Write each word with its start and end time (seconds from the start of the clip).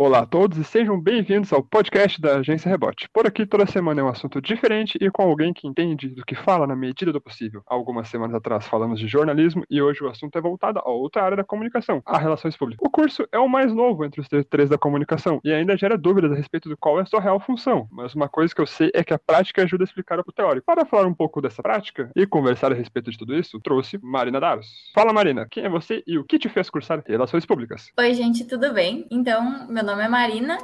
Olá 0.00 0.20
a 0.20 0.26
todos 0.26 0.56
e 0.56 0.62
sejam 0.62 0.96
bem-vindos 1.00 1.52
ao 1.52 1.60
podcast 1.60 2.20
da 2.20 2.36
Agência 2.36 2.70
Rebote. 2.70 3.08
Por 3.12 3.26
aqui 3.26 3.44
toda 3.44 3.66
semana 3.66 4.00
é 4.00 4.04
um 4.04 4.08
assunto 4.08 4.40
diferente 4.40 4.96
e 5.00 5.10
com 5.10 5.22
alguém 5.22 5.52
que 5.52 5.66
entende 5.66 6.08
do 6.10 6.24
que 6.24 6.36
fala 6.36 6.68
na 6.68 6.76
medida 6.76 7.12
do 7.12 7.20
possível. 7.20 7.64
Algumas 7.66 8.06
semanas 8.06 8.36
atrás 8.36 8.64
falamos 8.68 9.00
de 9.00 9.08
jornalismo 9.08 9.64
e 9.68 9.82
hoje 9.82 10.04
o 10.04 10.08
assunto 10.08 10.38
é 10.38 10.40
voltado 10.40 10.78
a 10.78 10.88
outra 10.88 11.24
área 11.24 11.38
da 11.38 11.42
comunicação, 11.42 12.00
a 12.06 12.16
relações 12.16 12.56
públicas. 12.56 12.86
O 12.86 12.88
curso 12.88 13.26
é 13.32 13.40
o 13.40 13.48
mais 13.48 13.74
novo 13.74 14.04
entre 14.04 14.20
os 14.20 14.28
três 14.48 14.70
da 14.70 14.78
comunicação 14.78 15.40
e 15.42 15.52
ainda 15.52 15.76
gera 15.76 15.98
dúvidas 15.98 16.30
a 16.30 16.36
respeito 16.36 16.68
de 16.68 16.76
qual 16.76 17.00
é 17.00 17.02
a 17.02 17.06
sua 17.06 17.20
real 17.20 17.40
função, 17.40 17.88
mas 17.90 18.14
uma 18.14 18.28
coisa 18.28 18.54
que 18.54 18.60
eu 18.60 18.68
sei 18.68 18.92
é 18.94 19.02
que 19.02 19.12
a 19.12 19.18
prática 19.18 19.64
ajuda 19.64 19.82
a 19.82 19.86
explicar 19.86 20.20
o 20.20 20.32
teórico. 20.32 20.64
Para 20.64 20.86
falar 20.86 21.08
um 21.08 21.14
pouco 21.14 21.42
dessa 21.42 21.60
prática 21.60 22.08
e 22.14 22.24
conversar 22.24 22.70
a 22.70 22.76
respeito 22.76 23.10
de 23.10 23.18
tudo 23.18 23.34
isso, 23.34 23.58
trouxe 23.58 23.98
Marina 24.00 24.38
Daros. 24.38 24.92
Fala 24.94 25.12
Marina, 25.12 25.48
quem 25.50 25.64
é 25.64 25.68
você 25.68 26.04
e 26.06 26.16
o 26.16 26.22
que 26.22 26.38
te 26.38 26.48
fez 26.48 26.70
cursar 26.70 27.02
Relações 27.04 27.44
Públicas? 27.44 27.90
Oi 27.98 28.14
gente, 28.14 28.44
tudo 28.44 28.72
bem? 28.72 29.04
Então, 29.10 29.66
meu 29.68 29.87
nome 29.88 30.04
é 30.04 30.08
Marina, 30.08 30.58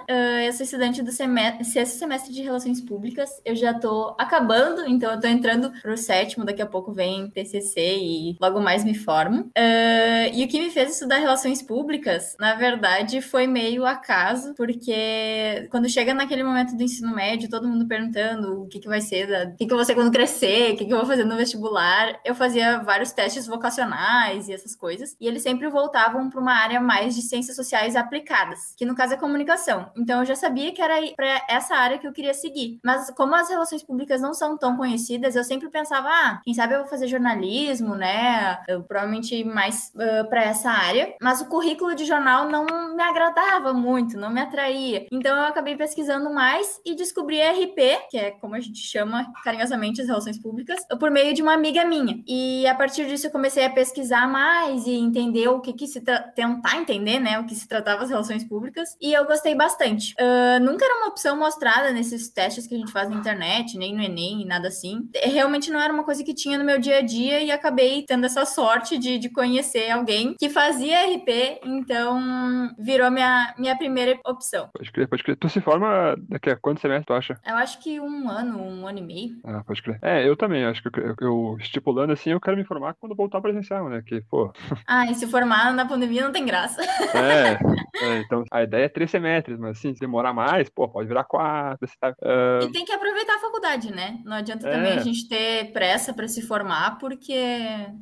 eu 0.44 0.52
sou 0.52 0.64
estudante 0.64 1.02
do 1.02 1.10
semestre, 1.10 1.64
sexto 1.64 1.98
semestre 1.98 2.30
de 2.30 2.42
Relações 2.42 2.78
Públicas. 2.78 3.30
Eu 3.42 3.56
já 3.56 3.72
tô 3.72 4.14
acabando, 4.18 4.86
então 4.86 5.10
eu 5.10 5.18
tô 5.18 5.26
entrando 5.26 5.72
pro 5.80 5.96
sétimo, 5.96 6.44
daqui 6.44 6.60
a 6.60 6.66
pouco 6.66 6.92
vem 6.92 7.30
TCC 7.30 7.96
e 7.96 8.36
logo 8.38 8.60
mais 8.60 8.84
me 8.84 8.94
formo. 8.94 9.50
Uh, 9.56 10.28
e 10.34 10.44
o 10.44 10.48
que 10.48 10.60
me 10.60 10.68
fez 10.68 10.92
estudar 10.92 11.20
Relações 11.20 11.62
Públicas, 11.62 12.36
na 12.38 12.54
verdade, 12.54 13.22
foi 13.22 13.46
meio 13.46 13.86
acaso, 13.86 14.52
porque 14.54 15.66
quando 15.70 15.88
chega 15.88 16.12
naquele 16.12 16.42
momento 16.42 16.76
do 16.76 16.82
ensino 16.82 17.14
médio, 17.14 17.48
todo 17.48 17.66
mundo 17.66 17.88
perguntando 17.88 18.64
o 18.64 18.68
que, 18.68 18.78
que 18.78 18.88
vai 18.88 19.00
ser, 19.00 19.26
da, 19.26 19.44
o 19.44 19.56
que, 19.56 19.64
que 19.64 19.72
eu 19.72 19.78
vou 19.78 19.86
ser 19.86 19.94
quando 19.94 20.12
crescer, 20.12 20.74
o 20.74 20.76
que, 20.76 20.84
que 20.84 20.92
eu 20.92 20.98
vou 20.98 21.06
fazer 21.06 21.24
no 21.24 21.34
vestibular, 21.34 22.20
eu 22.26 22.34
fazia 22.34 22.82
vários 22.82 23.10
testes 23.10 23.46
vocacionais 23.46 24.48
e 24.48 24.52
essas 24.52 24.76
coisas, 24.76 25.16
e 25.18 25.26
eles 25.26 25.42
sempre 25.42 25.66
voltavam 25.70 26.28
para 26.28 26.40
uma 26.40 26.52
área 26.52 26.78
mais 26.78 27.14
de 27.14 27.22
ciências 27.22 27.56
sociais 27.56 27.96
aplicadas, 27.96 28.74
que 28.76 28.84
no 28.84 28.94
caso 28.94 29.13
é 29.14 29.16
comunicação. 29.16 29.90
Então 29.96 30.20
eu 30.20 30.26
já 30.26 30.36
sabia 30.36 30.72
que 30.72 30.82
era 30.82 30.94
para 31.14 31.42
essa 31.48 31.74
área 31.74 31.98
que 31.98 32.06
eu 32.06 32.12
queria 32.12 32.34
seguir. 32.34 32.78
Mas 32.84 33.10
como 33.10 33.34
as 33.34 33.48
relações 33.48 33.82
públicas 33.82 34.20
não 34.20 34.34
são 34.34 34.56
tão 34.56 34.76
conhecidas, 34.76 35.36
eu 35.36 35.44
sempre 35.44 35.68
pensava, 35.68 36.08
ah, 36.08 36.40
quem 36.44 36.54
sabe 36.54 36.74
eu 36.74 36.80
vou 36.80 36.88
fazer 36.88 37.06
jornalismo, 37.06 37.94
né? 37.94 38.58
Eu 38.68 38.82
provavelmente 38.82 39.42
mais 39.44 39.92
uh, 39.94 40.28
para 40.28 40.44
essa 40.44 40.70
área. 40.70 41.14
Mas 41.20 41.40
o 41.40 41.46
currículo 41.46 41.94
de 41.94 42.04
jornal 42.04 42.48
não 42.48 42.66
me 42.94 43.02
agradava 43.02 43.72
muito, 43.72 44.18
não 44.18 44.30
me 44.30 44.40
atraía. 44.40 45.06
Então 45.10 45.36
eu 45.36 45.44
acabei 45.44 45.76
pesquisando 45.76 46.32
mais 46.32 46.80
e 46.84 46.94
descobri 46.94 47.40
a 47.40 47.52
RP, 47.52 48.08
que 48.10 48.18
é 48.18 48.30
como 48.32 48.54
a 48.54 48.60
gente 48.60 48.78
chama 48.80 49.32
carinhosamente 49.42 50.00
as 50.00 50.08
relações 50.08 50.38
públicas, 50.38 50.84
por 50.98 51.10
meio 51.10 51.34
de 51.34 51.42
uma 51.42 51.54
amiga 51.54 51.84
minha. 51.84 52.22
E 52.26 52.66
a 52.66 52.74
partir 52.74 53.06
disso 53.06 53.26
eu 53.26 53.30
comecei 53.30 53.64
a 53.64 53.70
pesquisar 53.70 54.28
mais 54.28 54.86
e 54.86 54.92
entender 54.92 55.48
o 55.48 55.60
que 55.60 55.72
que 55.72 55.86
se 55.86 56.00
tentar 56.00 56.76
entender, 56.76 57.18
né, 57.18 57.38
o 57.38 57.44
que 57.44 57.54
se 57.54 57.68
tratava 57.68 58.02
as 58.02 58.10
relações 58.10 58.44
públicas. 58.44 58.96
E 59.04 59.12
eu 59.12 59.26
gostei 59.26 59.54
bastante. 59.54 60.14
Uh, 60.18 60.64
nunca 60.64 60.82
era 60.82 60.96
uma 60.96 61.08
opção 61.08 61.38
mostrada 61.38 61.92
nesses 61.92 62.30
testes 62.30 62.66
que 62.66 62.74
a 62.74 62.78
gente 62.78 62.90
faz 62.90 63.06
na 63.06 63.16
internet, 63.16 63.76
nem 63.76 63.94
no 63.94 64.02
Enem, 64.02 64.46
nada 64.46 64.68
assim. 64.68 65.10
Realmente 65.22 65.70
não 65.70 65.78
era 65.78 65.92
uma 65.92 66.04
coisa 66.04 66.24
que 66.24 66.32
tinha 66.32 66.56
no 66.56 66.64
meu 66.64 66.78
dia 66.78 67.00
a 67.00 67.02
dia 67.02 67.42
e 67.42 67.50
acabei 67.50 68.02
tendo 68.08 68.24
essa 68.24 68.46
sorte 68.46 68.96
de, 68.96 69.18
de 69.18 69.28
conhecer 69.28 69.90
alguém 69.90 70.34
que 70.38 70.48
fazia 70.48 71.04
RP, 71.04 71.60
então 71.66 72.74
virou 72.78 73.10
minha, 73.10 73.54
minha 73.58 73.76
primeira 73.76 74.18
opção. 74.24 74.70
Pode 74.72 74.90
crer, 74.90 75.06
pode 75.06 75.22
crer. 75.22 75.36
Tu 75.36 75.50
se 75.50 75.60
forma 75.60 76.16
daqui 76.26 76.48
a 76.48 76.56
quanto 76.56 76.80
semestre, 76.80 77.04
tu 77.04 77.12
acha? 77.12 77.38
Eu 77.46 77.56
acho 77.56 77.80
que 77.80 78.00
um 78.00 78.30
ano, 78.30 78.58
um 78.58 78.86
ano 78.86 79.00
e 79.00 79.02
meio. 79.02 79.36
Ah, 79.44 79.62
pode 79.66 79.82
crer. 79.82 79.98
É, 80.00 80.26
eu 80.26 80.34
também, 80.34 80.64
acho 80.64 80.82
que 80.82 80.88
eu, 80.98 81.14
eu 81.20 81.56
estipulando 81.60 82.14
assim, 82.14 82.30
eu 82.30 82.40
quero 82.40 82.56
me 82.56 82.64
formar 82.64 82.94
quando 82.94 83.14
voltar 83.14 83.42
presencial, 83.42 83.90
né? 83.90 84.02
Que, 84.06 84.22
pô. 84.22 84.50
Ah, 84.86 85.10
e 85.10 85.14
se 85.14 85.26
formar 85.26 85.74
na 85.74 85.86
pandemia 85.86 86.22
não 86.22 86.32
tem 86.32 86.46
graça. 86.46 86.80
É, 87.14 87.58
é 88.02 88.18
então 88.20 88.44
a 88.50 88.62
ideia 88.62 88.84
é 88.84 88.93
três 88.94 89.10
semestres, 89.10 89.58
mas 89.58 89.76
assim, 89.76 89.92
se 89.92 90.00
demorar 90.00 90.32
mais, 90.32 90.70
pô, 90.70 90.88
pode 90.88 91.08
virar 91.08 91.24
quatro. 91.24 91.86
Tá, 92.00 92.10
uh... 92.10 92.64
E 92.64 92.72
tem 92.72 92.84
que 92.84 92.92
aproveitar 92.92 93.34
a 93.34 93.40
faculdade, 93.40 93.92
né? 93.92 94.20
Não 94.24 94.36
adianta 94.36 94.68
é. 94.68 94.70
também 94.70 94.92
a 94.92 95.00
gente 95.00 95.28
ter 95.28 95.72
pressa 95.72 96.14
para 96.14 96.28
se 96.28 96.40
formar, 96.40 96.98
porque 96.98 97.34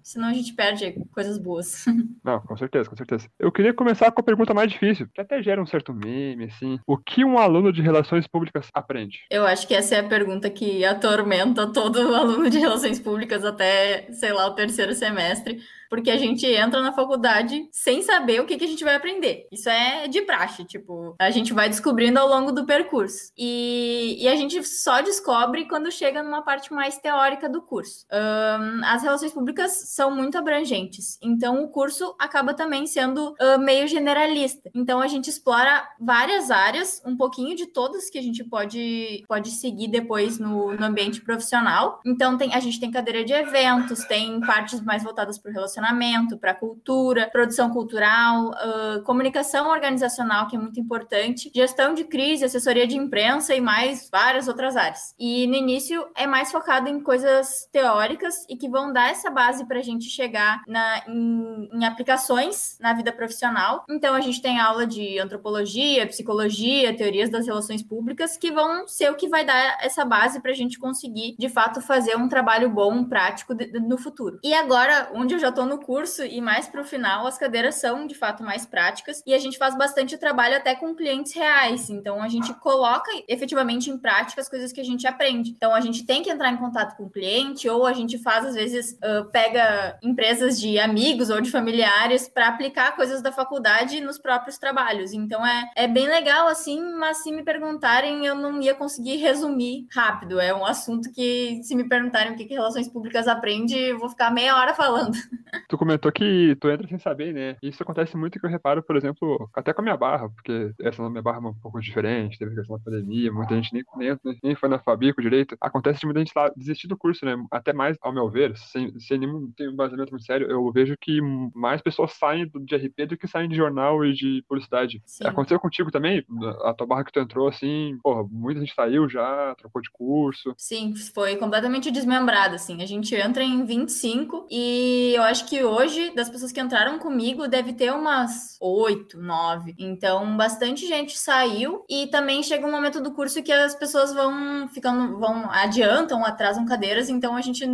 senão 0.03 0.29
a 0.29 0.33
gente 0.33 0.55
perde 0.55 0.95
coisas 1.13 1.39
boas. 1.39 1.85
Não, 2.23 2.41
com 2.41 2.57
certeza, 2.57 2.89
com 2.89 2.97
certeza. 2.97 3.29
Eu 3.39 3.51
queria 3.51 3.75
começar 3.75 4.11
com 4.13 4.21
a 4.21 4.25
pergunta 4.25 4.55
mais 4.55 4.71
difícil, 4.71 5.09
que 5.13 5.21
até 5.21 5.43
gera 5.43 5.61
um 5.61 5.67
certo 5.67 5.93
meme, 5.93 6.45
assim. 6.45 6.79
O 6.87 6.97
que 6.97 7.25
um 7.25 7.39
aluno 7.39 7.73
de 7.73 7.83
relações 7.83 8.27
públicas 8.27 8.69
aprende? 8.73 9.21
Eu 9.31 9.47
acho 9.47 9.67
que 9.67 9.75
essa 9.75 9.97
é 9.97 10.01
a 10.01 10.09
pergunta 10.09 10.51
que 10.51 10.85
atormenta 10.85 11.73
todo 11.73 11.99
aluno 12.15 12.51
de 12.51 12.59
relações 12.59 13.01
públicas 13.01 13.45
até, 13.45 14.13
sei 14.13 14.33
lá, 14.33 14.47
o 14.47 14.55
terceiro 14.55 14.93
semestre 14.95 15.61
porque 15.93 16.11
a 16.11 16.17
gente 16.17 16.47
entra 16.47 16.81
na 16.81 16.91
faculdade 16.91 17.69
sem 17.71 18.01
saber 18.01 18.41
o 18.41 18.47
que, 18.47 18.57
que 18.57 18.65
a 18.65 18.67
gente 18.67 18.83
vai 18.83 18.95
aprender. 18.95 19.47
Isso 19.53 19.69
é 19.69 20.09
de 20.09 20.23
praxe, 20.23 20.65
tipo, 20.65 21.15
a 21.21 21.31
gente 21.31 21.53
vai 21.53 21.69
descobrindo 21.69 22.19
ao 22.19 22.27
longo 22.27 22.51
do 22.51 22.65
percurso. 22.65 23.31
E, 23.37 24.17
e 24.19 24.27
a 24.27 24.35
gente 24.35 24.65
só 24.65 25.03
descobre 25.03 25.67
quando 25.67 25.93
chega 25.93 26.23
numa 26.23 26.41
parte 26.41 26.73
mais 26.73 26.97
teórica 26.97 27.47
do 27.47 27.61
curso. 27.61 28.07
Um, 28.11 28.83
as 28.87 29.03
relações 29.03 29.35
públicas 29.35 29.91
são 29.91 30.11
muito 30.11 30.39
abrangentes, 30.39 31.19
então 31.21 31.63
o 31.63 31.69
curso 31.69 32.17
acaba 32.19 32.55
também 32.55 32.87
sendo 32.87 33.33
uh, 33.33 33.59
meio 33.59 33.87
generalista. 33.87 34.71
Então 34.75 34.99
a 34.99 35.07
gente 35.07 35.29
explora 35.29 35.87
várias 36.01 36.51
áreas, 36.51 37.03
um 37.05 37.19
pouquinho 37.19 37.55
de 37.55 37.67
todas 37.67 38.09
que 38.09 38.17
a 38.17 38.23
gente 38.23 38.43
pode, 38.43 39.23
pode 39.29 39.51
seguir 39.51 39.89
depois 39.89 40.39
no, 40.39 40.73
no 40.73 40.87
ambiente 40.87 41.21
profissional. 41.21 42.01
Então 42.07 42.39
tem, 42.39 42.55
a 42.55 42.61
gente 42.61 42.81
tem 42.81 42.91
cadeira 42.91 43.23
de 43.23 43.35
eventos, 43.35 44.07
tem 44.07 44.41
partes 44.41 44.81
mais 44.81 45.03
voltadas 45.03 45.37
para 45.37 45.51
o 45.51 45.53
relacionamento 45.53 45.82
relacionamento, 45.83 46.39
para 46.39 46.55
cultura, 46.55 47.29
produção 47.31 47.71
cultural, 47.71 48.51
uh, 48.51 49.03
comunicação 49.03 49.69
organizacional, 49.69 50.47
que 50.47 50.57
é 50.57 50.59
muito 50.59 50.79
importante, 50.79 51.51
gestão 51.55 51.93
de 51.93 52.05
crise, 52.05 52.45
assessoria 52.45 52.87
de 52.87 52.97
imprensa 52.97 53.55
e 53.55 53.61
mais 53.61 54.09
várias 54.11 54.47
outras 54.49 54.77
áreas. 54.77 55.15
E 55.19 55.47
no 55.47 55.55
início 55.55 56.07
é 56.15 56.27
mais 56.27 56.53
focado 56.53 56.89
em 56.89 57.03
coisas 57.03 57.69
teóricas 57.73 58.47
e 58.49 58.57
que 58.57 58.69
vão 58.69 58.93
dar 58.93 59.11
essa 59.11 59.31
base 59.31 59.67
para 59.67 59.79
a 59.79 59.83
gente 59.83 60.09
chegar 60.09 60.63
na, 60.67 61.03
em, 61.09 61.69
em 61.73 61.85
aplicações 61.85 62.79
na 62.81 62.93
vida 62.93 63.13
profissional. 63.13 63.85
Então 63.91 64.15
a 64.15 64.21
gente 64.21 64.41
tem 64.41 64.61
aula 64.61 64.87
de 64.87 65.19
antropologia, 65.19 66.07
psicologia, 66.07 66.97
teorias 66.97 67.31
das 67.31 67.47
relações 67.47 67.83
públicas, 67.83 68.37
que 68.37 68.51
vão 68.53 68.87
ser 68.87 69.11
o 69.11 69.17
que 69.17 69.29
vai 69.29 69.45
dar 69.45 69.79
essa 69.81 70.05
base 70.05 70.41
para 70.41 70.53
a 70.53 70.55
gente 70.55 70.79
conseguir, 70.79 71.35
de 71.39 71.49
fato, 71.49 71.81
fazer 71.81 72.17
um 72.17 72.29
trabalho 72.29 72.71
bom, 72.71 73.05
prático 73.05 73.55
de, 73.55 73.67
de, 73.67 73.81
no 73.81 73.99
futuro. 73.99 74.39
E 74.43 74.55
agora, 74.55 75.11
onde 75.15 75.35
eu 75.35 75.39
já 75.39 75.49
estou 75.49 75.67
no 75.73 75.79
curso 75.79 76.23
e 76.23 76.41
mais 76.41 76.69
para 76.69 76.83
o 76.83 76.85
final, 76.85 77.27
as 77.27 77.39
cadeiras 77.39 77.77
são 77.77 78.07
de 78.07 78.15
fato 78.15 78.43
mais 78.43 78.67
práticas 78.67 79.23
e 79.27 79.33
a 79.33 79.39
gente 79.39 79.57
faz 79.57 79.77
bastante 79.77 80.19
trabalho 80.19 80.57
até 80.57 80.75
com 80.75 80.95
clientes 80.95 81.33
reais. 81.33 81.89
Então 81.89 82.23
a 82.23 82.29
gente 82.29 82.53
coloca 82.55 83.11
efetivamente 83.27 83.91
em 83.91 83.97
prática 83.97 84.41
as 84.41 84.49
coisas 84.49 84.71
que 84.71 84.81
a 84.81 84.85
gente 84.85 85.07
aprende. 85.07 85.51
Então 85.51 85.75
a 85.75 85.81
gente 85.81 86.05
tem 86.05 86.23
que 86.23 86.31
entrar 86.31 86.53
em 86.53 86.59
contato 86.59 86.95
com 86.97 87.05
o 87.05 87.11
cliente 87.11 87.69
ou 87.69 87.87
a 87.87 87.93
gente 87.95 88.19
faz 88.19 88.45
às 88.45 88.55
vezes 88.55 88.93
uh, 88.93 89.25
pega 89.31 89.99
empresas 90.03 90.61
de 90.61 90.79
amigos 90.79 91.31
ou 91.31 91.41
de 91.41 91.51
familiares 91.51 92.29
para 92.29 92.49
aplicar 92.49 92.95
coisas 92.95 93.23
da 93.23 93.33
faculdade 93.33 94.01
nos 94.01 94.19
próprios 94.19 94.59
trabalhos. 94.59 95.15
Então 95.15 95.45
é, 95.47 95.71
é 95.75 95.89
bem 95.89 96.07
legal 96.07 96.49
assim, 96.49 96.83
mas 96.97 97.23
se 97.23 97.33
me 97.33 97.43
perguntarem 97.43 98.27
eu 98.27 98.35
não 98.35 98.61
ia 98.61 98.75
conseguir 98.75 99.17
resumir 99.17 99.87
rápido. 99.91 100.39
É 100.39 100.55
um 100.55 100.67
assunto 100.67 101.11
que 101.11 101.61
se 101.63 101.75
me 101.75 101.89
perguntarem 101.89 102.33
o 102.33 102.37
que, 102.37 102.45
que 102.45 102.55
relações 102.55 102.89
públicas 102.89 103.27
aprende, 103.27 103.75
eu 103.79 103.99
vou 103.99 104.11
ficar 104.11 104.31
meia 104.31 104.57
hora 104.57 104.75
falando. 104.75 105.17
Tu 105.69 105.77
comentou 105.77 106.11
que 106.11 106.57
tu 106.61 106.71
entra 106.71 106.87
sem 106.89 106.99
saber, 106.99 107.33
né? 107.33 107.57
Isso 107.63 107.83
acontece 107.83 108.17
muito 108.17 108.39
que 108.39 108.47
eu 108.47 108.51
reparo, 108.51 108.83
por 108.83 108.97
exemplo, 108.97 109.51
até 109.55 109.73
com 109.73 109.81
a 109.81 109.85
minha 109.85 109.97
barra, 109.97 110.29
porque 110.31 110.73
essa 110.81 111.09
minha 111.09 111.23
barra 111.23 111.39
é 111.39 111.49
um 111.49 111.55
pouco 111.55 111.81
diferente, 111.81 112.39
teve 112.39 112.55
questão 112.55 112.77
da 112.77 112.85
pandemia, 112.85 113.33
muita 113.33 113.55
gente 113.55 113.73
nem, 113.73 113.85
nem, 113.97 114.19
nem 114.43 114.55
foi 114.55 114.69
na 114.69 114.79
Fabico 114.79 115.21
direito. 115.21 115.57
Acontece 115.61 116.01
de 116.01 116.07
muita 116.07 116.21
gente 116.21 116.33
lá 116.35 116.51
desistir 116.57 116.89
do 116.89 116.97
curso, 116.97 117.25
né? 117.25 117.37
Até 117.51 117.73
mais, 117.73 117.97
ao 118.01 118.13
meu 118.13 118.29
ver, 118.31 118.57
sem, 118.57 118.99
sem 118.99 119.19
nenhum 119.19 119.51
tem 119.57 119.69
um 119.69 119.77
baseamento 119.77 120.11
muito 120.11 120.25
sério, 120.25 120.51
eu 120.51 120.71
vejo 120.73 120.97
que 121.01 121.21
mais 121.55 121.83
pessoas 121.83 122.13
saem 122.13 122.51
de 122.55 122.77
RP 122.77 123.07
do 123.09 123.17
que 123.17 123.27
saem 123.27 123.49
de 123.49 123.57
jornal 123.57 124.05
e 124.05 124.13
de 124.13 124.45
publicidade. 124.49 125.03
Sim. 125.05 125.27
Aconteceu 125.27 125.61
contigo 125.61 125.91
também? 125.91 126.25
A 126.65 126.73
tua 126.73 126.87
barra 126.87 127.05
que 127.05 127.13
tu 127.13 127.21
entrou, 127.21 127.49
assim, 127.49 127.99
porra, 128.03 128.27
muita 128.31 128.61
gente 128.61 128.75
saiu 128.75 129.09
já, 129.09 129.55
trocou 129.57 129.83
de 129.83 129.91
curso. 129.91 130.55
Sim, 130.57 130.95
foi 131.15 131.37
completamente 131.37 131.91
desmembrado, 131.91 132.55
assim. 132.55 132.83
A 132.83 132.87
gente 132.87 133.15
entra 133.15 133.43
em 133.43 133.65
25 133.65 134.47
e 134.51 135.13
eu 135.15 135.23
acho 135.23 135.42
acho 135.43 135.47
que 135.47 135.65
hoje, 135.65 136.15
das 136.15 136.29
pessoas 136.29 136.53
que 136.53 136.61
entraram 136.61 136.99
comigo, 136.99 137.49
deve 137.49 137.73
ter 137.73 137.93
umas 137.93 138.57
oito, 138.61 139.19
nove. 139.19 139.75
Então, 139.79 140.37
bastante 140.37 140.87
gente 140.87 141.19
saiu. 141.19 141.85
E 141.89 142.07
também 142.07 142.43
chega 142.43 142.67
um 142.67 142.71
momento 142.71 143.01
do 143.01 143.13
curso 143.13 143.43
que 143.43 143.53
as 143.53 143.75
pessoas 143.75 144.13
vão 144.13 144.69
ficando, 144.69 145.19
vão, 145.19 145.51
adiantam, 145.51 146.25
atrasam 146.25 146.65
cadeiras. 146.65 147.09
Então, 147.09 147.37
a 147.37 147.41
gente 147.41 147.67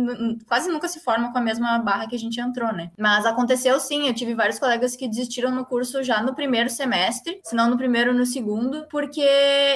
quase 0.47 0.69
nunca 0.69 0.87
se 0.87 0.99
forma 0.99 1.31
com 1.31 1.37
a 1.37 1.41
mesma 1.41 1.77
barra 1.79 2.07
que 2.07 2.15
a 2.15 2.19
gente 2.19 2.39
entrou, 2.39 2.73
né? 2.73 2.91
Mas 2.97 3.25
aconteceu 3.25 3.79
sim. 3.79 4.07
Eu 4.07 4.13
tive 4.13 4.33
vários 4.33 4.57
colegas 4.57 4.95
que 4.95 5.07
desistiram 5.07 5.51
no 5.51 5.65
curso 5.65 6.03
já 6.03 6.21
no 6.21 6.33
primeiro 6.33 6.69
semestre, 6.69 7.39
se 7.43 7.55
não 7.55 7.69
no 7.69 7.77
primeiro, 7.77 8.13
no 8.13 8.25
segundo, 8.25 8.87
porque 8.89 9.27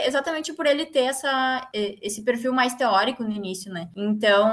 exatamente 0.06 0.54
por 0.54 0.66
ele 0.66 0.86
ter 0.86 1.04
essa, 1.04 1.68
esse 1.74 2.24
perfil 2.24 2.54
mais 2.54 2.74
teórico 2.74 3.24
no 3.24 3.32
início, 3.32 3.72
né? 3.72 3.90
Então, 3.96 4.50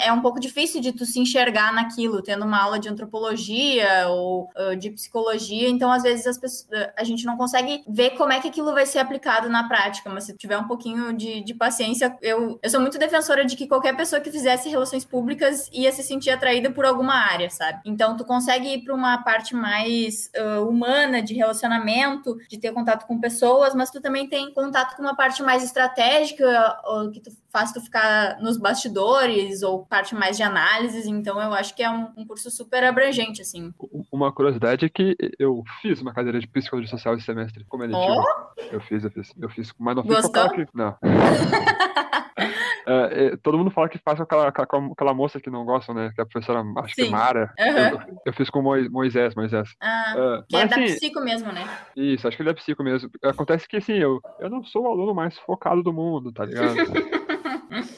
é 0.00 0.12
um 0.12 0.20
pouco 0.20 0.40
difícil 0.40 0.80
de 0.80 0.92
tu 0.92 1.04
se 1.04 1.20
enxergar 1.20 1.72
naquilo, 1.72 2.22
tendo 2.22 2.44
uma 2.44 2.62
aula 2.62 2.69
de 2.78 2.88
antropologia 2.88 4.08
ou 4.08 4.48
uh, 4.56 4.76
de 4.76 4.90
psicologia, 4.90 5.68
então 5.68 5.90
às 5.90 6.02
vezes 6.02 6.38
pessoas, 6.38 6.68
a 6.96 7.04
gente 7.04 7.24
não 7.24 7.36
consegue 7.36 7.82
ver 7.88 8.10
como 8.10 8.32
é 8.32 8.40
que 8.40 8.48
aquilo 8.48 8.72
vai 8.72 8.86
ser 8.86 8.98
aplicado 8.98 9.48
na 9.48 9.68
prática, 9.68 10.10
mas 10.10 10.24
se 10.24 10.36
tiver 10.36 10.58
um 10.58 10.66
pouquinho 10.66 11.12
de, 11.12 11.42
de 11.42 11.54
paciência, 11.54 12.16
eu, 12.22 12.58
eu 12.62 12.70
sou 12.70 12.80
muito 12.80 12.98
defensora 12.98 13.44
de 13.44 13.56
que 13.56 13.66
qualquer 13.66 13.96
pessoa 13.96 14.20
que 14.20 14.30
fizesse 14.30 14.68
relações 14.68 15.04
públicas 15.04 15.68
ia 15.72 15.92
se 15.92 16.02
sentir 16.02 16.30
atraída 16.30 16.70
por 16.70 16.84
alguma 16.84 17.14
área, 17.14 17.50
sabe? 17.50 17.80
Então 17.84 18.16
tu 18.16 18.24
consegue 18.24 18.74
ir 18.74 18.84
para 18.84 18.94
uma 18.94 19.22
parte 19.22 19.54
mais 19.54 20.30
uh, 20.36 20.66
humana 20.66 21.22
de 21.22 21.34
relacionamento, 21.34 22.36
de 22.48 22.58
ter 22.58 22.72
contato 22.72 23.06
com 23.06 23.20
pessoas, 23.20 23.74
mas 23.74 23.90
tu 23.90 24.00
também 24.00 24.28
tem 24.28 24.52
contato 24.52 24.96
com 24.96 25.02
uma 25.02 25.16
parte 25.16 25.42
mais 25.42 25.62
estratégica, 25.62 26.78
que 27.12 27.20
tu 27.20 27.30
faz 27.50 27.72
tu 27.72 27.80
ficar 27.80 28.38
nos 28.40 28.56
bastidores 28.56 29.62
ou 29.62 29.84
parte 29.84 30.14
mais 30.14 30.36
de 30.36 30.42
análises, 30.42 31.06
então 31.06 31.40
eu 31.40 31.52
acho 31.52 31.74
que 31.74 31.82
é 31.82 31.90
um, 31.90 32.08
um 32.16 32.26
curso 32.26 32.50
super 32.60 32.84
abrangente, 32.84 33.40
assim. 33.40 33.72
Uma 34.12 34.30
curiosidade 34.30 34.84
é 34.84 34.88
que 34.88 35.16
eu 35.38 35.62
fiz 35.80 36.00
uma 36.00 36.12
cadeira 36.12 36.38
de 36.38 36.46
psicologia 36.46 36.90
social 36.90 37.14
esse 37.14 37.24
semestre, 37.24 37.64
como 37.64 37.84
eletivo. 37.84 38.22
Oh? 38.22 38.60
Eu 38.70 38.80
fiz, 38.80 39.02
eu 39.02 39.10
fiz, 39.10 39.32
eu 39.40 39.48
fiz, 39.48 39.72
mas 39.78 39.96
não 39.96 40.02
fiz 40.02 40.16
Gostou? 40.16 40.32
com 40.32 40.38
aquela 40.40 40.66
que... 40.66 40.76
Não. 40.76 40.96
É, 42.86 43.26
é, 43.26 43.36
todo 43.36 43.56
mundo 43.56 43.70
fala 43.70 43.88
que 43.88 43.98
faz 43.98 44.16
com 44.16 44.24
aquela, 44.24 44.48
aquela 44.48 45.14
moça 45.14 45.38
que 45.38 45.48
não 45.48 45.64
gostam, 45.64 45.94
né? 45.94 46.10
Que 46.12 46.20
é 46.20 46.24
a 46.24 46.26
professora, 46.26 46.64
acho 46.78 46.94
Sim. 46.96 47.04
que 47.04 47.10
Mara. 47.10 47.52
Uhum. 47.56 47.76
Eu, 47.76 48.20
eu, 48.26 48.32
fiz 48.32 48.50
com 48.50 48.60
Moisés, 48.62 49.34
Moisés. 49.36 49.76
Ah, 49.80 50.14
uh, 50.16 50.46
que 50.48 50.56
é 50.56 50.60
é 50.60 50.66
da 50.66 50.76
assim, 50.76 50.94
psico 50.96 51.20
mesmo, 51.20 51.52
né? 51.52 51.68
Isso, 51.94 52.26
acho 52.26 52.36
que 52.36 52.42
ele 52.42 52.50
é 52.50 52.54
psico 52.54 52.82
mesmo. 52.82 53.08
Acontece 53.22 53.68
que, 53.68 53.76
assim, 53.76 53.92
eu, 53.92 54.20
eu 54.40 54.50
não 54.50 54.64
sou 54.64 54.82
o 54.82 54.88
aluno 54.88 55.14
mais 55.14 55.38
focado 55.38 55.84
do 55.84 55.92
mundo, 55.92 56.32
tá 56.32 56.44
ligado? 56.44 56.74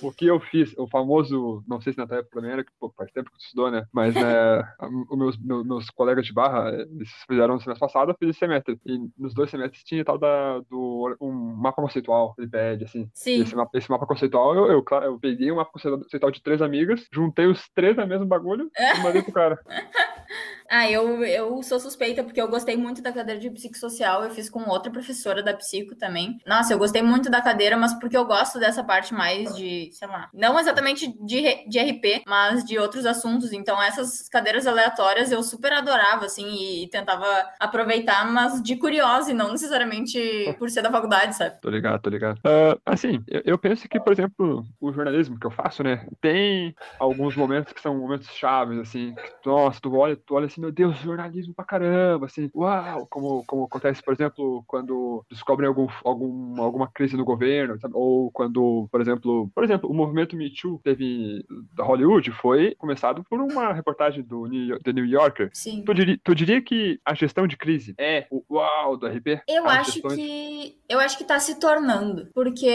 o 0.03 0.13
que 0.13 0.27
eu 0.27 0.41
fiz, 0.41 0.77
o 0.77 0.87
famoso, 0.87 1.63
não 1.67 1.81
sei 1.81 1.93
se 1.93 1.99
na 1.99 2.07
tua 2.07 2.19
época 2.19 2.37
também 2.37 2.53
era, 2.53 2.65
que 2.65 2.71
pô, 2.79 2.93
faz 2.97 3.11
tempo 3.13 3.31
que 3.31 3.39
tu 3.39 3.45
estudou, 3.45 3.71
né? 3.71 3.87
Mas 3.93 4.15
né, 4.15 4.63
os 5.11 5.19
meus, 5.19 5.39
meus, 5.39 5.67
meus, 5.67 5.91
colegas 5.91 6.27
de 6.27 6.33
barra, 6.33 6.71
eles 6.71 7.11
fizeram 7.29 7.55
no 7.55 7.61
semestre 7.61 7.87
passado, 7.87 8.11
eu 8.11 8.17
fiz 8.19 8.31
esse 8.31 8.39
semestre. 8.39 8.79
E 8.87 8.99
nos 9.19 9.35
dois 9.35 9.51
semestres 9.51 9.83
tinha 9.85 10.05
tal 10.05 10.19
da, 10.19 10.61
do 10.71 11.17
um 11.21 11.33
mapa 11.33 11.83
conceitual, 11.83 12.35
ele 12.39 12.49
pede, 12.49 12.85
assim. 12.85 13.09
Sim. 13.13 13.43
Esse 13.43 13.55
mapa, 13.55 13.79
esse 13.79 13.91
mapa 13.91 14.07
conceitual, 14.07 14.55
eu, 14.55 14.67
eu, 14.67 14.85
eu 15.03 15.19
peguei 15.19 15.51
um 15.51 15.57
mapa 15.57 15.73
conceitual 15.73 16.31
de 16.31 16.43
três 16.43 16.63
amigas, 16.63 17.07
juntei 17.13 17.47
os 17.47 17.69
três 17.75 17.97
no 17.97 18.07
mesmo 18.07 18.27
bagulho 18.27 18.71
e 18.79 19.03
mandei 19.03 19.23
pro 19.23 19.33
cara. 19.33 19.59
Ah, 20.75 20.91
eu, 20.91 21.23
eu 21.23 21.63
sou 21.63 21.79
suspeita 21.79 22.25
porque 22.25 22.41
eu 22.41 22.49
gostei 22.49 22.79
muito 22.79 23.03
da 23.03 23.13
cadeira 23.13 23.39
de 23.39 23.51
psicossocial. 23.51 24.25
Eu 24.25 24.31
fiz 24.31 24.49
com 24.49 24.67
outra 24.71 24.91
professora 24.91 25.43
da 25.43 25.53
psico 25.53 25.95
também. 25.95 26.39
Nossa, 26.47 26.73
eu 26.73 26.79
gostei 26.79 27.03
muito 27.03 27.31
da 27.31 27.43
cadeira, 27.43 27.77
mas 27.77 27.93
porque 28.01 28.17
eu 28.17 28.25
gosto 28.25 28.59
dessa 28.59 28.83
parte 28.83 29.13
mais 29.13 29.55
de, 29.55 29.91
sei 29.93 30.09
lá, 30.09 30.31
não 30.33 30.59
exatamente 30.59 31.15
de, 31.27 31.69
de 31.69 31.79
RP, 31.79 32.23
mas 32.27 32.65
de 32.65 32.79
outros 32.79 33.05
assuntos. 33.05 33.53
Então, 33.53 33.83
essas 33.83 34.31
cadeiras 34.31 34.67
aleatórias 34.67 35.31
eu 35.31 35.43
super 35.43 35.75
adorava, 35.75 36.25
assim, 36.25 36.47
e, 36.55 36.89
tentava 36.89 37.27
aproveitar, 37.61 38.27
mas 38.33 38.63
de 38.63 38.75
curiosa 38.77 39.31
e 39.31 39.35
não 39.35 39.53
necessariamente 39.53 40.57
por 40.59 40.71
ser 40.71 40.81
da 40.81 40.91
faculdade, 40.91 41.37
sabe? 41.37 41.61
Tô 41.61 41.69
ligado, 41.69 42.01
tô 42.01 42.09
ligado. 42.09 42.39
Uh, 42.39 42.81
assim, 42.87 43.23
eu, 43.29 43.43
eu 43.45 43.59
penso 43.59 43.87
que, 43.87 44.01
por 44.01 44.15
exemplo, 44.15 44.65
o 44.81 44.91
jornalismo 44.91 45.39
que 45.39 45.47
eu 45.47 45.51
faço, 45.51 45.83
né, 45.83 46.07
tem 46.19 46.75
alguns 46.99 47.37
momentos 47.37 47.75
que 47.75 47.81
são 47.83 47.95
momentos 47.95 48.29
chaves, 48.31 48.79
assim, 48.79 49.15
que, 49.15 49.51
nossa, 49.51 49.79
tu 49.79 49.95
olha, 49.95 50.17
tu 50.17 50.35
olha 50.35 50.47
assim, 50.47 50.62
meu 50.63 50.71
Deus, 50.71 50.97
jornalismo 50.99 51.53
pra 51.53 51.65
caramba, 51.65 52.27
assim, 52.27 52.49
uau, 52.55 53.05
como, 53.11 53.45
como 53.45 53.65
acontece, 53.65 54.01
por 54.01 54.15
exemplo, 54.15 54.63
quando 54.65 55.25
descobrem 55.29 55.67
algum, 55.67 55.89
algum, 56.05 56.63
alguma 56.63 56.87
crise 56.87 57.17
no 57.17 57.25
governo, 57.25 57.79
sabe? 57.81 57.95
ou 57.97 58.31
quando, 58.31 58.89
por 58.91 59.01
exemplo, 59.01 59.51
por 59.53 59.65
exemplo, 59.65 59.91
o 59.91 59.95
movimento 59.95 60.37
Me 60.37 60.55
Too 60.55 60.81
teve 60.85 61.45
da 61.75 61.83
Hollywood 61.83 62.31
foi 62.31 62.77
começado 62.77 63.25
por 63.25 63.41
uma 63.41 63.73
reportagem 63.73 64.23
do 64.23 64.47
New, 64.47 64.79
The 64.79 64.93
New 64.93 65.05
Yorker. 65.05 65.51
Sim. 65.53 65.83
Tu 65.85 65.95
diria, 65.95 66.21
tu 66.23 66.35
diria 66.35 66.63
que 66.63 67.01
a 67.05 67.13
gestão 67.13 67.47
de 67.49 67.57
crise 67.57 67.95
é 67.99 68.27
o 68.31 68.45
uau 68.49 68.97
do 68.97 69.09
RP? 69.09 69.43
Eu 69.49 69.69
acho 69.69 70.01
que 70.01 70.77
eu 70.89 71.01
acho 71.01 71.19
que 71.19 71.25
tá 71.25 71.41
se 71.41 71.59
tornando, 71.59 72.29
porque 72.35 72.71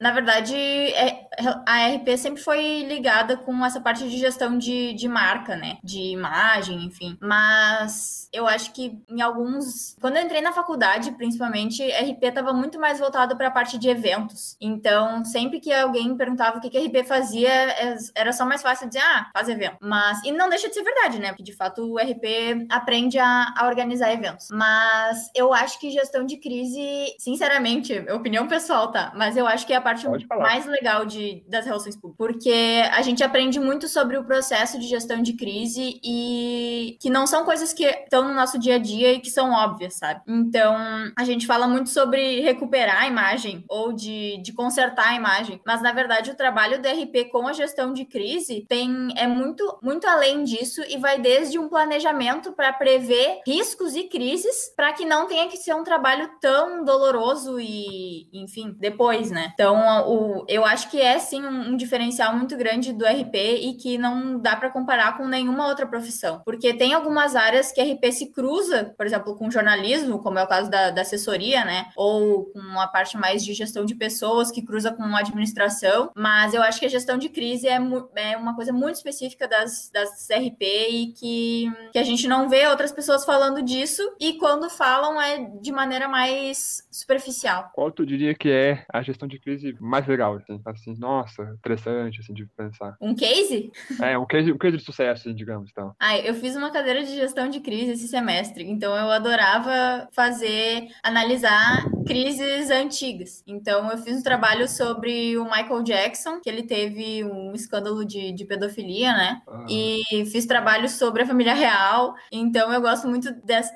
na 0.00 0.10
verdade 0.12 0.54
é, 0.54 1.26
a 1.66 1.86
RP 1.94 2.18
sempre 2.18 2.42
foi 2.42 2.82
ligada 2.82 3.36
com 3.36 3.64
essa 3.64 3.80
parte 3.80 4.08
de 4.08 4.18
gestão 4.18 4.58
de, 4.58 4.92
de 4.92 5.08
marca, 5.08 5.56
né? 5.56 5.78
De 5.82 6.00
imagem, 6.00 6.81
enfim. 6.84 7.16
Mas 7.20 8.28
eu 8.32 8.46
acho 8.46 8.72
que 8.72 8.98
em 9.08 9.20
alguns. 9.20 9.96
Quando 10.00 10.16
eu 10.16 10.22
entrei 10.22 10.40
na 10.40 10.52
faculdade, 10.52 11.12
principalmente, 11.12 11.82
RP 11.82 12.24
estava 12.24 12.52
muito 12.52 12.78
mais 12.78 12.98
voltado 12.98 13.36
para 13.36 13.48
a 13.48 13.50
parte 13.50 13.78
de 13.78 13.88
eventos. 13.88 14.56
Então, 14.60 15.24
sempre 15.24 15.60
que 15.60 15.72
alguém 15.72 16.16
perguntava 16.16 16.58
o 16.58 16.60
que, 16.60 16.70
que 16.70 16.78
RP 16.78 17.06
fazia, 17.06 17.50
é, 17.50 17.96
era 18.14 18.32
só 18.32 18.44
mais 18.44 18.62
fácil 18.62 18.88
dizer, 18.88 19.02
ah, 19.02 19.30
faz 19.32 19.48
evento. 19.48 19.76
Mas. 19.80 20.22
E 20.24 20.32
não 20.32 20.48
deixa 20.48 20.68
de 20.68 20.74
ser 20.74 20.82
verdade, 20.82 21.18
né? 21.18 21.28
Porque 21.28 21.42
de 21.42 21.54
fato 21.54 21.82
o 21.82 21.98
RP 21.98 22.66
aprende 22.70 23.18
a, 23.18 23.54
a 23.56 23.66
organizar 23.66 24.12
eventos. 24.12 24.48
Mas 24.50 25.30
eu 25.34 25.52
acho 25.52 25.78
que 25.78 25.90
gestão 25.90 26.24
de 26.24 26.36
crise, 26.38 27.14
sinceramente, 27.18 27.92
é 27.92 28.14
opinião 28.14 28.46
pessoal, 28.46 28.90
tá? 28.90 29.12
Mas 29.14 29.36
eu 29.36 29.46
acho 29.46 29.66
que 29.66 29.72
é 29.72 29.76
a 29.76 29.80
parte 29.80 30.06
mais 30.38 30.66
legal 30.66 31.04
de, 31.04 31.44
das 31.48 31.66
relações 31.66 31.96
públicas. 31.96 32.16
Porque 32.16 32.82
a 32.92 33.02
gente 33.02 33.22
aprende 33.22 33.58
muito 33.60 33.88
sobre 33.88 34.16
o 34.16 34.24
processo 34.24 34.78
de 34.78 34.86
gestão 34.86 35.22
de 35.22 35.34
crise 35.34 36.00
e 36.02 36.71
que, 37.00 37.10
não 37.10 37.26
são 37.26 37.44
coisas 37.44 37.72
que 37.72 37.84
estão 37.84 38.26
no 38.26 38.34
nosso 38.34 38.58
dia 38.58 38.76
a 38.76 38.78
dia 38.78 39.12
e 39.12 39.20
que 39.20 39.30
são 39.30 39.52
óbvias, 39.52 39.94
sabe? 39.94 40.20
Então, 40.26 40.76
a 41.16 41.24
gente 41.24 41.46
fala 41.46 41.66
muito 41.66 41.90
sobre 41.90 42.40
recuperar 42.40 43.02
a 43.02 43.06
imagem 43.06 43.64
ou 43.68 43.92
de, 43.92 44.38
de 44.42 44.52
consertar 44.52 45.08
a 45.08 45.14
imagem, 45.14 45.60
mas 45.66 45.82
na 45.82 45.92
verdade 45.92 46.30
o 46.30 46.36
trabalho 46.36 46.80
do 46.80 46.88
RP 46.88 47.30
com 47.30 47.46
a 47.46 47.52
gestão 47.52 47.92
de 47.92 48.04
crise 48.04 48.64
tem 48.68 49.08
é 49.16 49.26
muito 49.26 49.78
muito 49.82 50.06
além 50.06 50.44
disso 50.44 50.82
e 50.88 50.96
vai 50.96 51.20
desde 51.20 51.58
um 51.58 51.68
planejamento 51.68 52.52
para 52.52 52.72
prever 52.72 53.40
riscos 53.46 53.94
e 53.94 54.04
crises 54.04 54.72
para 54.76 54.92
que 54.92 55.04
não 55.04 55.26
tenha 55.26 55.48
que 55.48 55.56
ser 55.56 55.74
um 55.74 55.84
trabalho 55.84 56.30
tão 56.40 56.84
doloroso 56.84 57.58
e, 57.60 58.28
enfim, 58.32 58.74
depois, 58.78 59.30
né? 59.30 59.50
Então, 59.54 60.08
o, 60.08 60.44
eu 60.48 60.64
acho 60.64 60.90
que 60.90 61.00
é 61.00 61.18
sim 61.18 61.44
um, 61.44 61.70
um 61.70 61.76
diferencial 61.76 62.36
muito 62.36 62.56
grande 62.56 62.92
do 62.92 63.04
RP 63.04 63.34
e 63.34 63.74
que 63.74 63.98
não 63.98 64.38
dá 64.38 64.56
para 64.56 64.70
comparar 64.70 65.16
com 65.16 65.26
nenhuma 65.26 65.66
outra 65.66 65.86
profissão, 65.86 66.40
porque 66.52 66.74
tem 66.74 66.92
algumas 66.92 67.34
áreas 67.34 67.72
que 67.72 67.80
a 67.80 67.84
RP 67.84 68.12
se 68.12 68.30
cruza, 68.30 68.92
por 68.94 69.06
exemplo, 69.06 69.34
com 69.34 69.50
jornalismo, 69.50 70.18
como 70.18 70.38
é 70.38 70.42
o 70.42 70.46
caso 70.46 70.70
da, 70.70 70.90
da 70.90 71.00
assessoria, 71.00 71.64
né? 71.64 71.86
Ou 71.96 72.44
com 72.44 72.58
uma 72.58 72.86
parte 72.86 73.16
mais 73.16 73.42
de 73.42 73.54
gestão 73.54 73.86
de 73.86 73.94
pessoas 73.94 74.50
que 74.50 74.60
cruza 74.60 74.92
com 74.92 75.02
administração, 75.16 76.10
mas 76.14 76.52
eu 76.52 76.62
acho 76.62 76.78
que 76.78 76.84
a 76.84 76.90
gestão 76.90 77.16
de 77.16 77.30
crise 77.30 77.66
é, 77.66 77.78
é 78.16 78.36
uma 78.36 78.54
coisa 78.54 78.70
muito 78.70 78.96
específica 78.96 79.48
das, 79.48 79.90
das 79.90 80.28
RP 80.30 80.62
e 80.90 81.14
que, 81.18 81.72
que 81.90 81.98
a 81.98 82.04
gente 82.04 82.28
não 82.28 82.50
vê 82.50 82.66
outras 82.66 82.92
pessoas 82.92 83.24
falando 83.24 83.62
disso, 83.62 84.02
e 84.20 84.34
quando 84.34 84.68
falam 84.68 85.18
é 85.18 85.38
de 85.58 85.72
maneira 85.72 86.06
mais 86.06 86.86
superficial. 86.90 87.70
Qual 87.72 87.90
tu 87.90 88.04
diria 88.04 88.34
que 88.34 88.50
é 88.50 88.84
a 88.92 89.00
gestão 89.00 89.26
de 89.26 89.38
crise 89.38 89.74
mais 89.80 90.06
legal, 90.06 90.36
assim, 90.36 90.60
assim 90.66 90.94
nossa, 90.98 91.44
interessante, 91.58 92.20
assim, 92.20 92.34
de 92.34 92.44
pensar? 92.44 92.94
Um 93.00 93.14
case? 93.14 93.72
É, 94.02 94.18
um 94.18 94.26
case, 94.26 94.52
um 94.52 94.58
case 94.58 94.76
de 94.76 94.84
sucesso, 94.84 95.22
assim, 95.22 95.34
digamos, 95.34 95.70
então. 95.70 95.94
Ah, 95.98 96.18
eu 96.18 96.34
fiz 96.42 96.56
uma 96.56 96.72
cadeira 96.72 97.04
de 97.04 97.14
gestão 97.14 97.48
de 97.48 97.60
crise 97.60 97.92
esse 97.92 98.08
semestre, 98.08 98.68
então 98.68 98.96
eu 98.96 99.12
adorava 99.12 100.08
fazer, 100.10 100.88
analisar 101.00 101.84
crises 102.04 102.68
antigas. 102.68 103.44
Então 103.46 103.88
eu 103.88 103.98
fiz 103.98 104.18
um 104.18 104.22
trabalho 104.22 104.68
sobre 104.68 105.38
o 105.38 105.44
Michael 105.44 105.82
Jackson, 105.84 106.40
que 106.40 106.50
ele 106.50 106.64
teve 106.64 107.24
um 107.24 107.52
escândalo 107.54 108.04
de, 108.04 108.32
de 108.32 108.44
pedofilia, 108.44 109.12
né? 109.12 109.40
Ah. 109.46 109.66
E 109.68 110.26
fiz 110.32 110.44
trabalho 110.44 110.88
sobre 110.88 111.22
a 111.22 111.26
família 111.26 111.54
real. 111.54 112.14
Então 112.32 112.72
eu 112.72 112.80
gosto 112.80 113.06
muito 113.06 113.32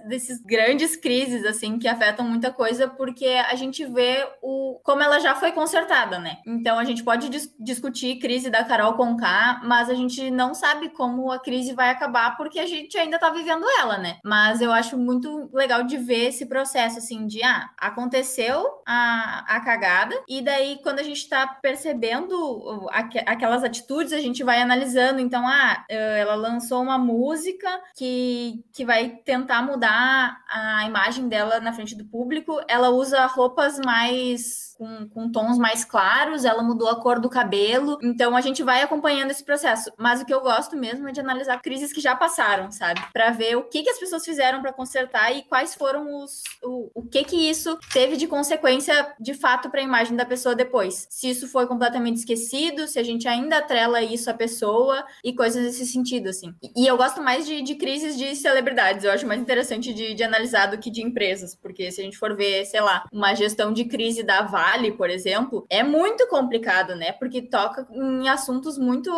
desses 0.08 0.42
grandes 0.42 0.96
crises, 0.96 1.44
assim, 1.44 1.78
que 1.78 1.86
afetam 1.86 2.26
muita 2.28 2.52
coisa, 2.52 2.88
porque 2.88 3.26
a 3.26 3.54
gente 3.54 3.84
vê 3.86 4.26
o 4.42 4.80
como 4.82 5.02
ela 5.02 5.20
já 5.20 5.34
foi 5.34 5.52
consertada, 5.52 6.18
né? 6.18 6.38
Então 6.44 6.78
a 6.78 6.84
gente 6.84 7.04
pode 7.04 7.28
dis 7.28 7.54
discutir 7.60 8.18
crise 8.18 8.50
da 8.50 8.64
Carol 8.64 8.94
Conká, 8.94 9.60
mas 9.64 9.88
a 9.88 9.94
gente 9.94 10.30
não 10.30 10.52
sabe 10.52 10.88
como 10.88 11.30
a 11.30 11.38
crise 11.38 11.72
vai 11.72 11.90
acabar, 11.90 12.36
porque 12.36 12.55
a 12.58 12.66
gente 12.66 12.96
ainda 12.98 13.18
tá 13.18 13.30
vivendo 13.30 13.64
ela, 13.80 13.98
né? 13.98 14.18
Mas 14.24 14.60
eu 14.60 14.72
acho 14.72 14.96
muito 14.96 15.50
legal 15.52 15.82
de 15.82 15.96
ver 15.96 16.28
esse 16.28 16.46
processo, 16.46 16.98
assim, 16.98 17.26
de, 17.26 17.42
ah, 17.42 17.70
aconteceu 17.78 18.66
a, 18.86 19.44
a 19.56 19.60
cagada, 19.60 20.14
e 20.28 20.42
daí 20.42 20.78
quando 20.82 20.98
a 20.98 21.02
gente 21.02 21.28
tá 21.28 21.46
percebendo 21.46 22.88
aqu 22.90 23.16
aquelas 23.26 23.64
atitudes, 23.64 24.12
a 24.12 24.20
gente 24.20 24.44
vai 24.44 24.60
analisando. 24.60 25.20
Então, 25.20 25.46
ah, 25.46 25.84
ela 25.88 26.34
lançou 26.34 26.82
uma 26.82 26.98
música 26.98 27.68
que, 27.96 28.64
que 28.72 28.84
vai 28.84 29.08
tentar 29.24 29.62
mudar 29.62 30.42
a 30.48 30.84
imagem 30.84 31.28
dela 31.28 31.60
na 31.60 31.72
frente 31.72 31.94
do 31.94 32.04
público, 32.04 32.60
ela 32.68 32.90
usa 32.90 33.24
roupas 33.26 33.78
mais 33.78 34.66
com, 34.76 35.08
com 35.08 35.30
tons 35.30 35.58
mais 35.58 35.84
claros, 35.84 36.44
ela 36.44 36.62
mudou 36.62 36.88
a 36.88 37.00
cor 37.00 37.18
do 37.18 37.30
cabelo. 37.30 37.98
Então 38.02 38.36
a 38.36 38.40
gente 38.40 38.62
vai 38.62 38.82
acompanhando 38.82 39.30
esse 39.30 39.44
processo. 39.44 39.90
Mas 39.96 40.20
o 40.20 40.24
que 40.24 40.34
eu 40.34 40.40
gosto 40.40 40.76
mesmo 40.76 41.08
é 41.08 41.12
de 41.12 41.20
analisar 41.20 41.60
crises 41.60 41.92
que 41.92 42.00
já 42.00 42.14
passaram 42.14 42.45
consertaram, 42.46 42.70
sabe? 42.70 43.00
Para 43.12 43.30
ver 43.30 43.56
o 43.56 43.64
que, 43.64 43.82
que 43.82 43.90
as 43.90 43.98
pessoas 43.98 44.24
fizeram 44.24 44.62
para 44.62 44.72
consertar 44.72 45.32
e 45.32 45.42
quais 45.42 45.74
foram 45.74 46.22
os. 46.22 46.42
O, 46.62 46.90
o 46.94 47.02
que 47.02 47.24
que 47.24 47.36
isso 47.36 47.78
teve 47.92 48.16
de 48.16 48.26
consequência 48.26 49.14
de 49.18 49.34
fato 49.34 49.68
para 49.70 49.80
a 49.80 49.84
imagem 49.84 50.16
da 50.16 50.24
pessoa 50.24 50.54
depois. 50.54 51.06
Se 51.10 51.28
isso 51.30 51.48
foi 51.48 51.66
completamente 51.66 52.18
esquecido, 52.18 52.86
se 52.86 52.98
a 52.98 53.02
gente 53.02 53.26
ainda 53.26 53.58
atrela 53.58 54.02
isso 54.02 54.30
à 54.30 54.34
pessoa 54.34 55.04
e 55.24 55.34
coisas 55.34 55.64
nesse 55.64 55.86
sentido, 55.86 56.28
assim. 56.28 56.54
E, 56.76 56.86
eu 56.86 56.96
gosto 56.96 57.20
mais 57.20 57.46
de, 57.46 57.62
de 57.62 57.74
crises 57.74 58.16
de 58.16 58.34
celebridades, 58.36 59.04
eu 59.04 59.10
acho 59.10 59.26
mais 59.26 59.40
interessante 59.40 59.92
de, 59.92 60.14
de 60.14 60.22
analisar 60.22 60.66
do 60.66 60.78
que 60.78 60.90
de 60.90 61.02
empresas, 61.02 61.54
porque 61.54 61.90
se 61.90 62.00
a 62.00 62.04
gente 62.04 62.16
for 62.16 62.36
ver, 62.36 62.64
sei 62.64 62.80
lá, 62.80 63.04
uma 63.12 63.34
gestão 63.34 63.72
de 63.72 63.84
crise 63.84 64.22
da 64.22 64.42
Vale, 64.42 64.92
por 64.92 65.10
exemplo, 65.10 65.66
é 65.68 65.82
muito 65.82 66.26
complicado, 66.28 66.94
né? 66.94 67.12
Porque 67.12 67.42
toca 67.42 67.86
em 67.90 68.28
assuntos 68.28 68.78
muito. 68.78 69.10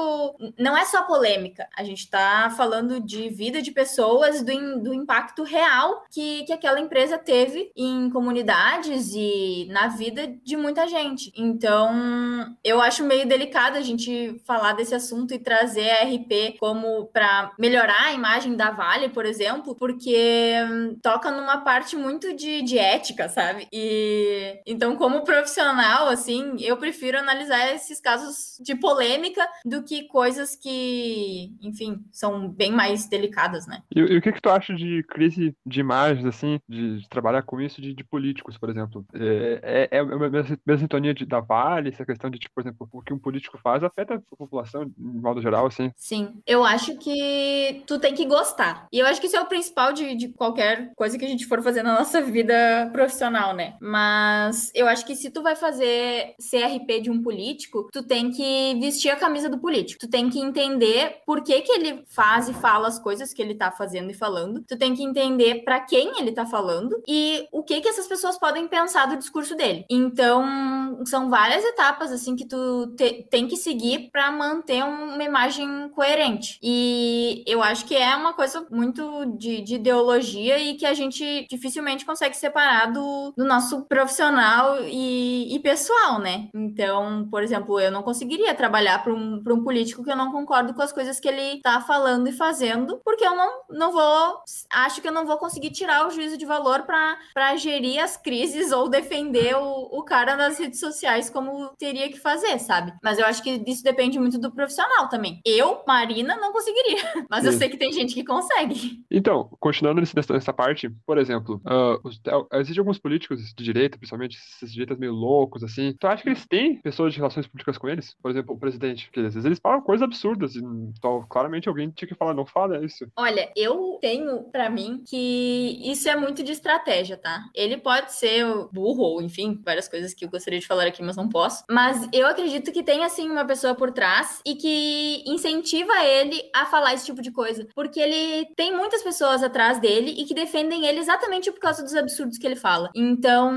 Não 0.59 0.77
é 0.77 0.85
só 0.85 1.03
polêmica, 1.03 1.69
a 1.77 1.85
gente 1.85 2.01
está 2.01 2.51
falando 2.51 3.01
de 3.01 3.18
vida 3.29 3.63
de 3.63 3.71
pessoas, 3.71 4.43
do, 4.43 4.83
do 4.83 4.95
impacto 4.95 5.43
real 5.43 6.05
que, 6.11 6.45
que 6.45 6.53
aquela 6.53 6.81
empresa 6.81 7.19
teve 7.19 7.71
em 7.77 8.11
comunidades 8.11 9.13
e 9.15 9.67
na 9.71 9.89
vida 9.89 10.27
de 10.43 10.57
muita 10.57 10.87
gente. 10.87 11.33
Então, 11.37 12.55
eu 12.65 12.81
acho 12.81 13.05
meio 13.05 13.27
delicado 13.27 13.77
a 13.77 13.83
gente 13.83 14.41
falar 14.47 14.73
desse 14.75 14.95
assunto 14.95 15.35
e 15.35 15.39
trazer 15.39 15.91
a 15.91 16.05
RP 16.05 16.59
como 16.59 17.07
para 17.07 17.53
melhorar 17.59 18.07
a 18.07 18.13
imagem 18.13 18.57
da 18.57 18.71
Vale, 18.71 19.09
por 19.09 19.25
exemplo, 19.25 19.75
porque 19.75 20.55
hum, 20.71 20.99
toca 21.03 21.31
numa 21.31 21.59
parte 21.59 21.97
muito 21.97 22.35
de, 22.35 22.63
de 22.63 22.79
ética, 22.79 23.29
sabe? 23.29 23.67
E 23.73 24.61
então, 24.67 24.97
como 24.97 25.25
profissional, 25.25 26.09
assim, 26.09 26.57
eu 26.61 26.77
prefiro 26.77 27.19
analisar 27.19 27.75
esses 27.75 28.01
casos 28.01 28.59
de 28.61 28.75
polêmica 28.75 29.47
do 29.65 29.83
que 29.83 30.05
coisas 30.09 30.55
que, 30.55 31.53
enfim, 31.63 32.05
são 32.13 32.49
bem 32.49 32.71
mais 32.71 33.08
delicadas, 33.09 33.67
né? 33.67 33.83
E, 33.95 34.01
e 34.01 34.17
o 34.17 34.23
que, 34.23 34.33
que 34.33 34.41
tu 34.41 34.51
acha 34.51 34.75
de 34.75 35.03
crise 35.05 35.55
de 35.65 35.81
imagens, 35.81 36.25
assim, 36.25 36.61
de, 36.69 37.01
de 37.01 37.09
trabalhar 37.09 37.43
com 37.43 37.61
isso 37.61 37.81
de, 37.81 37.95
de, 37.95 38.05
políticos, 38.05 38.57
por 38.59 38.71
exemplo? 38.71 39.05
É, 39.15 39.89
é, 39.91 39.99
é 39.99 40.01
a 40.01 40.05
mesma 40.05 40.79
sintonia 40.79 41.15
de, 41.15 41.25
da 41.25 41.41
Vale, 41.41 41.91
essa 41.91 42.05
questão 42.05 42.31
de, 42.31 42.39
tipo, 42.39 42.55
por 42.55 42.63
exemplo, 42.63 42.89
o 42.93 43.03
que 43.03 43.13
um 43.13 43.19
político 43.19 43.59
faz 43.59 43.83
afeta 43.83 44.15
a 44.15 44.37
população, 44.37 44.87
de 44.87 44.95
modo 44.99 45.41
geral, 45.41 45.67
assim? 45.67 45.91
Sim, 45.97 46.41
eu 46.47 46.65
acho 46.65 46.97
que 46.99 47.83
tu 47.87 47.99
tem 47.99 48.15
que 48.15 48.27
gostar. 48.27 48.87
E 48.93 48.99
eu 48.99 49.07
acho 49.07 49.21
que 49.21 49.27
isso 49.27 49.37
é 49.37 49.41
o 49.41 49.47
principal 49.47 49.93
de, 49.93 50.15
de 50.15 50.29
qualquer 50.29 50.93
coisa 50.95 51.19
que 51.19 51.25
a 51.25 51.29
gente 51.29 51.47
for 51.47 51.63
fazer 51.63 51.83
na 51.83 51.99
nossa 51.99 52.21
vida 52.21 52.89
profissional, 52.93 53.55
né? 53.55 53.77
Mas 53.81 54.71
eu 54.75 54.87
acho 54.87 55.07
que 55.07 55.15
se 55.15 55.31
tu 55.31 55.43
vai 55.43 55.57
fazer 55.57 56.35
CRP 56.39 57.01
de 57.03 57.11
um 57.11 57.23
político, 57.23 57.89
tu 57.93 58.03
tem 58.03 58.31
que 58.31 58.79
vestir 58.81 59.11
a 59.11 59.17
camisa 59.17 59.49
do 59.49 59.59
político. 59.59 60.01
Tu 60.01 60.09
tem 60.09 60.29
que 60.29 60.39
entender 60.39 61.21
por 61.27 61.43
que 61.43 61.61
que 61.63 61.73
ele 61.73 62.05
faz 62.09 62.49
e 62.49 62.55
fala 62.55 62.89
as 62.99 63.01
coisas 63.01 63.33
que 63.33 63.41
ele 63.41 63.55
tá 63.55 63.71
fazendo 63.71 64.11
e 64.11 64.15
falando. 64.15 64.63
Tu 64.67 64.77
tem 64.77 64.95
que 64.95 65.03
entender 65.03 65.63
para 65.65 65.81
quem 65.81 66.21
ele 66.21 66.33
tá 66.33 66.45
falando 66.45 67.01
e 67.07 67.47
o 67.53 67.63
que 67.63 67.81
que 67.81 67.89
essas 67.89 68.07
pessoas 68.07 68.39
podem 68.39 68.67
pensar 68.67 69.07
do 69.07 69.17
discurso 69.17 69.55
dele. 69.55 69.87
Então, 69.89 70.99
são 71.07 71.31
várias 71.31 71.65
etapas 71.65 72.13
assim 72.13 72.35
que 72.35 72.47
tu 72.47 72.89
te, 72.97 73.27
tem 73.31 73.47
que 73.47 73.57
seguir 73.57 74.11
para 74.11 74.31
manter 74.33 74.83
uma 74.83 75.23
imagem 75.23 75.89
coerente. 75.91 76.59
E 76.63 77.45
eu 77.47 77.63
acho 77.63 77.85
que 77.85 77.97
é 77.97 78.15
uma 78.17 78.33
coisa 78.33 78.67
muito 78.71 79.27
de, 79.37 79.61
de 79.61 79.77
ideologia 79.77 80.59
e 80.59 80.75
que 80.75 80.87
a 80.87 80.95
gente 80.95 81.47
dificilmente 81.49 82.05
consegue 82.05 82.37
separar 82.37 82.93
do, 82.93 83.33
do 83.37 83.45
nosso 83.45 83.83
profissional 83.83 84.79
e, 84.85 85.55
e, 85.55 85.59
pessoal, 85.61 86.19
né? 86.19 86.49
Então, 86.55 87.29
por 87.31 87.43
exemplo, 87.43 87.79
eu 87.79 87.91
não 87.91 88.03
conseguiria 88.03 88.55
trabalhar 88.55 89.03
para 89.03 89.13
um, 89.13 89.43
um 89.47 89.63
político 89.63 90.03
que 90.03 90.11
eu 90.11 90.17
não 90.17 90.33
concordo 90.33 90.75
com 90.75 90.83
as 90.83 90.93
coisas 90.93 91.21
que 91.21 91.29
ele 91.29 91.61
tá 91.61 91.81
falando 91.81 92.29
e 92.29 92.33
fazendo, 92.33 92.88
porque 92.97 93.25
eu 93.25 93.37
não, 93.37 93.63
não 93.71 93.93
vou. 93.93 94.43
Acho 94.73 95.03
que 95.03 95.09
eu 95.09 95.13
não 95.13 95.27
vou 95.27 95.37
conseguir 95.37 95.71
tirar 95.71 96.07
o 96.07 96.11
juízo 96.11 96.39
de 96.39 96.47
valor 96.47 96.83
para 96.83 97.57
gerir 97.57 98.03
as 98.03 98.17
crises 98.17 98.71
ou 98.73 98.89
defender 98.89 99.57
o, 99.57 99.99
o 99.99 100.03
cara 100.03 100.37
nas 100.37 100.59
redes 100.59 100.81
sociais 100.81 101.29
como 101.29 101.69
teria 101.79 102.09
que 102.09 102.19
fazer, 102.19 102.59
sabe? 102.59 102.93
Mas 103.03 103.19
eu 103.19 103.27
acho 103.27 103.43
que 103.43 103.63
isso 103.67 103.83
depende 103.83 104.19
muito 104.19 104.39
do 104.39 104.53
profissional 104.53 105.09
também. 105.09 105.41
Eu, 105.45 105.83
Marina, 105.87 106.37
não 106.37 106.53
conseguiria, 106.53 107.27
mas 107.29 107.43
Sim. 107.43 107.47
eu 107.47 107.53
sei 107.53 107.69
que 107.69 107.77
tem 107.77 107.93
gente 107.93 108.15
que 108.15 108.25
consegue. 108.25 109.05
Então, 109.11 109.51
continuando 109.61 110.01
nessa, 110.01 110.33
nessa 110.33 110.53
parte, 110.53 110.89
por 111.07 111.19
exemplo, 111.19 111.61
uh, 111.67 112.01
os, 112.05 112.21
existem 112.55 112.81
alguns 112.81 112.99
políticos 112.99 113.55
de 113.55 113.65
direita, 113.65 113.99
principalmente 113.99 114.37
esses 114.37 114.73
direitas 114.73 114.99
meio 114.99 115.13
loucos, 115.13 115.63
assim. 115.63 115.95
Tu 115.99 116.07
acha 116.07 116.23
que 116.23 116.29
eles 116.29 116.47
têm 116.47 116.81
pessoas 116.81 117.13
de 117.13 117.19
relações 117.19 117.47
públicas 117.47 117.77
com 117.79 117.89
eles? 117.89 118.15
Por 118.23 118.31
exemplo, 118.31 118.55
o 118.55 118.59
presidente, 118.59 119.07
porque 119.07 119.21
às 119.21 119.35
vezes 119.35 119.45
eles 119.45 119.59
falam 119.59 119.81
coisas 119.81 120.03
absurdas, 120.03 120.57
então, 120.57 121.25
claramente 121.29 121.69
alguém 121.69 121.91
tinha 121.91 122.09
que 122.09 122.15
falar, 122.15 122.35
não 122.35 122.47
fala 122.47 122.68
isso. 122.75 123.07
Olha, 123.17 123.51
eu 123.57 123.99
tenho 124.01 124.45
para 124.45 124.71
mim 124.71 125.03
que 125.07 125.81
isso 125.85 126.09
é 126.09 126.17
muito 126.17 126.43
de 126.43 126.53
estratégia, 126.53 127.17
tá? 127.17 127.45
Ele 127.55 127.77
pode 127.77 128.15
ser 128.15 128.45
burro, 128.73 129.03
ou 129.03 129.23
enfim, 129.23 129.61
várias 129.65 129.89
coisas 129.89 130.15
que 130.15 130.25
eu 130.25 130.31
gostaria 130.31 130.59
de 130.59 130.67
falar 130.67 130.87
aqui, 130.87 131.03
mas 131.03 131.17
não 131.17 131.29
posso. 131.29 131.65
Mas 131.71 132.09
eu 132.13 132.27
acredito 132.27 132.73
que 132.73 132.83
tem, 132.83 133.05
assim, 133.05 133.31
uma 133.31 133.45
pessoa 133.45 133.75
por 133.75 133.93
trás 133.93 134.41
e 134.45 134.55
que 134.55 135.23
incentiva 135.27 135.93
ele 136.05 136.41
a 136.55 136.67
falar 136.67 136.95
esse 136.95 137.07
tipo 137.07 137.23
de 137.23 137.31
coisa. 137.31 137.67
Porque 137.75 138.01
ele 138.01 138.47
tem 138.57 138.75
muitas 138.77 139.03
pessoas 139.03 139.43
atrás 139.43 139.81
dele 139.81 140.15
e 140.17 140.25
que 140.25 140.35
defendem 140.35 140.87
ele 140.87 140.99
exatamente 140.99 141.51
por 141.51 141.61
causa 141.61 141.83
dos 141.83 141.95
absurdos 141.95 142.39
que 142.39 142.47
ele 142.47 142.57
fala. 142.57 142.91
Então, 142.95 143.53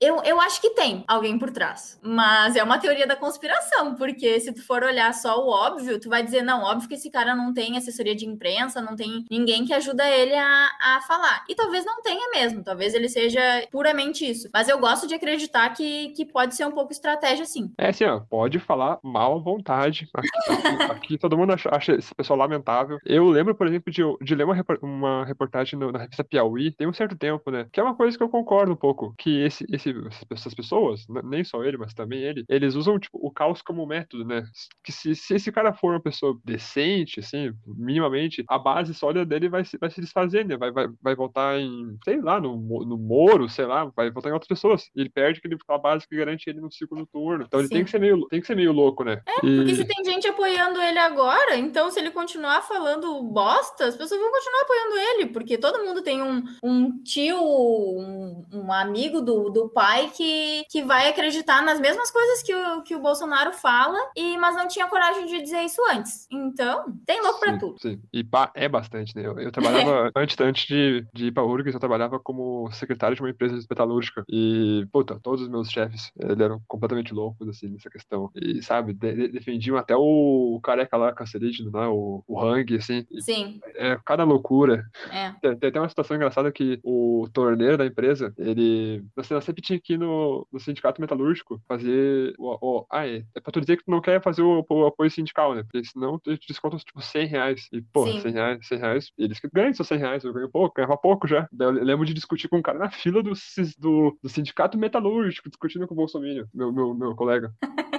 eu, 0.00 0.22
eu 0.24 0.40
acho 0.40 0.60
que 0.60 0.70
tem 0.70 1.04
alguém 1.06 1.38
por 1.38 1.50
trás. 1.50 1.98
Mas 2.02 2.56
é 2.56 2.62
uma 2.62 2.78
teoria 2.78 3.06
da 3.06 3.16
conspiração, 3.16 3.94
porque 3.94 4.40
se 4.40 4.52
tu 4.52 4.64
for 4.64 4.82
olhar 4.82 5.12
só 5.14 5.38
o 5.38 5.48
óbvio, 5.48 6.00
tu 6.00 6.08
vai 6.08 6.22
dizer, 6.22 6.42
não, 6.42 6.62
óbvio 6.62 6.88
que 6.88 6.94
esse 6.94 7.10
cara 7.10 7.34
não 7.34 7.52
tem 7.52 7.76
assessoria 7.76 8.14
de 8.14 8.26
imprensa, 8.36 8.80
não 8.80 8.94
tem 8.94 9.24
ninguém 9.30 9.64
que 9.64 9.72
ajuda 9.72 10.08
ele 10.08 10.34
a, 10.34 10.68
a 10.80 11.00
falar. 11.06 11.44
E 11.48 11.54
talvez 11.54 11.84
não 11.84 12.02
tenha 12.02 12.30
mesmo, 12.30 12.62
talvez 12.62 12.94
ele 12.94 13.08
seja 13.08 13.40
puramente 13.70 14.28
isso. 14.28 14.48
Mas 14.52 14.68
eu 14.68 14.78
gosto 14.78 15.06
de 15.06 15.14
acreditar 15.14 15.70
que, 15.70 16.10
que 16.10 16.24
pode 16.24 16.54
ser 16.54 16.66
um 16.66 16.72
pouco 16.72 16.92
estratégia, 16.92 17.44
sim. 17.44 17.72
É 17.78 17.88
assim, 17.88 18.04
pode 18.28 18.58
falar 18.58 18.98
mal 19.02 19.36
à 19.36 19.40
vontade. 19.40 20.08
Aqui, 20.16 20.52
aqui, 20.52 20.92
aqui 20.92 21.18
todo 21.18 21.36
mundo 21.36 21.52
acha, 21.52 21.68
acha, 21.72 21.94
esse 21.94 22.14
pessoal 22.14 22.38
lamentável. 22.38 22.98
Eu 23.04 23.28
lembro, 23.28 23.54
por 23.54 23.66
exemplo, 23.66 23.92
de, 23.92 24.02
de 24.22 24.34
ler 24.34 24.44
uma, 24.44 24.64
uma 24.82 25.24
reportagem 25.24 25.78
no, 25.78 25.90
na 25.90 26.00
revista 26.00 26.24
Piauí, 26.24 26.70
tem 26.70 26.86
um 26.86 26.92
certo 26.92 27.16
tempo, 27.16 27.50
né? 27.50 27.66
Que 27.72 27.80
é 27.80 27.82
uma 27.82 27.94
coisa 27.94 28.16
que 28.16 28.22
eu 28.22 28.28
concordo 28.28 28.72
um 28.72 28.76
pouco, 28.76 29.14
que 29.18 29.40
esse, 29.40 29.64
esse, 29.70 29.94
essas 30.30 30.54
pessoas, 30.54 31.06
nem 31.24 31.44
só 31.44 31.62
ele, 31.64 31.76
mas 31.76 31.94
também 31.94 32.20
ele, 32.22 32.44
eles 32.48 32.74
usam, 32.74 32.98
tipo, 32.98 33.18
o 33.20 33.30
caos 33.30 33.62
como 33.62 33.86
método, 33.86 34.24
né? 34.24 34.44
Que 34.84 34.92
se, 34.92 35.14
se 35.14 35.34
esse 35.34 35.52
cara 35.52 35.72
for 35.72 35.92
uma 35.92 36.00
pessoa 36.00 36.38
decente, 36.44 37.20
assim, 37.20 37.52
minimamente, 37.66 38.25
a 38.48 38.58
base 38.58 38.94
sólida 38.94 39.24
dele 39.24 39.48
vai 39.48 39.64
se, 39.64 39.78
vai 39.78 39.90
se 39.90 40.00
desfazer, 40.00 40.44
né? 40.44 40.56
Vai, 40.56 40.70
vai, 40.70 40.88
vai 41.02 41.14
voltar 41.14 41.58
em, 41.58 41.96
sei 42.04 42.20
lá, 42.20 42.40
no, 42.40 42.56
no 42.56 42.98
Moro, 42.98 43.48
sei 43.48 43.66
lá, 43.66 43.84
vai 43.96 44.10
voltar 44.10 44.30
em 44.30 44.32
outras 44.32 44.48
pessoas. 44.48 44.90
Ele 44.94 45.08
perde 45.08 45.38
aquele, 45.38 45.56
a 45.68 45.78
base 45.78 46.06
que 46.06 46.16
garante 46.16 46.48
ele 46.48 46.60
no 46.60 46.70
segundo 46.72 47.06
turno. 47.06 47.44
Então 47.46 47.60
ele 47.60 47.68
tem 47.68 47.84
que 47.84 47.90
ser 47.90 48.00
meio, 48.00 48.26
tem 48.28 48.40
que 48.40 48.46
ser 48.46 48.56
meio 48.56 48.72
louco, 48.72 49.04
né? 49.04 49.20
É, 49.26 49.46
e... 49.46 49.56
porque 49.56 49.74
se 49.74 49.84
tem 49.84 50.04
gente 50.04 50.28
apoiando 50.28 50.80
ele 50.80 50.98
agora, 50.98 51.56
então 51.56 51.90
se 51.90 51.98
ele 51.98 52.10
continuar 52.10 52.62
falando 52.62 53.22
bosta, 53.22 53.86
as 53.86 53.96
pessoas 53.96 54.20
vão 54.20 54.30
continuar 54.30 54.62
apoiando 54.62 54.98
ele, 54.98 55.26
porque 55.26 55.58
todo 55.58 55.84
mundo 55.84 56.02
tem 56.02 56.22
um, 56.22 56.42
um 56.62 57.02
tio, 57.02 57.38
um, 57.38 58.44
um 58.52 58.72
amigo 58.72 59.20
do, 59.20 59.50
do 59.50 59.68
pai 59.68 60.10
que, 60.14 60.64
que 60.70 60.82
vai 60.82 61.08
acreditar 61.08 61.62
nas 61.62 61.80
mesmas 61.80 62.10
coisas 62.10 62.42
que 62.42 62.54
o, 62.54 62.82
que 62.82 62.94
o 62.94 63.00
Bolsonaro 63.00 63.52
fala, 63.52 63.98
e 64.16 64.36
mas 64.38 64.56
não 64.56 64.68
tinha 64.68 64.86
coragem 64.86 65.26
de 65.26 65.42
dizer 65.42 65.62
isso 65.62 65.82
antes. 65.90 66.26
Então, 66.30 66.86
tem 67.04 67.22
louco 67.22 67.40
pra 67.40 67.58
tudo. 67.58 67.78
Sim, 67.80 68.00
e 68.16 68.24
pá, 68.24 68.50
é 68.54 68.66
bastante, 68.66 69.14
né? 69.14 69.26
Eu, 69.26 69.38
eu 69.38 69.52
trabalhava, 69.52 70.10
antes, 70.16 70.40
antes 70.40 70.66
de, 70.66 71.06
de 71.12 71.26
ir 71.26 71.32
pra 71.32 71.44
URGS, 71.44 71.74
eu 71.74 71.80
trabalhava 71.80 72.18
como 72.18 72.70
secretário 72.72 73.14
de 73.14 73.22
uma 73.22 73.28
empresa 73.28 73.54
metalúrgica. 73.68 74.24
E, 74.26 74.86
puta, 74.90 75.20
todos 75.22 75.42
os 75.42 75.48
meus 75.48 75.70
chefes, 75.70 76.10
eles 76.18 76.40
eram 76.40 76.58
completamente 76.66 77.12
loucos, 77.12 77.46
assim, 77.46 77.68
nessa 77.68 77.90
questão. 77.90 78.30
E, 78.34 78.62
sabe, 78.62 78.94
de, 78.94 79.14
de, 79.14 79.28
defendiam 79.28 79.76
até 79.76 79.94
o 79.94 80.58
careca 80.62 80.96
lá, 80.96 81.12
cancerígeno, 81.12 81.70
né? 81.70 81.86
O, 81.88 82.24
o 82.26 82.40
Hang, 82.40 82.74
assim. 82.76 83.04
Sim. 83.20 83.60
É, 83.74 83.98
cada 84.02 84.24
loucura. 84.24 84.86
É. 85.12 85.32
Tem, 85.42 85.56
tem 85.56 85.68
até 85.68 85.78
uma 85.78 85.88
situação 85.90 86.16
engraçada 86.16 86.50
que 86.50 86.80
o 86.82 87.28
torneiro 87.34 87.76
da 87.76 87.84
empresa, 87.84 88.32
ele. 88.38 89.04
Você 89.14 89.34
nós 89.34 89.44
sempre 89.44 89.60
tinha 89.60 89.78
que 89.78 89.92
ir 89.92 89.98
no, 89.98 90.46
no 90.50 90.58
sindicato 90.58 91.02
metalúrgico 91.02 91.60
fazer. 91.68 92.34
O, 92.38 92.78
o, 92.78 92.86
ah, 92.90 93.06
é. 93.06 93.24
É 93.34 93.40
pra 93.40 93.52
tu 93.52 93.60
dizer 93.60 93.76
que 93.76 93.84
tu 93.84 93.90
não 93.90 94.00
quer 94.00 94.22
fazer 94.22 94.40
o, 94.40 94.64
o 94.66 94.86
apoio 94.86 95.10
sindical, 95.10 95.54
né? 95.54 95.62
Porque 95.62 95.84
senão 95.84 96.18
tu 96.18 96.34
desconta 96.48 96.78
tipo 96.78 97.02
100 97.02 97.26
reais. 97.26 97.68
E, 97.70 97.82
pô, 97.82 98.05
100 98.20 98.32
reais, 98.32 98.66
100 98.66 98.78
reais. 98.78 99.12
Eles 99.18 99.40
que 99.40 99.48
ganham 99.52 99.74
só 99.74 99.84
100 99.84 99.98
reais. 99.98 100.24
Eu 100.24 100.32
ganho 100.32 100.50
pouco, 100.50 100.74
ganhava 100.76 100.96
pouco 100.96 101.26
já. 101.26 101.48
Daí 101.52 101.68
eu 101.68 101.72
lembro 101.72 102.04
de 102.04 102.14
discutir 102.14 102.48
com 102.48 102.58
um 102.58 102.62
cara 102.62 102.78
na 102.78 102.90
fila 102.90 103.22
do, 103.22 103.32
do, 103.78 104.18
do 104.22 104.28
sindicato 104.28 104.78
metalúrgico, 104.78 105.48
discutindo 105.48 105.86
com 105.86 105.94
o 105.94 105.96
Bolsonaro, 105.96 106.48
meu, 106.54 106.72
meu, 106.72 106.94
meu 106.94 107.14
colega. 107.14 107.52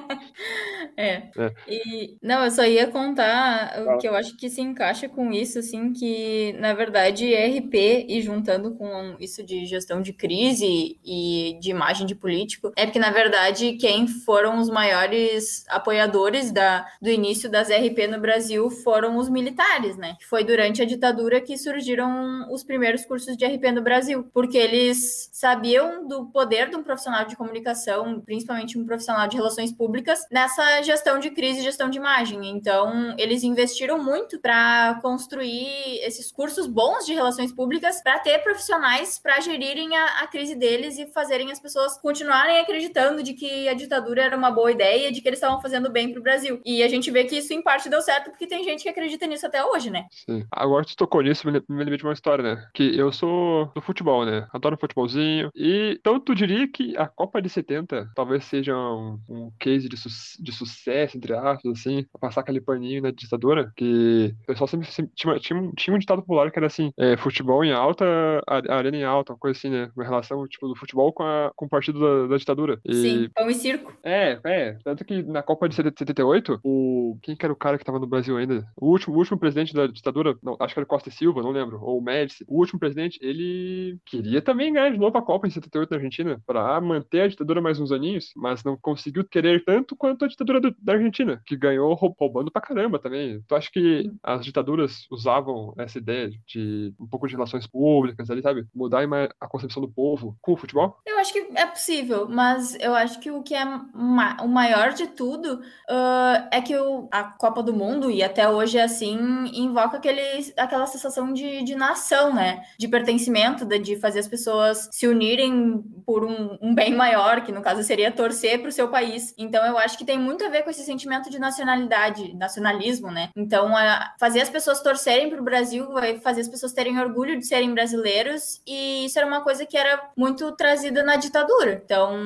É. 0.98 1.30
é. 1.38 1.54
E, 1.68 2.18
não, 2.24 2.44
eu 2.44 2.50
só 2.50 2.66
ia 2.66 2.88
contar 2.88 3.84
o 3.86 4.00
que 4.00 4.08
eu 4.08 4.16
acho 4.16 4.36
que 4.36 4.50
se 4.50 4.62
encaixa 4.62 5.08
com 5.08 5.32
isso, 5.32 5.60
assim, 5.60 5.94
que, 5.94 6.54
na 6.54 6.74
verdade, 6.74 7.36
RP 7.36 8.06
e 8.10 8.20
juntando 8.20 8.74
com 8.74 9.16
isso 9.20 9.44
de 9.44 9.66
gestão 9.66 10.02
de 10.02 10.12
crise 10.12 10.98
e 11.06 11.58
de 11.62 11.70
imagem 11.70 12.08
de 12.08 12.16
político, 12.16 12.74
é 12.76 12.86
porque, 12.86 12.98
na 12.98 13.12
verdade, 13.12 13.74
quem 13.74 14.08
foram 14.08 14.58
os 14.58 14.70
maiores 14.70 15.66
apoiadores 15.70 16.52
da, 16.52 16.88
do 17.00 17.10
início 17.10 17.50
das 17.50 17.70
RP 17.70 18.08
no 18.10 18.20
Brasil 18.20 18.68
foram 18.72 19.18
os 19.18 19.30
militares, 19.30 19.98
né? 19.98 20.16
Foi 20.28 20.44
durante 20.44 20.82
a 20.82 20.86
ditadura 20.86 21.40
que 21.40 21.58
surgiram 21.58 22.52
os 22.52 22.64
primeiros 22.64 23.06
cursos 23.06 23.38
de 23.38 23.46
RP 23.46 23.72
no 23.72 23.84
Brasil, 23.84 24.28
porque 24.34 24.58
eles 24.58 25.30
sabiam 25.32 26.08
do 26.08 26.26
poder 26.26 26.72
de 26.72 26.76
um 26.76 26.84
profissional 26.84 27.26
de 27.26 27.36
comunicação, 27.36 28.20
principalmente 28.22 28.80
um 28.80 28.86
profissional 28.86 29.28
de 29.28 29.38
relações 29.38 29.72
públicas, 29.72 30.26
nessa 30.32 30.87
gestão 30.88 31.20
de 31.20 31.30
crise 31.30 31.60
e 31.60 31.64
gestão 31.64 31.90
de 31.90 31.98
imagem. 31.98 32.50
Então, 32.50 33.14
eles 33.18 33.44
investiram 33.44 34.04
muito 34.04 34.40
para 34.40 35.00
construir 35.02 36.00
esses 36.02 36.32
cursos 36.32 36.66
bons 36.66 37.06
de 37.06 37.14
relações 37.14 37.52
públicas 37.52 38.02
para 38.02 38.20
ter 38.20 38.40
profissionais 38.40 39.20
para 39.20 39.40
gerirem 39.40 39.96
a, 39.96 40.24
a, 40.24 40.28
crise 40.28 40.56
deles 40.56 40.98
e 40.98 41.06
fazerem 41.08 41.52
as 41.52 41.60
pessoas 41.60 41.98
continuarem 41.98 42.60
acreditando 42.60 43.22
de 43.22 43.34
que 43.34 43.68
a 43.68 43.74
ditadura 43.74 44.24
era 44.24 44.38
uma 44.38 44.50
boa 44.50 44.72
ideia, 44.72 45.12
de 45.12 45.22
que 45.22 45.28
eles 45.28 45.38
estavam 45.38 45.62
fazendo 45.62 45.92
bem 45.92 46.12
para 46.12 46.20
o 46.20 46.24
Brasil. 46.24 46.62
E 46.66 46.82
a 46.82 46.88
gente 46.88 47.12
vê 47.12 47.26
que 47.26 47.38
isso 47.38 47.54
em 47.54 47.62
parte 47.62 47.90
deu 47.90 48.02
certo 48.02 48.30
porque 48.30 48.48
tem 48.48 48.64
gente 48.64 48.84
que 48.84 48.90
acredita 48.90 49.28
nisso 49.28 49.46
até 49.46 49.64
hoje, 49.64 49.90
né? 49.90 50.06
Sim. 50.12 50.46
Agora 50.52 50.86
tu 50.86 50.96
tocou 50.96 51.22
nisso, 51.22 51.48
me 51.48 51.62
lembrei 51.70 51.98
de 51.98 52.04
uma 52.04 52.14
história, 52.14 52.44
né? 52.44 52.68
Que 52.74 52.98
eu 52.98 53.12
sou 53.12 53.72
do 53.76 53.82
futebol, 53.82 54.26
né? 54.26 54.48
Adoro 54.54 54.78
futebolzinho. 54.78 55.50
E 55.54 55.98
então 56.00 56.20
tu 56.20 56.34
diria 56.34 56.68
que 56.68 56.96
a 56.98 57.08
Copa 57.08 57.42
de 57.42 57.50
70 57.50 58.12
talvez 58.16 58.46
seja 58.46 58.76
um, 58.76 59.20
um 59.30 59.52
case 59.60 59.90
de, 59.90 59.98
su 59.98 60.10
de 60.40 60.52
sucesso, 60.52 60.77
entre 60.88 61.34
aspas, 61.34 61.80
assim, 61.80 62.06
passar 62.20 62.42
aquele 62.42 62.62
paninho 62.62 63.02
na 63.02 63.12
ditadura, 63.12 63.72
que 63.76 64.34
o 64.44 64.46
pessoal 64.46 64.68
sempre, 64.68 64.92
sempre 64.92 65.12
tinha, 65.16 65.40
tinha, 65.40 65.72
tinha, 65.76 65.96
um 65.96 66.00
ditado 66.00 66.22
popular 66.22 66.52
que 66.52 66.60
era 66.60 66.68
assim, 66.68 66.92
é, 66.98 67.18
futebol 67.18 67.64
em 67.64 67.72
alta, 67.72 68.06
arena 68.48 68.98
em 68.98 69.04
alta, 69.04 69.34
uma 69.34 69.40
coisa 69.40 69.58
assim, 69.58 69.70
né? 69.70 69.90
Uma 69.96 70.06
relação, 70.06 70.48
tipo, 70.48 70.68
do 70.68 70.76
futebol 70.76 71.12
com, 71.14 71.24
a, 71.24 71.52
com 71.56 71.66
o 71.66 71.70
partido 71.70 72.00
da, 72.00 72.28
da 72.28 72.38
ditadura. 72.38 72.80
E... 72.86 72.94
Sim, 72.94 73.30
pão 73.34 73.50
e 73.50 73.54
circo. 73.54 73.94
É, 74.04 74.40
é. 74.44 74.78
Tanto 74.84 75.06
que 75.06 75.24
na 75.24 75.42
Copa 75.42 75.68
de 75.68 75.76
78, 75.76 76.60
o... 76.64 77.18
Quem 77.22 77.36
que 77.36 77.46
era 77.46 77.54
o 77.54 77.58
cara 77.58 77.78
que 77.78 77.86
tava 77.86 78.00
no 78.00 78.08
Brasil 78.08 78.38
ainda? 78.38 78.66
O 78.76 78.90
último, 78.92 79.16
o 79.16 79.20
último 79.20 79.38
presidente 79.38 79.74
da 79.74 79.88
ditadura, 79.88 80.38
não, 80.44 80.58
acho 80.60 80.74
que 80.74 80.80
era 80.80 80.86
Costa 80.86 81.10
e 81.10 81.12
Silva, 81.12 81.42
não 81.42 81.52
lembro, 81.52 81.80
ou 81.82 82.00
o 82.00 82.02
Médici. 82.02 82.46
O 82.48 82.60
último 82.60 82.80
presidente, 82.80 83.20
ele 83.22 83.98
queria 84.06 84.42
também 84.42 84.74
ganhar 84.74 84.92
de 84.92 84.98
novo 84.98 85.18
a 85.18 85.22
Copa 85.22 85.48
em 85.48 85.52
78 85.52 85.90
na 85.90 85.98
Argentina, 85.98 86.42
pra 86.46 86.80
manter 86.82 87.22
a 87.22 87.28
ditadura 87.28 87.62
mais 87.62 87.80
uns 87.80 87.92
aninhos, 87.92 88.32
mas 88.36 88.64
não 88.64 88.78
conseguiu 88.78 89.24
querer 89.26 89.64
tanto 89.64 89.96
quanto 89.96 90.26
a 90.26 90.28
ditadura 90.28 90.57
do, 90.60 90.76
da 90.80 90.94
Argentina, 90.94 91.42
que 91.46 91.56
ganhou 91.56 91.94
roubando 91.94 92.52
pra 92.52 92.62
caramba 92.62 93.00
também. 93.00 93.42
Tu 93.48 93.56
acha 93.56 93.70
que 93.72 94.12
as 94.24 94.46
ditaduras 94.46 95.06
usavam 95.12 95.74
essa 95.78 95.98
ideia 95.98 96.30
de 96.46 96.94
um 97.00 97.08
pouco 97.08 97.28
de 97.28 97.34
relações 97.34 97.68
públicas 97.68 98.30
ali, 98.30 98.42
sabe? 98.42 98.66
Mudar 98.74 99.04
a 99.40 99.48
concepção 99.48 99.82
do 99.82 99.90
povo 99.90 100.38
com 100.42 100.54
o 100.54 100.58
futebol? 100.58 100.98
Eu 101.06 101.20
acho 101.20 101.34
que 101.34 101.48
é 101.56 101.66
possível, 101.66 102.28
mas 102.30 102.76
eu 102.80 102.94
acho 102.94 103.20
que 103.20 103.32
o 103.32 103.42
que 103.42 103.56
é 103.56 103.66
ma 103.66 104.38
o 104.42 104.48
maior 104.48 104.94
de 104.94 105.08
tudo 105.08 105.56
uh, 105.56 106.48
é 106.52 106.62
que 106.62 106.76
o, 106.76 107.08
a 107.12 107.24
Copa 107.24 107.64
do 107.64 107.74
Mundo, 107.74 108.12
e 108.12 108.24
até 108.24 108.48
hoje 108.50 108.78
é 108.78 108.84
assim, 108.84 109.18
invoca 109.54 109.98
aquele, 109.98 110.22
aquela 110.58 110.86
sensação 110.86 111.34
de, 111.34 111.64
de 111.64 111.76
nação, 111.76 112.34
né? 112.34 112.64
De 112.78 112.88
pertencimento, 112.88 113.66
de, 113.66 113.80
de 113.80 113.96
fazer 113.96 114.20
as 114.20 114.28
pessoas 114.28 114.90
se 114.92 115.08
unirem 115.08 115.84
por 116.06 116.24
um, 116.24 116.58
um 116.62 116.76
bem 116.76 116.94
maior, 116.96 117.42
que 117.42 117.52
no 117.52 117.62
caso 117.62 117.84
seria 117.84 118.12
torcer 118.12 118.60
para 118.60 118.70
o 118.70 118.72
seu 118.72 118.90
país. 118.90 119.34
Então 119.38 119.66
eu 119.66 119.78
acho 119.78 119.98
que 119.98 120.06
tem 120.06 120.20
muito 120.20 120.44
a 120.48 120.52
ver 120.52 120.64
com 120.64 120.70
esse 120.70 120.84
sentimento 120.84 121.30
de 121.30 121.40
nacionalidade, 121.40 122.34
nacionalismo, 122.36 123.12
né? 123.12 123.30
Então 123.36 123.72
fazer 124.20 124.42
as 124.42 124.50
pessoas 124.50 124.82
torcerem 124.82 125.30
para 125.30 125.42
o 125.42 125.44
Brasil 125.44 125.92
vai 125.92 126.20
fazer 126.20 126.42
as 126.42 126.48
pessoas 126.48 126.74
terem 126.74 127.00
orgulho 127.00 127.38
de 127.38 127.46
serem 127.46 127.74
brasileiros 127.74 128.62
e 128.66 129.06
isso 129.06 129.18
era 129.18 129.28
uma 129.28 129.42
coisa 129.42 129.66
que 129.66 129.78
era 129.78 130.10
muito 130.16 130.52
trazida 130.54 131.04
na 131.04 131.16
ditadura. 131.16 131.82
Então 131.84 132.18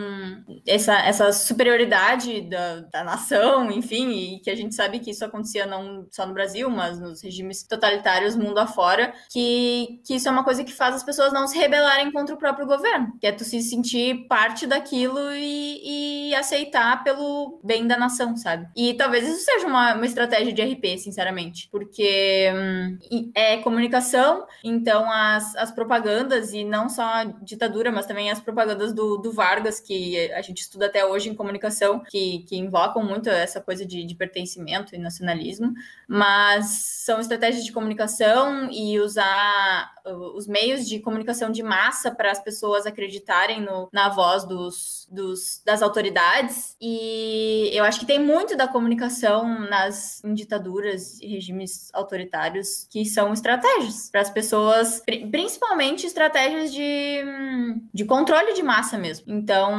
essa, 0.68 1.00
essa 1.00 1.32
superioridade 1.32 2.42
da, 2.42 2.82
da 2.82 3.04
nação, 3.04 3.72
enfim, 3.72 4.12
e 4.12 4.40
que 4.40 4.50
a 4.50 4.56
gente 4.56 4.76
sabe 4.76 5.00
que 5.00 5.12
isso 5.12 5.26
acontecia 5.26 5.66
não 5.66 6.08
só 6.12 6.26
no 6.26 6.34
Brasil, 6.34 6.70
mas 6.70 7.00
nos 7.00 7.22
regimes 7.22 7.64
totalitários 7.64 8.36
mundo 8.36 8.60
afora, 8.60 9.14
que, 9.32 10.02
que 10.06 10.16
isso 10.16 10.28
é 10.28 10.32
uma 10.32 10.44
coisa 10.44 10.64
que 10.64 10.72
faz 10.72 10.96
as 10.96 11.04
pessoas 11.04 11.34
não 11.34 11.48
se 11.48 11.58
rebelarem 11.58 12.12
contra 12.12 12.36
o 12.36 12.38
próprio 12.38 12.66
governo, 12.66 13.14
que 13.20 13.28
é 13.28 13.32
tu 13.32 13.44
se 13.44 13.62
sentir 13.62 14.28
parte 14.28 14.68
daquilo 14.68 15.20
e, 15.34 16.30
e 16.30 16.36
aceitar 16.36 17.04
pelo 17.04 17.60
bem 17.64 17.88
da 17.88 17.98
nação, 17.98 18.11
sabe? 18.38 18.68
E 18.76 18.94
talvez 18.94 19.28
isso 19.28 19.46
seja 19.46 19.68
uma, 19.68 19.94
uma 19.96 20.06
estratégia 20.06 20.54
de 20.54 20.62
RP, 20.62 20.98
sinceramente, 20.98 21.68
porque 21.72 22.52
hum, 22.54 23.32
é 23.36 23.58
comunicação, 23.58 24.46
então 24.64 25.10
as, 25.12 25.56
as 25.56 25.72
propagandas, 25.72 26.54
e 26.54 26.64
não 26.64 26.90
só 26.90 27.04
a 27.04 27.24
ditadura, 27.24 27.92
mas 27.92 28.06
também 28.06 28.30
as 28.30 28.40
propagandas 28.40 28.94
do, 28.94 29.18
do 29.18 29.32
Vargas, 29.32 29.80
que 29.80 30.32
a 30.32 30.42
gente 30.42 30.62
estuda 30.62 30.88
até 30.88 31.06
hoje 31.06 31.30
em 31.30 31.36
comunicação, 31.36 32.00
que, 32.00 32.40
que 32.48 32.58
invocam 32.58 33.04
muito 33.04 33.30
essa 33.30 33.62
coisa 33.62 33.86
de, 33.86 34.04
de 34.04 34.16
pertencimento 34.16 34.96
e 34.96 34.98
nacionalismo, 34.98 35.74
mas 36.08 36.66
são 37.06 37.20
estratégias 37.20 37.64
de 37.64 37.72
comunicação 37.72 38.70
e 38.72 39.00
usar 39.00 39.92
uh, 40.06 40.36
os 40.36 40.48
meios 40.48 40.88
de 40.88 41.00
comunicação 41.00 41.52
de 41.52 41.64
massa 41.64 42.12
para 42.12 42.32
as 42.32 42.40
pessoas 42.40 42.86
acreditarem 42.86 43.62
no, 43.62 43.90
na 43.92 44.10
voz 44.10 44.44
dos, 44.44 45.08
dos, 45.10 45.62
das 45.66 45.82
autoridades. 45.82 46.76
E 46.82 47.70
eu 47.74 47.84
acho 47.84 48.00
que 48.02 48.06
tem 48.08 48.18
muito 48.18 48.58
da 48.58 48.68
comunicação 48.68 49.60
nas 49.70 50.24
ditaduras 50.34 51.22
e 51.22 51.28
regimes 51.28 51.92
autoritários 51.94 52.88
que 52.90 53.06
são 53.06 53.32
estratégias 53.32 54.10
para 54.10 54.22
as 54.22 54.30
pessoas, 54.32 55.04
principalmente 55.30 56.08
estratégias 56.08 56.74
de, 56.74 57.24
de 57.94 58.04
controle 58.04 58.56
de 58.56 58.64
massa 58.64 58.98
mesmo. 58.98 59.32
Então, 59.32 59.72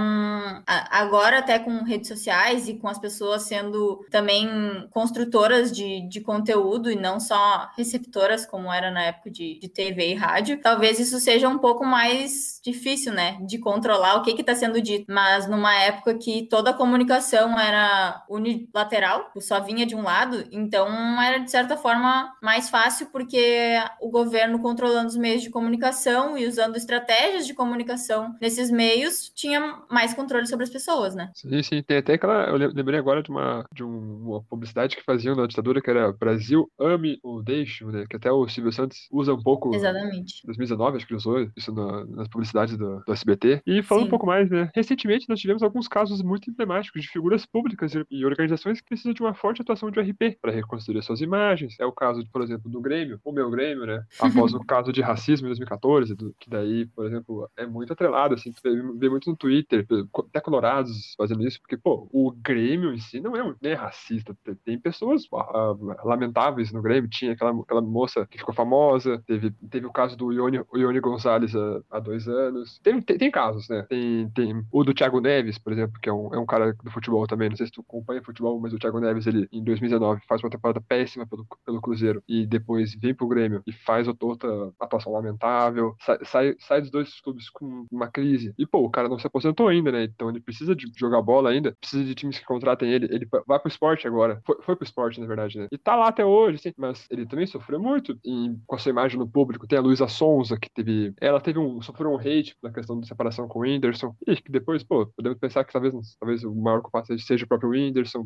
agora 0.65 1.39
até 1.39 1.59
com 1.59 1.83
redes 1.83 2.07
sociais 2.07 2.69
e 2.69 2.75
com 2.75 2.87
as 2.87 2.97
pessoas 2.97 3.43
sendo 3.43 4.07
também 4.09 4.87
construtoras 4.93 5.73
de, 5.73 6.09
de 6.09 6.21
conteúdo 6.21 6.93
e 6.93 6.95
não 6.95 7.19
só 7.19 7.73
receptoras, 7.77 8.47
como 8.47 8.73
era 8.73 8.93
na 8.93 9.03
época 9.03 9.33
de, 9.33 9.59
de 9.59 9.69
TV 9.69 10.11
e 10.11 10.15
rádio, 10.15 10.61
talvez 10.63 11.01
isso 11.01 11.19
seja 11.19 11.49
um 11.49 11.59
pouco 11.59 11.85
mais 11.85 12.61
difícil, 12.63 13.13
né? 13.13 13.39
De 13.41 13.59
controlar 13.59 14.15
o 14.15 14.23
que 14.23 14.31
está 14.31 14.55
sendo 14.55 14.81
dito. 14.81 15.07
Mas 15.09 15.49
numa 15.49 15.75
época 15.75 16.15
que 16.15 16.47
toda 16.47 16.71
a 16.71 16.75
comunicação 16.75 17.59
era 17.59 18.12
unilateral, 18.29 19.31
só 19.39 19.61
vinha 19.61 19.85
de 19.87 19.95
um 19.95 20.03
lado, 20.03 20.45
então 20.51 20.89
era 21.21 21.39
de 21.39 21.51
certa 21.51 21.77
forma 21.77 22.33
mais 22.43 22.71
fácil, 22.71 23.07
porque 23.11 23.75
o 24.01 24.11
governo 24.11 24.61
controlando 24.61 25.09
os 25.09 25.17
meios 25.17 25.43
de 25.43 25.51
comunicação 25.51 26.37
e 26.37 26.47
usando 26.47 26.77
estratégias 26.77 27.47
de 27.47 27.55
comunicação 27.55 28.35
nesses 28.41 28.71
meios 28.71 29.31
tinha 29.35 29.83
mais 29.91 30.15
controle 30.15 30.47
sobre 30.47 30.65
as 30.65 30.71
pessoas, 30.71 31.15
né? 31.15 31.31
Sim, 31.35 31.63
sim. 31.63 31.83
Tem 31.83 31.99
até 31.99 32.15
aquela. 32.15 32.49
Eu 32.49 32.57
lembrei 32.57 32.99
agora 32.99 33.23
de 33.23 33.31
uma, 33.31 33.67
de 33.73 33.83
uma 33.83 34.43
publicidade 34.43 34.97
que 34.97 35.05
faziam 35.05 35.35
na 35.35 35.47
ditadura 35.47 35.81
que 35.81 35.91
era 35.91 36.13
Brasil 36.13 36.71
ame 36.79 37.19
ou 37.23 37.43
deixe, 37.43 37.85
né? 37.85 38.05
Que 38.09 38.17
até 38.17 38.31
o 38.31 38.49
Silvio 38.49 38.73
Santos 38.73 39.09
usa 39.11 39.35
um 39.35 39.43
pouco. 39.43 39.75
Exatamente. 39.75 40.41
Em 40.45 40.47
2019, 40.47 40.97
acho 40.97 41.07
que 41.07 41.15
usou 41.15 41.49
isso 41.57 41.73
na, 41.73 42.05
nas 42.07 42.29
publicidades 42.29 42.77
do, 42.77 43.03
do, 43.05 43.13
SBT. 43.13 43.63
E 43.67 43.83
falando 43.83 44.05
sim. 44.05 44.07
um 44.09 44.11
pouco 44.11 44.27
mais, 44.27 44.49
né? 44.51 44.71
Recentemente 44.75 45.29
nós 45.29 45.41
tivemos 45.41 45.63
alguns 45.63 45.89
casos 45.89 46.23
muito 46.23 46.51
emblemáticos 46.51 47.03
de 47.03 47.09
figuras 47.09 47.47
públicas 47.47 47.93
e 48.11 48.25
organizações 48.25 48.81
que 48.81 48.89
precisam 48.89 49.13
de 49.13 49.23
uma 49.23 49.35
forte 49.35 49.63
atuação 49.63 49.91
de 49.91 50.01
RP 50.01 50.39
para 50.41 50.53
reconstruir 50.53 51.03
suas 51.03 51.21
imagens. 51.21 51.77
É 51.79 51.87
o 51.87 51.93
caso, 51.93 52.25
por 52.33 52.43
exemplo, 52.43 52.71
do 52.71 52.81
Grêmio, 52.81 53.21
o 53.25 53.33
meu 53.33 53.51
Grêmio, 53.51 53.87
né? 53.87 54.05
Após 54.21 54.55
o 54.55 54.61
caso 54.61 54.93
de 54.93 55.01
racismo 55.01 55.47
em 55.47 55.51
2014, 55.51 56.15
do, 56.15 56.35
que 56.39 56.49
daí, 56.49 56.87
por 56.87 57.07
exemplo, 57.07 57.51
é 57.57 57.67
muito 57.67 57.93
atrelado, 57.93 58.35
assim, 58.35 58.53
tu 58.53 58.61
vê, 58.63 58.71
vê 58.99 59.09
muito 59.09 59.31
no 59.31 59.37
Twitter, 59.37 59.87
até 60.29 60.41
colorados 60.41 61.15
fazendo 61.17 61.47
isso, 61.47 61.61
porque, 61.61 61.77
pô, 61.77 62.09
o 62.13 62.33
Grêmio 62.33 62.93
em 62.93 62.99
si 62.99 63.21
não 63.21 63.37
é, 63.37 63.43
um, 63.43 63.55
nem 63.61 63.73
é 63.73 63.75
racista. 63.75 64.37
Tem 64.65 64.79
pessoas 64.79 65.25
uh, 65.25 65.95
lamentáveis 66.05 66.73
no 66.73 66.83
Grêmio. 66.83 67.11
Tinha 67.11 67.33
aquela, 67.33 67.59
aquela 67.61 67.81
moça 67.81 68.27
que 68.27 68.39
ficou 68.39 68.55
famosa, 68.55 69.23
teve, 69.27 69.51
teve 69.71 69.87
o 69.87 69.93
caso 69.93 70.17
do 70.17 70.33
Ione, 70.33 70.61
Ione 70.75 71.01
Gonzalez 71.01 71.55
há, 71.55 71.81
há 71.91 72.01
dois 72.01 72.29
anos. 72.29 72.79
Tem, 72.83 73.01
tem, 73.01 73.19
tem, 73.19 73.31
casos, 73.31 73.69
né? 73.69 73.85
Tem, 73.89 74.29
tem 74.31 74.65
o 74.71 74.85
do 74.85 74.95
Thiago 74.95 75.21
Neves, 75.21 75.59
por 75.59 75.73
exemplo, 75.73 75.99
que 76.01 76.09
é 76.09 76.13
um, 76.13 76.35
é 76.35 76.39
um 76.39 76.47
cara 76.47 76.73
do 76.73 76.91
futebol 76.91 77.27
também. 77.27 77.49
Não 77.49 77.57
sei 77.57 77.67
se 77.67 77.73
tu 77.73 77.83
acompanha 77.93 78.23
futebol, 78.23 78.59
mas 78.59 78.73
o 78.73 78.79
Thiago 78.79 78.99
Neves, 78.99 79.27
ele, 79.27 79.47
em 79.53 79.63
2019, 79.63 80.23
faz 80.27 80.43
uma 80.43 80.51
temporada 80.51 80.81
péssima 80.81 81.27
pelo, 81.27 81.47
pelo 81.65 81.81
Cruzeiro 81.81 82.23
e 82.27 82.47
depois 82.47 82.95
vem 82.95 83.15
pro 83.15 83.29
Grêmio 83.29 83.63
e 83.67 83.73
faz 83.73 84.09
outra 84.09 84.73
atuação 84.81 85.13
lamentável. 85.13 85.95
Sai, 86.01 86.19
sai, 86.25 86.57
sai 86.59 86.81
dos 86.81 86.91
dois 86.91 87.21
clubes 87.21 87.51
com 87.51 87.87
uma 87.91 88.09
crise. 88.09 88.55
E, 88.59 88.67
pô, 88.67 88.79
o 88.79 88.91
cara 88.91 89.09
não 89.09 89.19
se 89.19 89.27
aposentou 89.27 89.69
ainda, 89.69 89.93
né? 89.93 90.05
Então 90.05 90.31
ele 90.31 90.41
precisa 90.41 90.75
de 90.75 90.91
jogar 90.97 91.21
bola 91.21 91.51
ainda, 91.51 91.77
precisa 91.81 92.05
de 92.05 92.15
times 92.15 92.39
que 92.39 92.45
contratem 92.45 92.91
ele. 92.91 93.07
Ele 93.11 93.29
vai 93.47 93.59
pro 93.59 93.69
esporte 93.69 94.07
agora. 94.07 94.41
Foi, 94.47 94.57
foi 94.63 94.77
pro 94.77 94.85
esporte, 94.85 95.21
na 95.21 95.27
verdade, 95.27 95.59
né? 95.59 95.69
E 95.71 95.77
tá 95.77 95.95
lá 95.95 96.09
até 96.09 96.25
hoje, 96.25 96.57
assim, 96.57 96.73
mas 96.77 97.07
ele 97.11 97.27
também 97.27 97.47
sofreu 97.47 97.81
muito 97.81 98.19
em, 98.25 98.59
com 98.67 98.77
a 98.77 98.79
sua 98.79 98.91
imagem 98.91 99.19
no 99.19 99.29
público. 99.29 99.67
Tem 99.67 99.79
a 99.79 99.83
Luísa 99.83 100.09
Sonza, 100.09 100.59
que 100.59 100.71
teve. 100.71 101.13
Ela 101.21 101.41
teve 101.41 101.59
um. 101.59 101.81
sofreu 101.83 102.11
um 102.11 102.19
hate 102.19 102.57
na 102.63 102.71
questão 102.73 102.99
da 102.99 103.07
separação 103.07 103.47
com 103.49 103.59
o 103.59 103.63
Whindersson. 103.63 104.15
E 104.27 104.37
que 104.37 104.51
depois, 104.51 104.83
pô, 104.83 105.07
podemos 105.07 105.39
pensar 105.39 105.65
que 105.65 105.73
talvez, 105.73 105.95
talvez 106.19 106.45
o 106.45 106.55
maior 106.55 106.81
culpado 106.81 107.19
seja 107.19 107.45
o 107.45 107.49
próprio 107.49 107.71
Whindersson. 107.71 107.82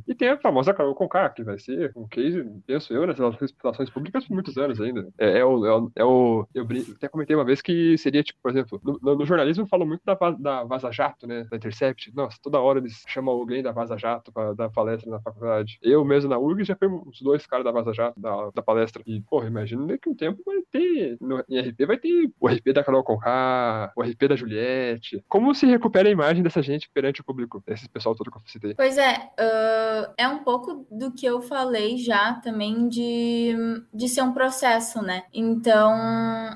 E 0.07 0.15
tem 0.15 0.29
a 0.29 0.39
famosa 0.39 0.75
Carol 0.75 0.95
Conká, 0.95 1.29
que 1.31 1.43
vai 1.43 1.59
ser 1.59 1.93
um 1.97 2.07
case, 2.07 2.45
penso 2.67 2.93
eu, 2.93 3.07
nas 3.07 3.19
relações 3.19 3.91
públicas 3.91 4.25
por 4.25 4.35
muitos 4.35 4.57
anos 4.57 4.81
ainda. 4.81 5.09
É, 5.19 5.39
é 5.39 5.45
o, 5.45 5.67
é 5.67 5.73
o, 5.73 5.91
é 5.97 6.05
o 6.05 6.47
eu 6.55 6.67
até 6.95 7.09
comentei 7.09 7.37
uma 7.37 7.45
vez 7.45 7.61
que 7.63 7.97
seria, 7.99 8.23
tipo, 8.23 8.39
por 8.43 8.51
exemplo, 8.51 8.81
no, 8.83 9.17
no 9.17 9.27
jornalismo 9.27 9.67
falam 9.67 9.87
muito 9.87 10.03
da, 10.05 10.15
da 10.39 10.65
Vaza 10.65 10.91
Jato, 10.91 11.27
né, 11.27 11.45
da 11.51 11.57
Intercept. 11.57 12.13
Nossa, 12.15 12.39
toda 12.43 12.61
hora 12.61 12.79
eles 12.79 13.05
chamam 13.07 13.35
alguém 13.35 13.63
da 13.63 13.73
Vaza 13.73 13.97
Jato 13.97 14.33
para 14.33 14.55
dar 14.55 14.71
palestra 14.71 15.11
na 15.11 15.21
faculdade. 15.21 15.79
Eu 15.83 16.05
mesmo 16.05 16.31
na 16.31 16.39
URG 16.39 16.65
já 16.65 16.77
fui 16.77 16.89
uns 16.89 17.21
dois 17.21 17.47
caras 17.47 17.65
da 17.65 17.73
Vaza 17.73 17.93
Jato, 17.93 18.19
da, 18.21 18.51
da 18.55 18.63
palestra. 18.63 19.03
E, 19.07 19.21
porra, 19.23 19.47
imagina 19.47 19.87
daqui 19.87 20.09
um 20.09 20.15
tempo 20.15 20.43
vai 20.45 20.63
ter, 20.71 21.17
no, 21.21 21.43
em 21.49 21.61
RP 21.61 21.87
vai 21.87 21.99
ter 21.99 22.31
o 22.41 22.49
RP 22.49 22.73
da 22.73 22.85
Carol 22.85 23.05
Conká, 23.05 23.93
o 23.97 24.03
RP 24.03 24.29
da 24.29 24.37
Juliette. 24.37 25.23
Como 25.29 25.55
se 25.55 25.67
recupera 25.67 26.09
a 26.09 26.13
imagem 26.13 26.43
dessa 26.43 26.63
gente 26.63 26.89
perante 26.93 27.21
o 27.21 27.25
público, 27.25 27.63
esse 27.67 27.89
pessoal 27.89 28.15
todo 28.15 28.31
que 28.31 28.37
eu 28.37 28.43
citei? 28.47 28.75
Pois 28.75 28.99
é, 28.99 29.31
uh, 29.39 30.13
é 30.17 30.29
um 30.29 30.39
pouco 30.39 30.87
do 30.91 31.13
que 31.13 31.27
eu 31.27 31.41
falei 31.41 31.97
já 31.99 32.35
também 32.35 32.89
de, 32.89 33.55
de 33.93 34.09
ser 34.09 34.23
um 34.23 34.33
processo, 34.33 35.03
né? 35.03 35.25
Então, 35.33 35.93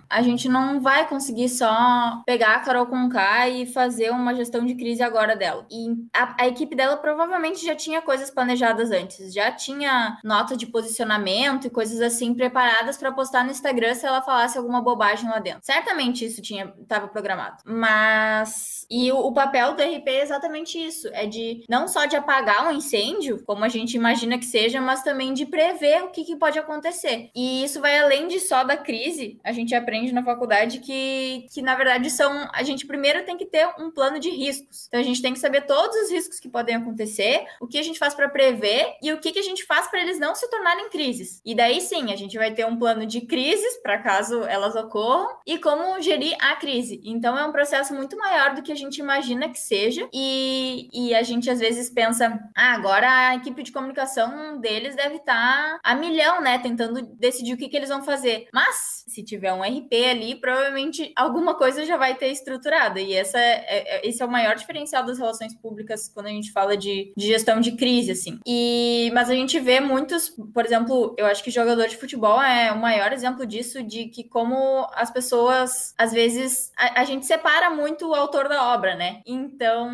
a 0.08 0.22
gente 0.22 0.48
não 0.48 0.80
vai 0.80 1.08
conseguir 1.08 1.48
só 1.48 2.22
pegar 2.26 2.56
a 2.56 2.60
Carol 2.60 2.86
Conká 2.86 3.48
e 3.48 3.66
fazer 3.66 4.10
uma 4.10 4.34
gestão 4.34 4.64
de 4.64 4.74
crise 4.74 5.02
agora 5.02 5.36
dela. 5.36 5.66
E 5.70 5.94
a, 6.14 6.44
a 6.44 6.48
equipe 6.48 6.74
dela 6.74 6.96
provavelmente 6.96 7.64
já 7.64 7.74
tinha 7.74 8.02
coisas 8.02 8.30
planejadas 8.30 8.90
antes, 8.90 9.32
já 9.32 9.52
tinha 9.52 10.18
nota 10.24 10.56
de 10.56 10.66
posicionamento 10.66 11.66
e 11.66 11.70
coisas 11.70 12.00
assim 12.00 12.34
preparadas 12.34 12.96
para 12.96 13.12
postar 13.12 13.44
no 13.44 13.50
Instagram 13.50 13.94
se 13.94 14.06
ela 14.06 14.22
falasse 14.22 14.58
alguma 14.58 14.80
bobagem 14.80 15.28
lá 15.28 15.38
dentro. 15.38 15.60
Certamente 15.62 16.24
isso 16.24 16.40
tinha 16.42 16.72
estava 16.80 17.08
programado. 17.08 17.56
Mas 17.64 18.86
e 18.90 19.12
o, 19.12 19.18
o, 19.18 19.32
papel 19.32 19.74
do 19.74 19.82
RP 19.82 20.08
é 20.08 20.22
exatamente 20.22 20.76
isso, 20.76 21.08
é 21.12 21.26
de 21.26 21.64
não 21.68 21.86
só 21.86 22.06
de 22.06 22.16
apagar 22.16 22.66
um 22.66 22.69
incêndio, 22.72 23.42
como 23.44 23.64
a 23.64 23.68
gente 23.68 23.94
imagina 23.94 24.38
que 24.38 24.44
seja, 24.44 24.80
mas 24.80 25.02
também 25.02 25.33
de 25.33 25.46
prever 25.46 26.02
o 26.04 26.09
que, 26.09 26.24
que 26.24 26.37
pode 26.37 26.59
acontecer. 26.59 27.30
E 27.35 27.64
isso 27.64 27.80
vai 27.80 27.98
além 27.98 28.28
de 28.28 28.40
só 28.40 28.64
da 28.64 28.76
crise. 28.76 29.38
A 29.44 29.52
gente 29.52 29.74
aprende 29.74 30.12
na 30.12 30.24
faculdade 30.24 30.80
que, 30.80 31.46
que 31.52 31.62
na 31.62 31.74
verdade 31.74 32.11
são 32.11 32.48
a 32.52 32.62
gente 32.62 32.87
primeiro 32.87 33.24
tem 33.24 33.37
que 33.37 33.46
ter 33.46 33.66
um 33.78 33.90
plano 33.90 34.18
de 34.18 34.30
riscos. 34.30 34.87
Então 34.88 35.00
a 35.00 35.02
gente 35.02 35.22
tem 35.22 35.33
que 35.33 35.38
saber 35.38 35.62
todos 35.62 35.96
os 35.96 36.11
riscos 36.11 36.40
que 36.40 36.48
podem 36.48 36.76
acontecer, 36.76 37.44
o 37.61 37.66
que 37.66 37.78
a 37.78 37.83
gente 37.83 37.98
faz 37.98 38.14
para 38.14 38.28
prever 38.28 38.94
e 39.02 39.12
o 39.12 39.18
que, 39.18 39.33
que 39.33 39.38
a 39.38 39.42
gente 39.42 39.64
faz 39.64 39.88
para 39.88 40.00
eles 40.00 40.18
não 40.18 40.35
se 40.35 40.48
tornarem 40.50 40.88
crises. 40.90 41.40
E 41.44 41.54
daí 41.54 41.80
sim, 41.80 42.12
a 42.12 42.16
gente 42.16 42.37
vai 42.37 42.52
ter 42.52 42.66
um 42.66 42.76
plano 42.76 43.06
de 43.06 43.22
crises 43.22 43.78
para 43.83 43.98
caso 43.98 44.42
elas 44.44 44.74
ocorram 44.74 45.28
e 45.46 45.59
como 45.59 46.00
gerir 46.00 46.37
a 46.40 46.56
crise. 46.56 47.00
Então 47.04 47.38
é 47.38 47.44
um 47.44 47.52
processo 47.52 47.94
muito 47.94 48.16
maior 48.16 48.54
do 48.54 48.62
que 48.62 48.72
a 48.72 48.76
gente 48.76 48.98
imagina 48.98 49.48
que 49.48 49.59
seja 49.59 50.09
e, 50.12 50.88
e 50.92 51.14
a 51.14 51.22
gente 51.22 51.50
às 51.50 51.61
vezes 51.61 51.90
pensa, 51.90 52.38
ah, 52.60 52.74
agora 52.74 53.10
a 53.30 53.36
equipe 53.36 53.62
de 53.62 53.72
comunicação 53.72 54.60
deles 54.60 54.94
deve 54.94 55.16
estar 55.16 55.32
tá 55.34 55.80
a 55.82 55.94
milhão, 55.94 56.42
né, 56.42 56.58
tentando 56.58 57.00
decidir 57.16 57.54
o 57.54 57.56
que, 57.56 57.70
que 57.70 57.76
eles 57.76 57.88
vão 57.88 58.02
fazer. 58.02 58.48
Mas 58.52 59.02
se 59.08 59.24
tiver 59.24 59.50
um 59.52 59.62
RP 59.62 59.92
ali, 60.10 60.34
provavelmente 60.34 61.10
alguma 61.16 61.54
coisa 61.54 61.86
já 61.86 61.96
vai 61.96 62.14
ter 62.14 62.28
estruturada 62.28 63.00
e 63.00 63.14
essa 63.14 63.38
é, 63.38 63.64
é, 63.66 64.08
esse 64.08 64.22
é 64.22 64.26
o 64.26 64.30
maior 64.30 64.56
diferencial 64.56 65.04
das 65.04 65.18
relações 65.18 65.54
públicas 65.54 66.10
quando 66.12 66.26
a 66.26 66.30
gente 66.30 66.52
fala 66.52 66.76
de, 66.76 67.14
de 67.16 67.26
gestão 67.26 67.60
de 67.60 67.72
crise, 67.72 68.12
assim. 68.12 68.38
E 68.46 69.10
mas 69.14 69.30
a 69.30 69.34
gente 69.34 69.58
vê 69.58 69.80
muitos, 69.80 70.28
por 70.28 70.66
exemplo, 70.66 71.14
eu 71.16 71.24
acho 71.24 71.42
que 71.42 71.50
jogador 71.50 71.88
de 71.88 71.96
futebol 71.96 72.42
é 72.42 72.70
o 72.70 72.78
maior 72.78 73.10
exemplo 73.12 73.46
disso, 73.46 73.82
de 73.82 74.06
que 74.06 74.24
como 74.24 74.86
as 74.94 75.10
pessoas, 75.10 75.94
às 75.96 76.12
vezes, 76.12 76.70
a, 76.76 77.00
a 77.00 77.04
gente 77.04 77.24
separa 77.24 77.70
muito 77.70 78.08
o 78.08 78.14
autor 78.14 78.48
da 78.48 78.74
obra, 78.74 78.94
né? 78.94 79.22
Então, 79.26 79.90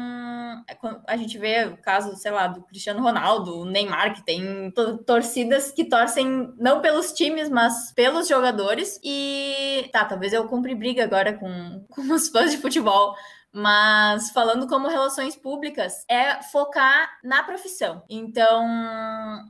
é 0.69 0.77
a 1.07 1.17
gente 1.17 1.39
vê 1.39 1.65
o 1.67 1.77
caso, 1.77 2.17
sei 2.17 2.31
lá, 2.31 2.56
do 2.57 2.67
Cristiano 2.67 3.03
Ronaldo, 3.03 3.61
o 3.61 3.65
Neymar, 3.65 4.15
que 4.15 4.25
tem 4.25 4.73
torcidas 5.07 5.71
que 5.71 5.85
torcem 5.85 6.53
não 6.59 6.81
pelos 6.81 7.13
times, 7.13 7.49
mas 7.49 7.93
pelos 7.93 8.27
jogadores. 8.27 8.99
E 9.05 9.89
tá, 9.93 10.05
talvez 10.05 10.33
eu 10.33 10.47
compre 10.49 10.75
briga 10.75 11.05
agora 11.05 11.35
com, 11.35 11.85
com 11.91 12.13
os 12.13 12.29
fãs 12.29 12.51
de 12.51 12.59
futebol. 12.59 13.15
Mas 13.53 14.31
falando 14.31 14.67
como 14.67 14.89
relações 14.89 15.35
públicas, 15.35 16.05
é 16.11 16.43
focar 16.43 17.09
na 17.25 17.43
profissão. 17.43 18.03
Então, 18.09 18.67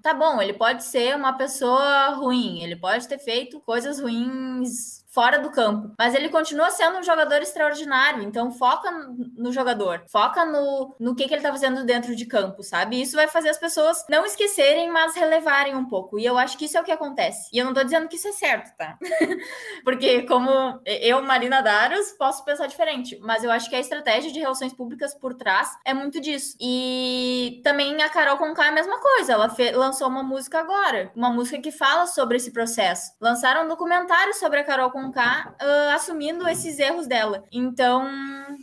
tá 0.01 0.15
bom, 0.15 0.41
ele 0.41 0.53
pode 0.53 0.85
ser 0.85 1.17
uma 1.17 1.33
pessoa 1.33 2.11
ruim, 2.11 2.63
ele 2.63 2.77
pode 2.77 3.09
ter 3.09 3.19
feito 3.19 3.59
coisas 3.61 3.99
ruins 3.99 5.05
fora 5.17 5.39
do 5.39 5.51
campo. 5.51 5.95
Mas 5.99 6.15
ele 6.15 6.29
continua 6.29 6.69
sendo 6.69 6.99
um 6.99 7.03
jogador 7.03 7.41
extraordinário, 7.41 8.23
então 8.23 8.53
foca 8.53 8.91
no 9.35 9.51
jogador, 9.51 10.05
foca 10.09 10.45
no, 10.45 10.95
no 11.01 11.15
que, 11.15 11.27
que 11.27 11.33
ele 11.33 11.41
tá 11.41 11.51
fazendo 11.51 11.87
dentro 11.87 12.15
de 12.15 12.27
campo, 12.27 12.63
sabe? 12.63 13.01
Isso 13.01 13.17
vai 13.17 13.27
fazer 13.27 13.49
as 13.49 13.57
pessoas 13.57 14.05
não 14.11 14.27
esquecerem, 14.27 14.91
mas 14.91 15.15
relevarem 15.15 15.75
um 15.75 15.87
pouco. 15.87 16.19
E 16.19 16.27
eu 16.27 16.37
acho 16.37 16.59
que 16.59 16.67
isso 16.67 16.77
é 16.77 16.83
o 16.83 16.85
que 16.85 16.93
acontece. 16.93 17.49
E 17.51 17.57
eu 17.57 17.65
não 17.65 17.73
tô 17.73 17.83
dizendo 17.83 18.09
que 18.09 18.17
isso 18.17 18.29
é 18.29 18.33
certo, 18.33 18.77
tá? 18.77 18.99
Porque 19.83 20.25
como 20.25 20.51
eu, 20.85 21.23
Marina 21.23 21.63
Daros, 21.63 22.13
posso 22.19 22.45
pensar 22.45 22.67
diferente, 22.67 23.19
mas 23.23 23.43
eu 23.43 23.51
acho 23.51 23.71
que 23.71 23.77
a 23.77 23.81
estratégia 23.81 24.31
de 24.31 24.39
relações 24.39 24.75
públicas 24.75 25.15
por 25.15 25.33
trás 25.33 25.71
é 25.83 25.95
muito 25.95 26.21
disso. 26.21 26.59
E 26.61 27.63
também 27.65 28.03
a 28.03 28.11
Carol 28.11 28.37
Conká 28.37 28.67
é 28.67 28.69
a 28.69 28.73
mesma 28.73 29.01
coisa, 29.01 29.33
ela 29.33 29.51
lançou 29.75 30.09
uma 30.09 30.23
música 30.23 30.59
agora, 30.59 31.11
uma 31.17 31.31
música 31.31 31.59
que 31.59 31.73
fala 31.73 32.07
sobre 32.07 32.37
esse 32.37 32.53
processo. 32.53 33.13
Lançaram 33.19 33.65
um 33.65 33.69
documentário 33.69 34.35
sobre 34.35 34.61
a 34.61 34.65
Carol 34.65 34.91
Conká 34.91 35.06
uh, 35.11 35.95
assumindo 35.95 36.49
esses 36.49 36.79
erros 36.79 37.07
dela. 37.07 37.45
Então, 37.53 38.09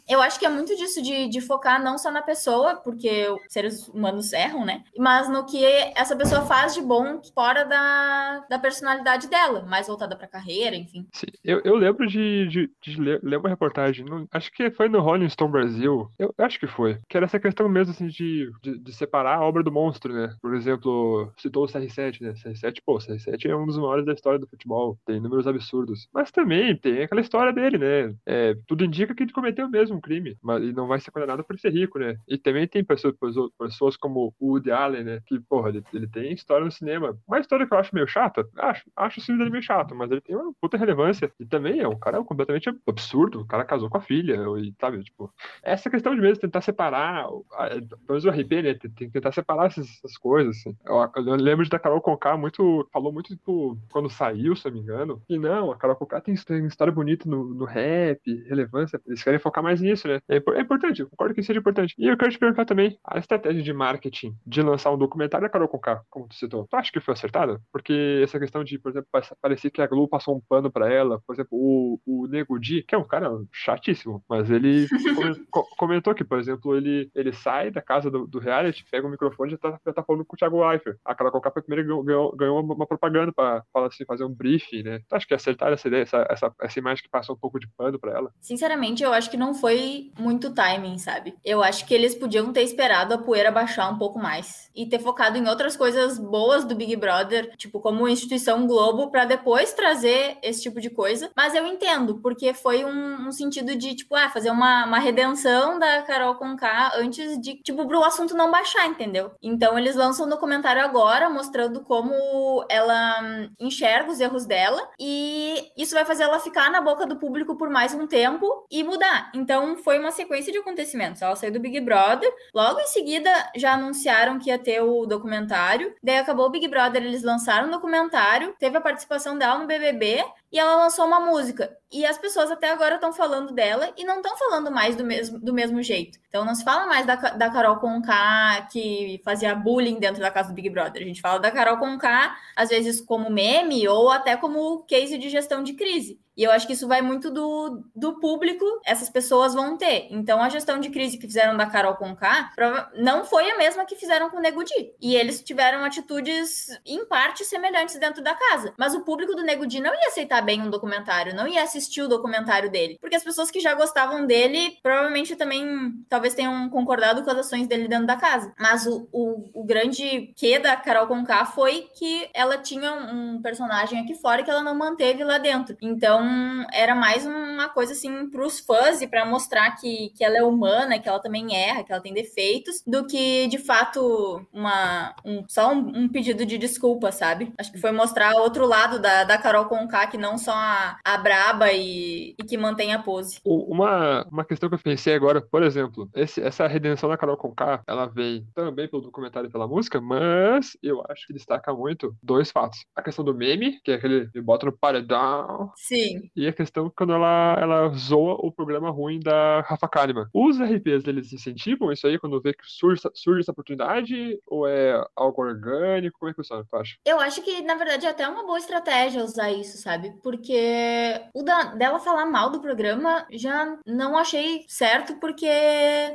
eu 0.08 0.22
acho 0.22 0.40
que 0.40 0.46
é 0.46 0.50
muito 0.50 0.76
disso 0.76 1.02
de, 1.02 1.28
de 1.28 1.42
focar 1.42 1.82
não 1.82 1.98
só 1.98 2.12
na 2.12 2.22
pessoa, 2.22 2.76
porque 2.76 3.28
seres 3.48 3.88
humanos 3.88 4.34
erram, 4.34 4.66
né? 4.66 4.84
Mas 4.98 5.30
no 5.30 5.46
que 5.46 5.64
essa 5.96 6.16
pessoa 6.16 6.42
faz 6.42 6.74
de 6.74 6.82
bom 6.82 7.22
fora 7.34 7.64
da, 7.64 8.46
da 8.50 8.60
personalidade 8.60 9.28
dela, 9.28 9.64
mais 9.64 9.88
voltada 9.88 10.16
pra 10.16 10.28
carreira, 10.28 10.76
enfim. 10.76 11.08
Sim, 11.14 11.28
eu, 11.44 11.62
eu 11.64 11.76
lembro 11.76 12.08
de, 12.08 12.48
de, 12.48 12.72
de 12.82 13.02
ler, 13.02 13.20
ler, 13.24 13.38
uma 13.38 13.50
reportagem, 13.50 14.06
no, 14.06 14.28
acho 14.32 14.52
que 14.52 14.72
foi 14.72 14.90
no 14.90 15.02
Rolling 15.02 15.30
Stone 15.30 15.52
Brasil, 15.52 16.12
eu 16.18 16.34
acho 16.38 16.60
que 16.60 16.68
foi, 16.68 17.00
que 17.10 17.18
era 17.18 17.26
essa 17.26 17.40
questão 17.40 17.68
mesmo, 17.70 17.94
assim, 17.94 18.08
de, 18.08 18.52
de, 18.62 18.78
de 18.80 18.94
separar 18.94 19.38
a 19.38 19.42
obra 19.42 19.64
do 19.64 19.72
monstro, 19.72 20.14
né? 20.14 20.36
Por 20.42 20.56
exemplo, 20.56 21.32
citou 21.38 21.66
o 21.66 21.68
CR7, 21.68 22.22
né? 22.22 22.34
CR7, 22.34 22.82
pô, 22.86 22.98
CR7 22.98 23.46
é 23.46 23.56
um 23.56 23.66
dos 23.66 23.78
maiores 23.78 24.06
da 24.06 24.14
história 24.14 24.40
do 24.40 24.48
futebol, 24.48 24.98
tem 25.06 25.20
números 25.20 25.48
absurdos. 25.48 26.08
Mas 26.14 26.32
também 26.34 26.76
tem 26.76 27.04
aquela 27.04 27.22
história 27.22 27.54
dele, 27.54 27.78
né? 27.78 28.16
É, 28.26 28.56
tudo 28.68 28.84
indica 28.84 29.14
que 29.14 29.24
ele 29.24 29.32
cometeu 29.32 29.70
mesmo 29.70 29.98
um 29.98 30.02
crime, 30.02 30.36
mas 30.42 30.62
ele 30.62 30.74
não 30.74 30.88
vai 30.88 31.00
ser 31.00 31.12
condenado 31.12 31.44
por 31.44 31.58
ser 31.58 31.72
rico, 31.72 32.00
né? 32.00 32.18
E 32.28 32.38
também 32.38 32.68
tem 32.68 32.84
pessoas, 32.84 33.16
pessoas 33.58 33.96
como 33.96 34.34
o 34.40 34.54
Woody 34.54 34.72
Allen, 34.72 35.04
né? 35.04 35.22
Que, 35.26 35.40
porra, 35.40 35.70
ele, 35.70 35.84
ele 35.94 36.08
tem 36.08 36.34
história 36.34 36.66
no 36.66 36.72
cinema. 36.72 37.18
Uma 37.28 37.40
história 37.40 37.68
que 37.68 37.74
eu 37.74 37.78
acho 37.78 37.94
meio 37.94 38.08
chata, 38.08 38.48
acho, 38.58 38.84
acho 38.96 39.20
o 39.20 39.24
filme 39.24 39.40
dele 39.40 39.52
meio 39.52 39.64
chato, 39.64 39.96
mas 39.96 40.12
ele 40.12 40.22
tem 40.22 40.36
uma 40.36 40.54
puta 40.60 40.78
relevância. 40.78 41.32
E 41.40 41.46
também 41.46 41.80
é 41.80 41.88
um 41.88 41.98
cara 41.98 42.24
completamente 42.24 42.70
absurdo. 42.88 43.42
O 43.42 43.46
cara 43.46 43.64
casou 43.64 43.90
com 43.90 43.98
a 43.98 44.02
filha, 44.02 44.36
e 44.58 44.74
sabe, 44.80 45.04
tipo, 45.04 45.32
essa 45.62 45.90
questão 45.90 46.16
de 46.16 46.22
mesmo 46.22 46.42
tentar 46.42 46.62
separar, 46.62 47.28
pelo 47.28 47.98
menos 48.10 48.26
o 48.26 48.30
RP, 48.30 48.52
né? 48.64 48.74
Tem, 48.74 48.92
que 48.92 49.10
tentar 49.10 49.32
separar 49.32 49.68
essas, 49.68 49.88
essas 49.98 50.18
coisas, 50.18 50.58
assim. 50.58 50.76
Eu, 50.86 51.12
eu, 51.16 51.36
lembro 51.36 51.64
de 51.64 51.70
da 51.70 51.80
Carol 51.80 52.02
Conká 52.02 52.36
muito, 52.36 52.88
falou 52.92 53.12
muito, 53.12 53.36
tipo, 53.36 53.78
quando 53.92 54.10
saiu, 54.10 54.56
se 54.56 54.68
eu 54.68 54.72
não 54.72 54.78
me 54.78 54.84
engano, 54.84 55.22
e 55.30 55.38
não, 55.38 55.72
a 55.72 55.78
Carol 55.78 55.96
Conká 55.96 56.23
tem, 56.24 56.36
tem 56.36 56.66
história 56.66 56.94
bonita 56.94 57.30
no, 57.30 57.54
no 57.54 57.66
rap, 57.66 58.20
relevância, 58.48 59.00
eles 59.06 59.24
querem 59.24 59.40
focar 59.40 59.64
mais 59.64 59.82
nisso, 59.82 60.08
né? 60.08 60.20
É, 60.30 60.38
é, 60.38 60.62
importante, 60.62 61.02
eu 61.02 61.10
concordo 61.10 61.34
que 61.34 61.44
seja 61.44 61.60
importante. 61.60 61.94
E 61.98 62.08
eu 62.08 62.18
quero 62.18 62.32
te 62.32 62.40
perguntar 62.40 62.66
também, 62.66 62.98
a 63.04 63.20
estratégia 63.20 63.62
de 63.62 63.74
marketing 63.74 64.36
de 64.46 64.62
lançar 64.62 64.92
um 64.92 64.98
documentário 64.98 65.46
da 65.46 65.52
Carol 65.52 65.68
Conká, 65.68 66.02
como 66.10 66.28
tu 66.28 66.36
citou, 66.36 66.68
tu 66.68 66.76
acha 66.76 66.92
que 66.92 67.00
foi 67.00 67.14
acertada? 67.14 67.62
Porque 67.72 68.22
essa 68.24 68.40
questão 68.40 68.64
de, 68.64 68.80
por 68.80 68.90
exemplo, 68.90 69.08
parecer 69.42 69.70
que 69.70 69.82
a 69.82 69.88
Globo 69.88 70.08
passou 70.08 70.36
um 70.36 70.42
pano 70.42 70.72
pra 70.72 70.92
ela, 70.92 71.22
por 71.26 71.34
exemplo, 71.34 71.58
o, 71.58 72.00
o 72.06 72.28
Nego 72.28 72.60
Di, 72.60 72.84
que 72.84 72.96
é 72.96 72.98
um 72.98 73.08
cara 73.08 73.30
chatíssimo, 73.52 74.24
mas 74.30 74.50
ele 74.50 74.88
comentou 75.78 76.16
que, 76.16 76.24
por 76.24 76.40
exemplo, 76.40 76.76
ele, 76.76 77.10
ele 77.14 77.34
sai 77.34 77.72
da 77.72 77.82
casa 77.82 78.10
do, 78.10 78.26
do 78.28 78.40
reality, 78.40 78.86
pega 78.90 79.08
o 79.08 79.10
microfone 79.10 79.50
e 79.50 79.52
já 79.52 79.58
tá, 79.58 79.80
já 79.86 79.94
tá 79.94 80.04
falando 80.04 80.26
com 80.26 80.36
o 80.36 80.38
Thiago 80.38 80.66
Leifert. 80.66 80.98
A 81.06 81.16
Carol 81.16 81.32
Conká 81.32 81.52
foi 81.52 81.62
a 81.62 81.64
primeira 81.64 81.84
que 81.84 82.04
ganhou, 82.04 82.36
ganhou 82.36 82.60
uma, 82.60 82.74
uma, 82.74 82.88
propaganda 82.88 83.32
pra, 83.32 83.64
pra 83.72 83.88
assim, 83.88 84.06
fazer 84.06 84.24
um 84.24 84.34
briefing, 84.34 84.84
né? 84.84 85.00
Tu 85.08 85.16
acha 85.16 85.28
que 85.28 85.34
acertaram 85.34 85.74
essa 85.74 85.88
ideia, 85.88 86.03
essa, 86.04 86.26
essa, 86.30 86.54
essa 86.62 86.80
imagem 86.80 87.04
que 87.04 87.10
passou 87.10 87.36
um 87.36 87.40
pouco 87.40 87.60
de 87.60 87.68
pano 87.68 88.00
pra 88.00 88.14
ela? 88.14 88.32
Sinceramente, 88.40 89.04
eu 89.04 89.14
acho 89.14 89.30
que 89.30 89.38
não 89.38 89.54
foi 89.54 90.12
muito 90.20 90.54
timing, 90.54 90.98
sabe? 90.98 91.36
Eu 91.44 91.64
acho 91.64 91.86
que 91.86 91.94
eles 91.94 92.16
podiam 92.16 92.52
ter 92.54 92.64
esperado 92.64 93.14
a 93.14 93.18
poeira 93.18 93.52
baixar 93.52 93.90
um 93.90 93.98
pouco 93.98 94.20
mais 94.20 94.70
e 94.76 94.86
ter 94.86 95.00
focado 95.00 95.38
em 95.38 95.48
outras 95.48 95.76
coisas 95.76 96.18
boas 96.18 96.66
do 96.66 96.76
Big 96.76 96.96
Brother, 96.96 97.56
tipo 97.58 97.80
como 97.80 98.08
instituição 98.08 98.66
Globo, 98.68 99.10
para 99.12 99.26
depois 99.26 99.74
trazer 99.74 100.38
esse 100.42 100.62
tipo 100.62 100.80
de 100.80 100.90
coisa. 100.90 101.32
Mas 101.36 101.54
eu 101.54 101.66
entendo, 101.66 102.20
porque 102.22 102.54
foi 102.54 102.84
um, 102.86 103.28
um 103.28 103.32
sentido 103.32 103.76
de, 103.76 103.96
tipo, 103.96 104.16
ah, 104.16 104.30
fazer 104.30 104.50
uma, 104.50 104.86
uma 104.86 105.00
redenção 105.00 105.78
da 105.80 106.02
Carol 106.04 106.36
Conká 106.36 106.94
antes 106.96 107.40
de, 107.40 107.56
tipo, 107.56 107.88
pro 107.88 108.04
assunto 108.04 108.36
não 108.36 108.52
baixar, 108.52 108.88
entendeu? 108.88 109.32
Então 109.42 109.78
eles 109.78 109.96
lançam 109.96 110.26
um 110.26 110.30
documentário 110.30 110.84
agora 110.84 111.30
mostrando 111.30 111.82
como 111.82 112.66
ela 112.70 113.48
enxerga 113.60 114.12
os 114.12 114.20
erros 114.20 114.46
dela 114.46 114.90
e 115.00 115.72
isso 115.78 115.93
isso 115.94 116.00
vai 116.00 116.06
fazer 116.06 116.24
ela 116.24 116.40
ficar 116.40 116.72
na 116.72 116.82
boca 116.82 117.06
do 117.06 117.18
público 117.18 117.56
por 117.56 117.70
mais 117.70 117.94
um 117.94 118.08
tempo 118.08 118.66
e 118.72 118.84
mudar. 118.84 119.32
Então, 119.36 119.78
foi 119.78 120.00
uma 120.00 120.12
sequência 120.12 120.52
de 120.52 120.58
acontecimentos. 120.58 121.22
Ela 121.22 121.36
saiu 121.36 121.54
do 121.54 121.60
Big 121.60 121.80
Brother, 121.82 122.32
logo 122.52 122.80
em 122.80 122.88
seguida 122.88 123.30
já 123.56 123.74
anunciaram 123.74 124.40
que 124.40 124.50
ia 124.50 124.58
ter 124.58 124.82
o 124.82 125.06
documentário, 125.06 125.94
daí 126.02 126.18
acabou 126.18 126.48
o 126.48 126.50
Big 126.50 126.68
Brother, 126.68 127.04
eles 127.04 127.22
lançaram 127.22 127.68
o 127.68 127.72
documentário, 127.72 128.56
teve 128.58 128.76
a 128.76 128.82
participação 128.82 129.38
dela 129.38 129.60
no 129.60 129.68
BBB 129.68 130.26
e 130.54 130.60
ela 130.60 130.76
lançou 130.76 131.08
uma 131.08 131.20
música. 131.20 131.76
E 131.92 132.06
as 132.06 132.16
pessoas 132.16 132.52
até 132.52 132.70
agora 132.70 132.96
estão 132.96 133.12
falando 133.12 133.52
dela 133.52 133.92
e 133.98 134.06
não 134.06 134.18
estão 134.18 134.38
falando 134.38 134.70
mais 134.70 134.96
do 134.96 135.04
mesmo, 135.04 135.40
do 135.40 135.52
mesmo 135.52 135.82
jeito. 135.82 136.20
Então 136.30 136.46
não 136.46 136.54
se 136.54 136.64
fala 136.64 136.86
mais 136.86 137.08
da, 137.08 137.16
da 137.16 137.50
Carol 137.50 137.78
Conká 137.78 138.68
que 138.72 139.20
fazia 139.26 139.56
bullying 139.56 140.00
dentro 140.00 140.22
da 140.22 140.30
casa 140.30 140.50
do 140.50 140.56
Big 140.56 140.70
Brother. 140.70 141.02
A 141.02 141.06
gente 141.06 141.22
fala 141.22 141.40
da 141.40 141.50
Carol 141.50 141.78
Conká, 141.78 142.38
às 142.56 142.70
vezes 142.70 143.02
como 143.02 143.32
meme 143.32 143.88
ou 143.88 144.12
até 144.12 144.38
como 144.38 144.84
case 144.84 145.18
de 145.18 145.28
gestão 145.28 145.64
de 145.64 145.74
crise. 145.74 146.22
E 146.36 146.44
eu 146.44 146.52
acho 146.52 146.66
que 146.66 146.74
isso 146.74 146.88
vai 146.88 147.02
muito 147.02 147.30
do, 147.30 147.84
do 147.96 148.20
público, 148.20 148.66
essas 148.86 149.10
pessoas 149.10 149.54
vão 149.54 149.78
ter. 149.78 150.08
Então, 150.10 150.42
a 150.42 150.50
gestão 150.50 150.80
de 150.80 150.90
crise 150.90 151.18
que 151.18 151.28
fizeram 151.28 151.56
da 151.56 151.66
Carol 151.66 151.96
Conká 151.96 152.52
não 152.96 153.24
foi 153.24 153.50
a 153.52 153.58
mesma 153.58 153.86
que 153.86 153.96
fizeram 153.96 154.30
com 154.30 154.38
o 154.38 154.42
Nego 154.42 154.64
Di. 154.64 154.94
E 155.02 155.16
eles 155.16 155.42
tiveram 155.44 155.84
atitudes, 155.84 156.68
em 156.86 157.06
parte, 157.06 157.46
semelhantes 157.46 158.00
dentro 158.00 158.24
da 158.24 158.34
casa. 158.34 158.74
Mas 158.78 158.96
o 158.96 159.02
público 159.02 159.36
do 159.36 159.44
Nego 159.44 159.68
Di 159.68 159.80
não 159.80 159.94
ia 159.94 160.08
aceitar 160.08 160.42
bem 160.42 160.62
um 160.62 160.70
documentário, 160.70 161.36
não 161.36 161.48
ia 161.48 161.64
assistir 161.64 162.02
o 162.02 162.08
documentário 162.08 162.72
dele. 162.72 162.98
Porque 163.00 163.16
as 163.16 163.24
pessoas 163.24 163.52
que 163.52 163.60
já 163.60 163.74
gostavam 163.74 164.26
dele, 164.26 164.78
provavelmente 164.82 165.36
também, 165.36 165.94
talvez 166.10 166.34
tenham 166.34 166.70
concordado 166.70 167.24
com 167.24 167.30
as 167.30 167.38
ações 167.38 167.68
dele 167.68 167.88
dentro 167.88 168.08
da 168.08 168.16
casa. 168.16 168.54
Mas 168.60 168.88
o, 168.88 169.08
o, 169.12 169.62
o 169.62 169.64
grande 169.64 170.34
que 170.36 170.58
da 170.60 170.76
Carol 170.76 171.08
Conká 171.08 171.46
foi 171.46 171.90
que 171.94 172.30
ela 172.34 172.58
tinha 172.58 172.94
um 172.94 173.42
personagem 173.42 174.00
aqui 174.00 174.16
fora 174.16 174.44
que 174.44 174.50
ela 174.50 174.64
não 174.64 174.76
manteve 174.76 175.24
lá 175.24 175.38
dentro. 175.38 175.76
Então, 175.82 176.23
então, 176.24 176.66
era 176.72 176.96
mais 176.96 177.26
uma 177.26 177.70
coisa 177.70 177.92
assim 177.92 178.30
para 178.30 178.46
os 178.46 178.60
fãs 178.60 179.02
e 179.02 179.08
para 179.08 179.26
mostrar 179.26 179.72
que, 179.72 180.10
que 180.16 180.24
ela 180.24 180.38
é 180.38 180.44
humana, 180.44 181.00
que 181.00 181.08
ela 181.08 181.20
também 181.20 181.56
erra, 181.56 181.84
que 181.84 181.92
ela 181.92 182.02
tem 182.02 182.14
defeitos, 182.14 182.82
do 182.88 183.06
que 183.06 183.48
de 183.48 183.58
fato 183.58 184.46
uma 184.52 185.14
um, 185.26 185.44
só 185.48 185.74
um, 185.74 186.04
um, 186.04 186.10
pedido 186.10 186.46
de 186.46 186.58
desculpa, 186.58 187.12
sabe? 187.12 187.54
Acho 187.58 187.72
que 187.72 187.80
foi 187.80 187.92
mostrar 187.92 188.34
outro 188.36 188.66
lado 188.66 189.00
da, 189.00 189.24
da 189.24 189.38
Carol 189.38 189.66
Conká, 189.66 190.08
que 190.08 190.18
não 190.18 190.38
só 190.38 190.54
a, 190.54 190.98
a 191.04 191.18
braba 191.18 191.72
e, 191.72 192.36
e 192.40 192.44
que 192.44 192.58
mantém 192.58 192.94
a 192.94 193.00
pose. 193.00 193.40
Uma, 193.44 194.26
uma 194.32 194.46
questão 194.46 194.70
que 194.70 194.76
eu 194.76 194.80
pensei 194.80 195.14
agora, 195.14 195.42
por 195.42 195.64
exemplo, 195.64 196.10
esse, 196.16 196.42
essa 196.42 196.68
redenção 196.68 197.10
da 197.10 197.18
Carol 197.18 197.38
Conká, 197.38 197.82
ela 197.88 198.06
vem 198.06 198.46
também 198.56 198.88
pelo 198.88 199.02
documentário 199.02 199.50
e 199.50 199.52
pela 199.52 199.68
música, 199.68 200.00
mas 200.00 200.78
eu 200.82 201.04
acho 201.10 201.28
que 201.28 201.34
destaca 201.34 201.74
muito 201.74 202.16
dois 202.22 202.52
fatos. 202.52 202.86
A 202.96 203.02
questão 203.02 203.26
do 203.26 203.34
meme, 203.34 203.80
que 203.84 203.92
é 203.92 203.96
aquele 203.96 204.30
que 204.30 204.42
bota 204.42 204.66
no 204.66 204.72
paredão. 204.72 205.72
Sim. 205.76 206.13
E 206.36 206.48
a 206.48 206.54
questão 206.54 206.88
é 206.88 206.92
quando 206.96 207.14
ela, 207.14 207.58
ela 207.60 207.90
zoa 207.90 208.36
o 208.36 208.52
programa 208.52 208.90
ruim 208.90 209.20
da 209.20 209.62
Rafa 209.62 209.88
Kalimann. 209.88 210.28
Os 210.34 210.60
RPs, 210.60 211.08
eles 211.08 211.32
incentivam 211.34 211.92
isso 211.92 212.08
aí 212.08 212.20
quando 212.20 212.42
vê 212.42 212.54
que 212.54 212.64
surge, 212.66 213.02
surge 213.14 213.42
essa 213.42 213.52
oportunidade? 213.52 214.40
Ou 214.48 214.68
é 214.68 215.04
algo 215.16 215.42
orgânico? 215.42 216.20
Como 216.20 216.30
é 216.30 216.34
que 216.34 216.38
funciona, 216.38 216.66
acha? 216.74 216.98
Eu 217.06 217.20
acho 217.20 217.42
que, 217.42 217.62
na 217.62 217.76
verdade, 217.76 218.06
é 218.06 218.10
até 218.10 218.28
uma 218.28 218.46
boa 218.46 218.58
estratégia 218.58 219.24
usar 219.24 219.52
isso, 219.52 219.78
sabe? 219.78 220.14
Porque 220.22 221.22
o 221.34 221.44
da, 221.44 221.76
dela 221.76 222.00
falar 222.00 222.26
mal 222.26 222.50
do 222.50 222.60
programa 222.60 223.26
já 223.32 223.78
não 223.86 224.18
achei 224.18 224.66
certo, 224.68 225.16
porque 225.20 225.48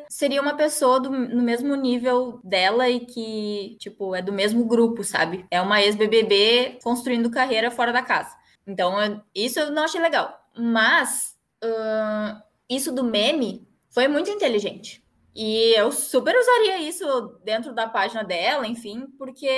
seria 0.09 0.41
uma 0.41 0.55
pessoa 0.55 1.01
do, 1.01 1.11
no 1.11 1.43
mesmo 1.43 1.75
nível 1.75 2.41
dela 2.45 2.89
e 2.89 3.01
que, 3.01 3.77
tipo, 3.79 4.15
é 4.15 4.23
do 4.23 4.33
mesmo 4.33 4.65
grupo, 4.65 5.03
sabe? 5.05 5.47
É 5.51 5.61
uma 5.61 5.81
ex-BBB 5.81 6.79
construindo 6.83 7.31
carreira 7.31 7.71
fora 7.71 7.93
da 7.93 8.03
casa. 8.03 8.38
Então, 8.69 9.25
isso 9.35 9.59
eu 9.59 9.71
não 9.73 9.85
achei 9.85 9.99
legal. 9.99 10.39
Mas, 10.55 11.35
uh, 11.65 12.43
isso 12.69 12.93
do 12.93 13.03
meme 13.03 13.67
foi 13.89 14.07
muito 14.07 14.31
inteligente. 14.31 15.03
E 15.39 15.73
eu 15.79 15.93
super 15.93 16.35
usaria 16.37 16.79
isso 16.79 17.07
dentro 17.45 17.73
da 17.73 17.87
página 17.87 18.25
dela, 18.25 18.67
enfim, 18.67 19.07
porque 19.17 19.49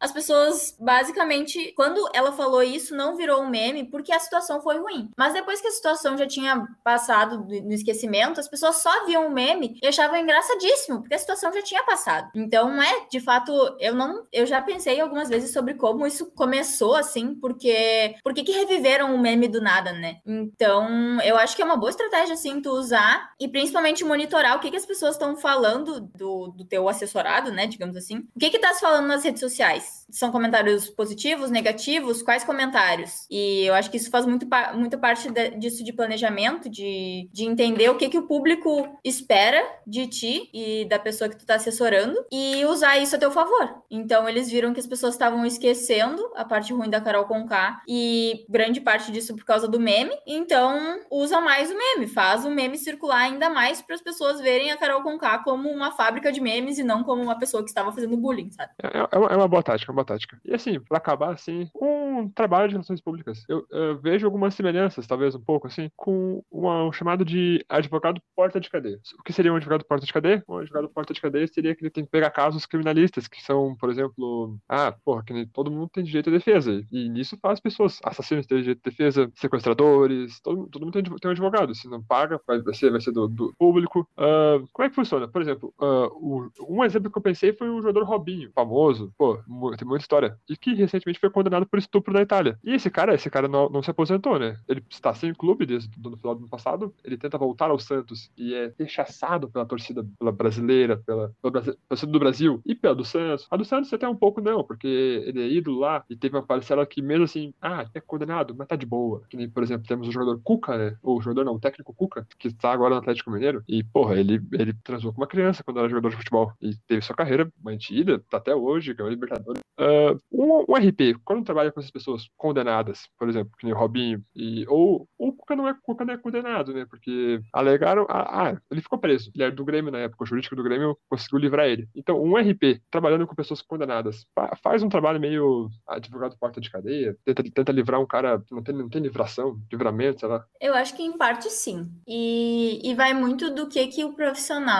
as 0.00 0.10
pessoas, 0.10 0.74
basicamente, 0.80 1.74
quando 1.76 2.08
ela 2.14 2.32
falou 2.32 2.62
isso, 2.62 2.96
não 2.96 3.16
virou 3.16 3.42
um 3.42 3.50
meme 3.50 3.84
porque 3.84 4.12
a 4.12 4.18
situação 4.18 4.62
foi 4.62 4.78
ruim. 4.78 5.10
Mas 5.14 5.34
depois 5.34 5.60
que 5.60 5.68
a 5.68 5.72
situação 5.72 6.16
já 6.16 6.26
tinha 6.26 6.66
passado 6.82 7.44
no 7.44 7.72
esquecimento, 7.74 8.40
as 8.40 8.48
pessoas 8.48 8.76
só 8.76 9.04
viam 9.04 9.26
o 9.26 9.30
meme 9.30 9.78
e 9.82 9.86
achavam 9.86 10.16
engraçadíssimo, 10.16 11.00
porque 11.00 11.14
a 11.14 11.18
situação 11.18 11.52
já 11.52 11.60
tinha 11.60 11.84
passado. 11.84 12.30
Então, 12.34 12.80
é, 12.80 13.06
de 13.10 13.20
fato, 13.20 13.52
eu 13.78 13.94
não. 13.94 14.26
Eu 14.32 14.46
já 14.46 14.62
pensei 14.62 14.98
algumas 14.98 15.28
vezes 15.28 15.52
sobre 15.52 15.74
como 15.74 16.06
isso 16.06 16.32
começou 16.34 16.96
assim, 16.96 17.34
porque. 17.34 18.14
Por 18.22 18.32
que, 18.32 18.46
reviveram 18.56 19.14
o 19.14 19.18
meme 19.18 19.48
do 19.48 19.60
nada, 19.60 19.92
né? 19.92 20.20
Então, 20.24 21.20
eu 21.20 21.36
acho 21.36 21.54
que 21.54 21.60
é 21.60 21.64
uma 21.64 21.76
boa 21.76 21.90
estratégia, 21.90 22.32
assim, 22.32 22.62
tu 22.62 22.70
usar 22.70 23.32
e 23.38 23.48
principalmente 23.48 24.04
monitorar 24.04 24.56
o 24.56 24.60
que, 24.60 24.70
que 24.70 24.76
as 24.76 24.86
pessoas 24.86 25.12
estão 25.12 25.25
estão 25.26 25.36
falando 25.36 26.00
do, 26.00 26.48
do 26.48 26.64
teu 26.64 26.88
assessorado, 26.88 27.50
né, 27.50 27.66
digamos 27.66 27.96
assim. 27.96 28.18
O 28.34 28.38
que 28.38 28.50
que 28.50 28.58
tá 28.58 28.72
se 28.72 28.80
falando 28.80 29.06
nas 29.06 29.24
redes 29.24 29.40
sociais? 29.40 30.06
São 30.10 30.30
comentários 30.30 30.88
positivos, 30.88 31.50
negativos? 31.50 32.22
Quais 32.22 32.44
comentários? 32.44 33.26
E 33.30 33.64
eu 33.64 33.74
acho 33.74 33.90
que 33.90 33.96
isso 33.96 34.10
faz 34.10 34.24
muito, 34.24 34.46
muito 34.74 34.98
parte 34.98 35.30
de, 35.30 35.50
disso 35.50 35.82
de 35.82 35.92
planejamento, 35.92 36.68
de, 36.68 37.28
de 37.32 37.44
entender 37.44 37.88
o 37.88 37.96
que 37.96 38.08
que 38.08 38.18
o 38.18 38.26
público 38.26 38.88
espera 39.02 39.62
de 39.86 40.06
ti 40.06 40.50
e 40.52 40.84
da 40.84 40.98
pessoa 40.98 41.28
que 41.28 41.36
tu 41.36 41.44
tá 41.44 41.56
assessorando 41.56 42.24
e 42.30 42.64
usar 42.66 42.98
isso 42.98 43.16
a 43.16 43.18
teu 43.18 43.30
favor. 43.30 43.82
Então, 43.90 44.28
eles 44.28 44.48
viram 44.48 44.72
que 44.72 44.80
as 44.80 44.86
pessoas 44.86 45.14
estavam 45.14 45.44
esquecendo 45.44 46.22
a 46.36 46.44
parte 46.44 46.72
ruim 46.72 46.90
da 46.90 47.00
Carol 47.00 47.24
Conká 47.24 47.82
e 47.88 48.44
grande 48.48 48.80
parte 48.80 49.10
disso 49.10 49.34
por 49.34 49.44
causa 49.44 49.66
do 49.66 49.80
meme. 49.80 50.16
Então, 50.26 51.00
usa 51.10 51.40
mais 51.40 51.70
o 51.70 51.76
meme, 51.76 52.06
faz 52.06 52.44
o 52.44 52.50
meme 52.50 52.78
circular 52.78 53.22
ainda 53.22 53.50
mais 53.50 53.82
para 53.82 53.94
as 53.94 54.02
pessoas 54.02 54.40
verem 54.40 54.70
a 54.70 54.76
Carol 54.76 55.02
Conká 55.06 55.38
como 55.38 55.70
uma 55.70 55.92
fábrica 55.92 56.32
de 56.32 56.40
memes 56.40 56.78
e 56.78 56.82
não 56.82 57.04
como 57.04 57.22
uma 57.22 57.38
pessoa 57.38 57.62
que 57.62 57.68
estava 57.68 57.92
fazendo 57.92 58.16
bullying, 58.16 58.50
sabe? 58.50 58.72
É, 58.82 58.98
é, 58.98 59.16
uma, 59.16 59.28
é 59.28 59.36
uma 59.36 59.46
boa 59.46 59.62
tática, 59.62 59.88
é 59.88 59.92
uma 59.92 60.02
boa 60.02 60.04
tática. 60.04 60.36
E 60.44 60.52
assim, 60.52 60.80
pra 60.80 60.98
acabar, 60.98 61.32
assim, 61.32 61.70
um 61.80 62.28
trabalho 62.28 62.66
de 62.66 62.74
relações 62.74 63.00
públicas, 63.00 63.44
eu, 63.48 63.64
eu, 63.70 64.00
vejo 64.00 64.26
algumas 64.26 64.52
semelhanças, 64.56 65.06
talvez 65.06 65.36
um 65.36 65.40
pouco, 65.40 65.68
assim, 65.68 65.88
com 65.94 66.42
uma, 66.50 66.82
um 66.86 66.92
chamado 66.92 67.24
de 67.24 67.64
advogado 67.68 68.20
porta 68.34 68.58
de 68.58 68.68
cadeia. 68.68 68.98
O 69.16 69.22
que 69.22 69.32
seria 69.32 69.52
um 69.52 69.56
advogado 69.56 69.84
porta 69.84 70.04
de 70.04 70.12
cadeia? 70.12 70.42
Um 70.48 70.56
advogado 70.56 70.88
porta 70.88 71.14
de 71.14 71.20
cadeia 71.20 71.46
seria 71.46 71.72
que 71.76 71.84
ele 71.84 71.90
tem 71.90 72.04
que 72.04 72.10
pegar 72.10 72.30
casos 72.30 72.66
criminalistas, 72.66 73.28
que 73.28 73.40
são, 73.40 73.76
por 73.76 73.88
exemplo, 73.90 74.58
ah, 74.68 74.92
porra, 75.04 75.22
que 75.22 75.46
todo 75.52 75.70
mundo 75.70 75.88
tem 75.88 76.02
direito 76.02 76.30
à 76.30 76.32
defesa. 76.32 76.84
E 76.90 77.08
nisso 77.08 77.38
faz 77.40 77.60
pessoas, 77.60 78.00
assassinos 78.02 78.44
têm 78.44 78.58
direito 78.58 78.80
à 78.84 78.90
defesa, 78.90 79.30
sequestradores, 79.36 80.40
todo, 80.40 80.66
todo 80.66 80.84
mundo 80.84 80.94
tem, 80.94 81.04
tem 81.04 81.28
um 81.28 81.32
advogado. 81.32 81.76
Se 81.76 81.88
não 81.88 82.02
paga, 82.02 82.40
vai, 82.44 82.60
vai 82.60 82.74
ser, 82.74 82.90
vai 82.90 83.00
ser 83.00 83.12
do, 83.12 83.28
do 83.28 83.54
público. 83.56 84.00
Uh, 84.18 84.66
como 84.72 84.84
é 84.84 84.88
que 84.88 84.95
funciona. 84.96 85.28
Por 85.28 85.40
exemplo, 85.40 85.72
uh, 85.80 86.08
o, 86.12 86.50
um 86.68 86.84
exemplo 86.84 87.10
que 87.10 87.18
eu 87.18 87.22
pensei 87.22 87.52
foi 87.52 87.68
o 87.68 87.80
jogador 87.80 88.04
Robinho, 88.04 88.50
famoso, 88.54 89.12
pô, 89.16 89.38
tem 89.76 89.86
muita 89.86 90.02
história, 90.02 90.36
e 90.48 90.56
que 90.56 90.74
recentemente 90.74 91.20
foi 91.20 91.30
condenado 91.30 91.66
por 91.66 91.78
estupro 91.78 92.12
na 92.12 92.22
Itália. 92.22 92.58
E 92.64 92.74
esse 92.74 92.90
cara, 92.90 93.14
esse 93.14 93.30
cara 93.30 93.46
não, 93.46 93.68
não 93.68 93.82
se 93.82 93.90
aposentou, 93.90 94.38
né? 94.38 94.58
Ele 94.68 94.82
está 94.90 95.14
sem 95.14 95.32
clube 95.32 95.66
desde 95.66 95.88
o 95.98 96.16
final 96.16 96.34
do 96.34 96.40
ano 96.40 96.48
passado, 96.48 96.94
ele 97.04 97.16
tenta 97.16 97.38
voltar 97.38 97.70
ao 97.70 97.78
Santos 97.78 98.30
e 98.36 98.54
é 98.54 98.72
rechaçado 98.78 99.48
pela 99.48 99.66
torcida 99.66 100.04
pela 100.18 100.32
brasileira, 100.32 100.96
pela, 100.96 101.32
pela 101.42 101.76
torcida 101.88 102.10
do 102.10 102.18
Brasil 102.18 102.60
e 102.64 102.74
pela 102.74 102.94
do 102.94 103.04
Santos. 103.04 103.46
A 103.50 103.56
do 103.56 103.64
Santos 103.64 103.92
até 103.92 104.08
um 104.08 104.16
pouco 104.16 104.40
não, 104.40 104.64
porque 104.64 104.86
ele 105.26 105.42
é 105.42 105.48
ídolo 105.48 105.80
lá 105.80 106.04
e 106.08 106.16
teve 106.16 106.36
uma 106.36 106.42
parcela 106.42 106.86
que 106.86 107.02
mesmo 107.02 107.24
assim, 107.24 107.52
ah, 107.60 107.86
é 107.94 108.00
condenado, 108.00 108.54
mas 108.56 108.66
tá 108.66 108.76
de 108.76 108.86
boa. 108.86 109.22
Que 109.28 109.36
nem, 109.36 109.48
por 109.48 109.62
exemplo, 109.62 109.86
temos 109.86 110.08
o 110.08 110.12
jogador 110.12 110.40
Cuca, 110.42 110.76
né? 110.78 110.96
O 111.02 111.20
jogador 111.20 111.44
não, 111.44 111.54
o 111.54 111.60
técnico 111.60 111.94
Cuca, 111.94 112.26
que 112.38 112.48
está 112.48 112.72
agora 112.72 112.94
no 112.94 113.00
Atlético 113.00 113.30
Mineiro, 113.30 113.62
e 113.68 113.82
porra, 113.82 114.18
ele, 114.18 114.40
ele 114.52 114.72
transou 114.86 115.12
com 115.12 115.20
uma 115.20 115.26
criança 115.26 115.64
quando 115.64 115.80
era 115.80 115.88
jogador 115.88 116.10
de 116.10 116.16
futebol 116.16 116.52
e 116.62 116.76
teve 116.86 117.02
sua 117.02 117.16
carreira 117.16 117.50
mantida, 117.62 118.22
tá 118.30 118.36
até 118.36 118.54
hoje, 118.54 118.94
ganhou 118.94 119.10
Libertadores. 119.10 119.60
Uh, 119.78 120.18
um, 120.32 120.64
um, 120.68 120.74
RP, 120.74 121.20
quando 121.24 121.44
trabalha 121.44 121.72
com 121.72 121.80
essas 121.80 121.90
pessoas 121.90 122.28
condenadas, 122.36 123.08
por 123.18 123.28
exemplo, 123.28 123.52
que 123.58 123.64
nem 123.64 123.74
o 123.74 123.76
Robinho, 123.76 124.22
e, 124.34 124.64
ou 124.68 125.08
o 125.18 125.32
Cuca 125.32 125.56
não, 125.56 125.68
é, 125.68 125.74
Cuca 125.82 126.04
não 126.04 126.14
é 126.14 126.16
condenado, 126.16 126.72
né? 126.72 126.86
Porque 126.88 127.40
alegaram, 127.52 128.06
ah, 128.08 128.48
ah, 128.48 128.60
ele 128.70 128.80
ficou 128.80 128.98
preso. 128.98 129.30
Ele 129.34 129.44
era 129.44 129.52
do 129.52 129.64
Grêmio 129.64 129.90
na 129.90 129.98
época, 129.98 130.22
o 130.22 130.26
jurídico 130.26 130.56
do 130.56 130.62
Grêmio 130.62 130.96
conseguiu 131.10 131.38
livrar 131.38 131.66
ele. 131.66 131.88
Então, 131.94 132.22
um 132.22 132.36
RP, 132.36 132.80
trabalhando 132.90 133.26
com 133.26 133.34
pessoas 133.34 133.60
condenadas, 133.60 134.24
faz 134.62 134.82
um 134.82 134.88
trabalho 134.88 135.20
meio 135.20 135.68
advogado 135.86 136.38
porta 136.38 136.60
de 136.60 136.70
cadeia, 136.70 137.16
tenta, 137.24 137.42
tenta 137.42 137.72
livrar 137.72 138.00
um 138.00 138.06
cara 138.06 138.42
não 138.50 138.62
tem, 138.62 138.74
não 138.74 138.88
tem 138.88 139.02
livração, 139.02 139.58
livramento, 139.70 140.20
sei 140.20 140.28
lá. 140.28 140.44
Eu 140.60 140.74
acho 140.74 140.94
que 140.96 141.02
em 141.02 141.16
parte 141.16 141.50
sim. 141.50 141.90
E, 142.06 142.80
e 142.88 142.94
vai 142.94 143.12
muito 143.12 143.52
do 143.54 143.68
que, 143.68 143.86
que 143.88 144.04
o 144.04 144.14
profissional 144.14 144.75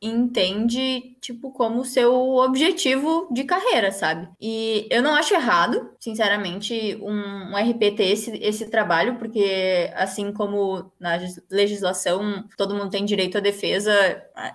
entende, 0.00 1.16
tipo, 1.20 1.50
como 1.52 1.84
seu 1.84 2.12
objetivo 2.36 3.28
de 3.30 3.44
carreira, 3.44 3.92
sabe? 3.92 4.28
E 4.40 4.86
eu 4.90 5.02
não 5.02 5.14
acho 5.14 5.34
errado, 5.34 5.90
sinceramente, 5.98 6.98
um, 7.00 7.52
um 7.52 7.56
RP 7.56 7.96
ter 7.96 8.04
esse, 8.04 8.30
esse 8.38 8.68
trabalho, 8.68 9.16
porque 9.16 9.90
assim 9.94 10.32
como 10.32 10.90
na 10.98 11.18
legislação 11.50 12.44
todo 12.56 12.74
mundo 12.74 12.90
tem 12.90 13.04
direito 13.04 13.38
à 13.38 13.40
defesa, 13.40 13.92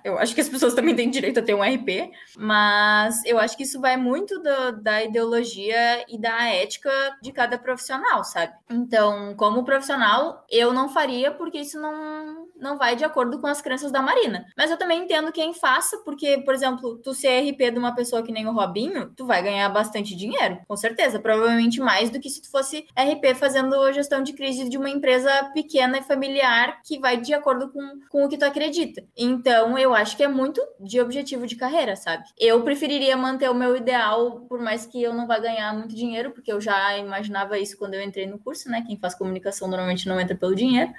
eu 0.04 0.18
acho 0.18 0.34
que 0.34 0.40
as 0.40 0.48
pessoas 0.48 0.74
também 0.74 0.94
têm 0.94 1.10
direito 1.10 1.40
a 1.40 1.42
ter 1.42 1.54
um 1.54 1.62
RP, 1.62 2.10
mas 2.36 3.22
eu 3.24 3.38
acho 3.38 3.56
que 3.56 3.62
isso 3.62 3.80
vai 3.80 3.96
muito 3.96 4.38
do, 4.38 4.82
da 4.82 5.02
ideologia 5.02 6.04
e 6.08 6.18
da 6.18 6.48
ética 6.48 6.90
de 7.22 7.32
cada 7.32 7.58
profissional, 7.58 8.24
sabe? 8.24 8.52
Então, 8.70 9.34
como 9.36 9.64
profissional, 9.64 10.44
eu 10.50 10.72
não 10.72 10.88
faria 10.88 11.30
porque 11.30 11.58
isso 11.58 11.80
não, 11.80 12.47
não 12.60 12.76
vai 12.76 12.96
de 12.96 13.04
acordo 13.04 13.38
com 13.40 13.46
as 13.46 13.60
crenças 13.60 13.90
da 13.90 14.02
Marina. 14.02 14.46
Mas 14.56 14.70
eu 14.70 14.76
também 14.76 15.04
entendo 15.04 15.32
quem 15.32 15.54
faça, 15.54 15.98
porque, 16.04 16.38
por 16.38 16.54
exemplo, 16.54 16.98
tu 16.98 17.14
ser 17.14 17.40
RP 17.40 17.70
de 17.72 17.78
uma 17.78 17.94
pessoa 17.94 18.22
que 18.22 18.32
nem 18.32 18.46
o 18.46 18.52
Robinho, 18.52 19.12
tu 19.16 19.26
vai 19.26 19.42
ganhar 19.42 19.68
bastante 19.68 20.16
dinheiro, 20.16 20.58
com 20.66 20.76
certeza. 20.76 21.18
Provavelmente 21.18 21.80
mais 21.80 22.10
do 22.10 22.20
que 22.20 22.30
se 22.30 22.42
tu 22.42 22.50
fosse 22.50 22.86
RP 22.96 23.34
fazendo 23.34 23.92
gestão 23.92 24.22
de 24.22 24.32
crise 24.32 24.68
de 24.68 24.76
uma 24.76 24.90
empresa 24.90 25.30
pequena 25.54 25.98
e 25.98 26.02
familiar 26.02 26.80
que 26.84 26.98
vai 26.98 27.16
de 27.16 27.32
acordo 27.32 27.70
com, 27.70 28.00
com 28.08 28.24
o 28.24 28.28
que 28.28 28.38
tu 28.38 28.44
acredita. 28.44 29.02
Então, 29.16 29.78
eu 29.78 29.94
acho 29.94 30.16
que 30.16 30.22
é 30.22 30.28
muito 30.28 30.60
de 30.80 31.00
objetivo 31.00 31.46
de 31.46 31.56
carreira, 31.56 31.96
sabe? 31.96 32.24
Eu 32.38 32.62
preferiria 32.62 33.16
manter 33.16 33.50
o 33.50 33.54
meu 33.54 33.76
ideal, 33.76 34.40
por 34.48 34.60
mais 34.60 34.86
que 34.86 35.02
eu 35.02 35.14
não 35.14 35.26
vá 35.26 35.38
ganhar 35.38 35.72
muito 35.74 35.94
dinheiro, 35.94 36.30
porque 36.30 36.52
eu 36.52 36.60
já 36.60 36.96
imaginava 36.98 37.58
isso 37.58 37.76
quando 37.76 37.94
eu 37.94 38.02
entrei 38.02 38.26
no 38.26 38.38
curso, 38.38 38.68
né? 38.68 38.84
Quem 38.86 38.96
faz 38.96 39.14
comunicação 39.14 39.68
normalmente 39.68 40.08
não 40.08 40.20
entra 40.20 40.36
pelo 40.36 40.54
dinheiro. 40.54 40.92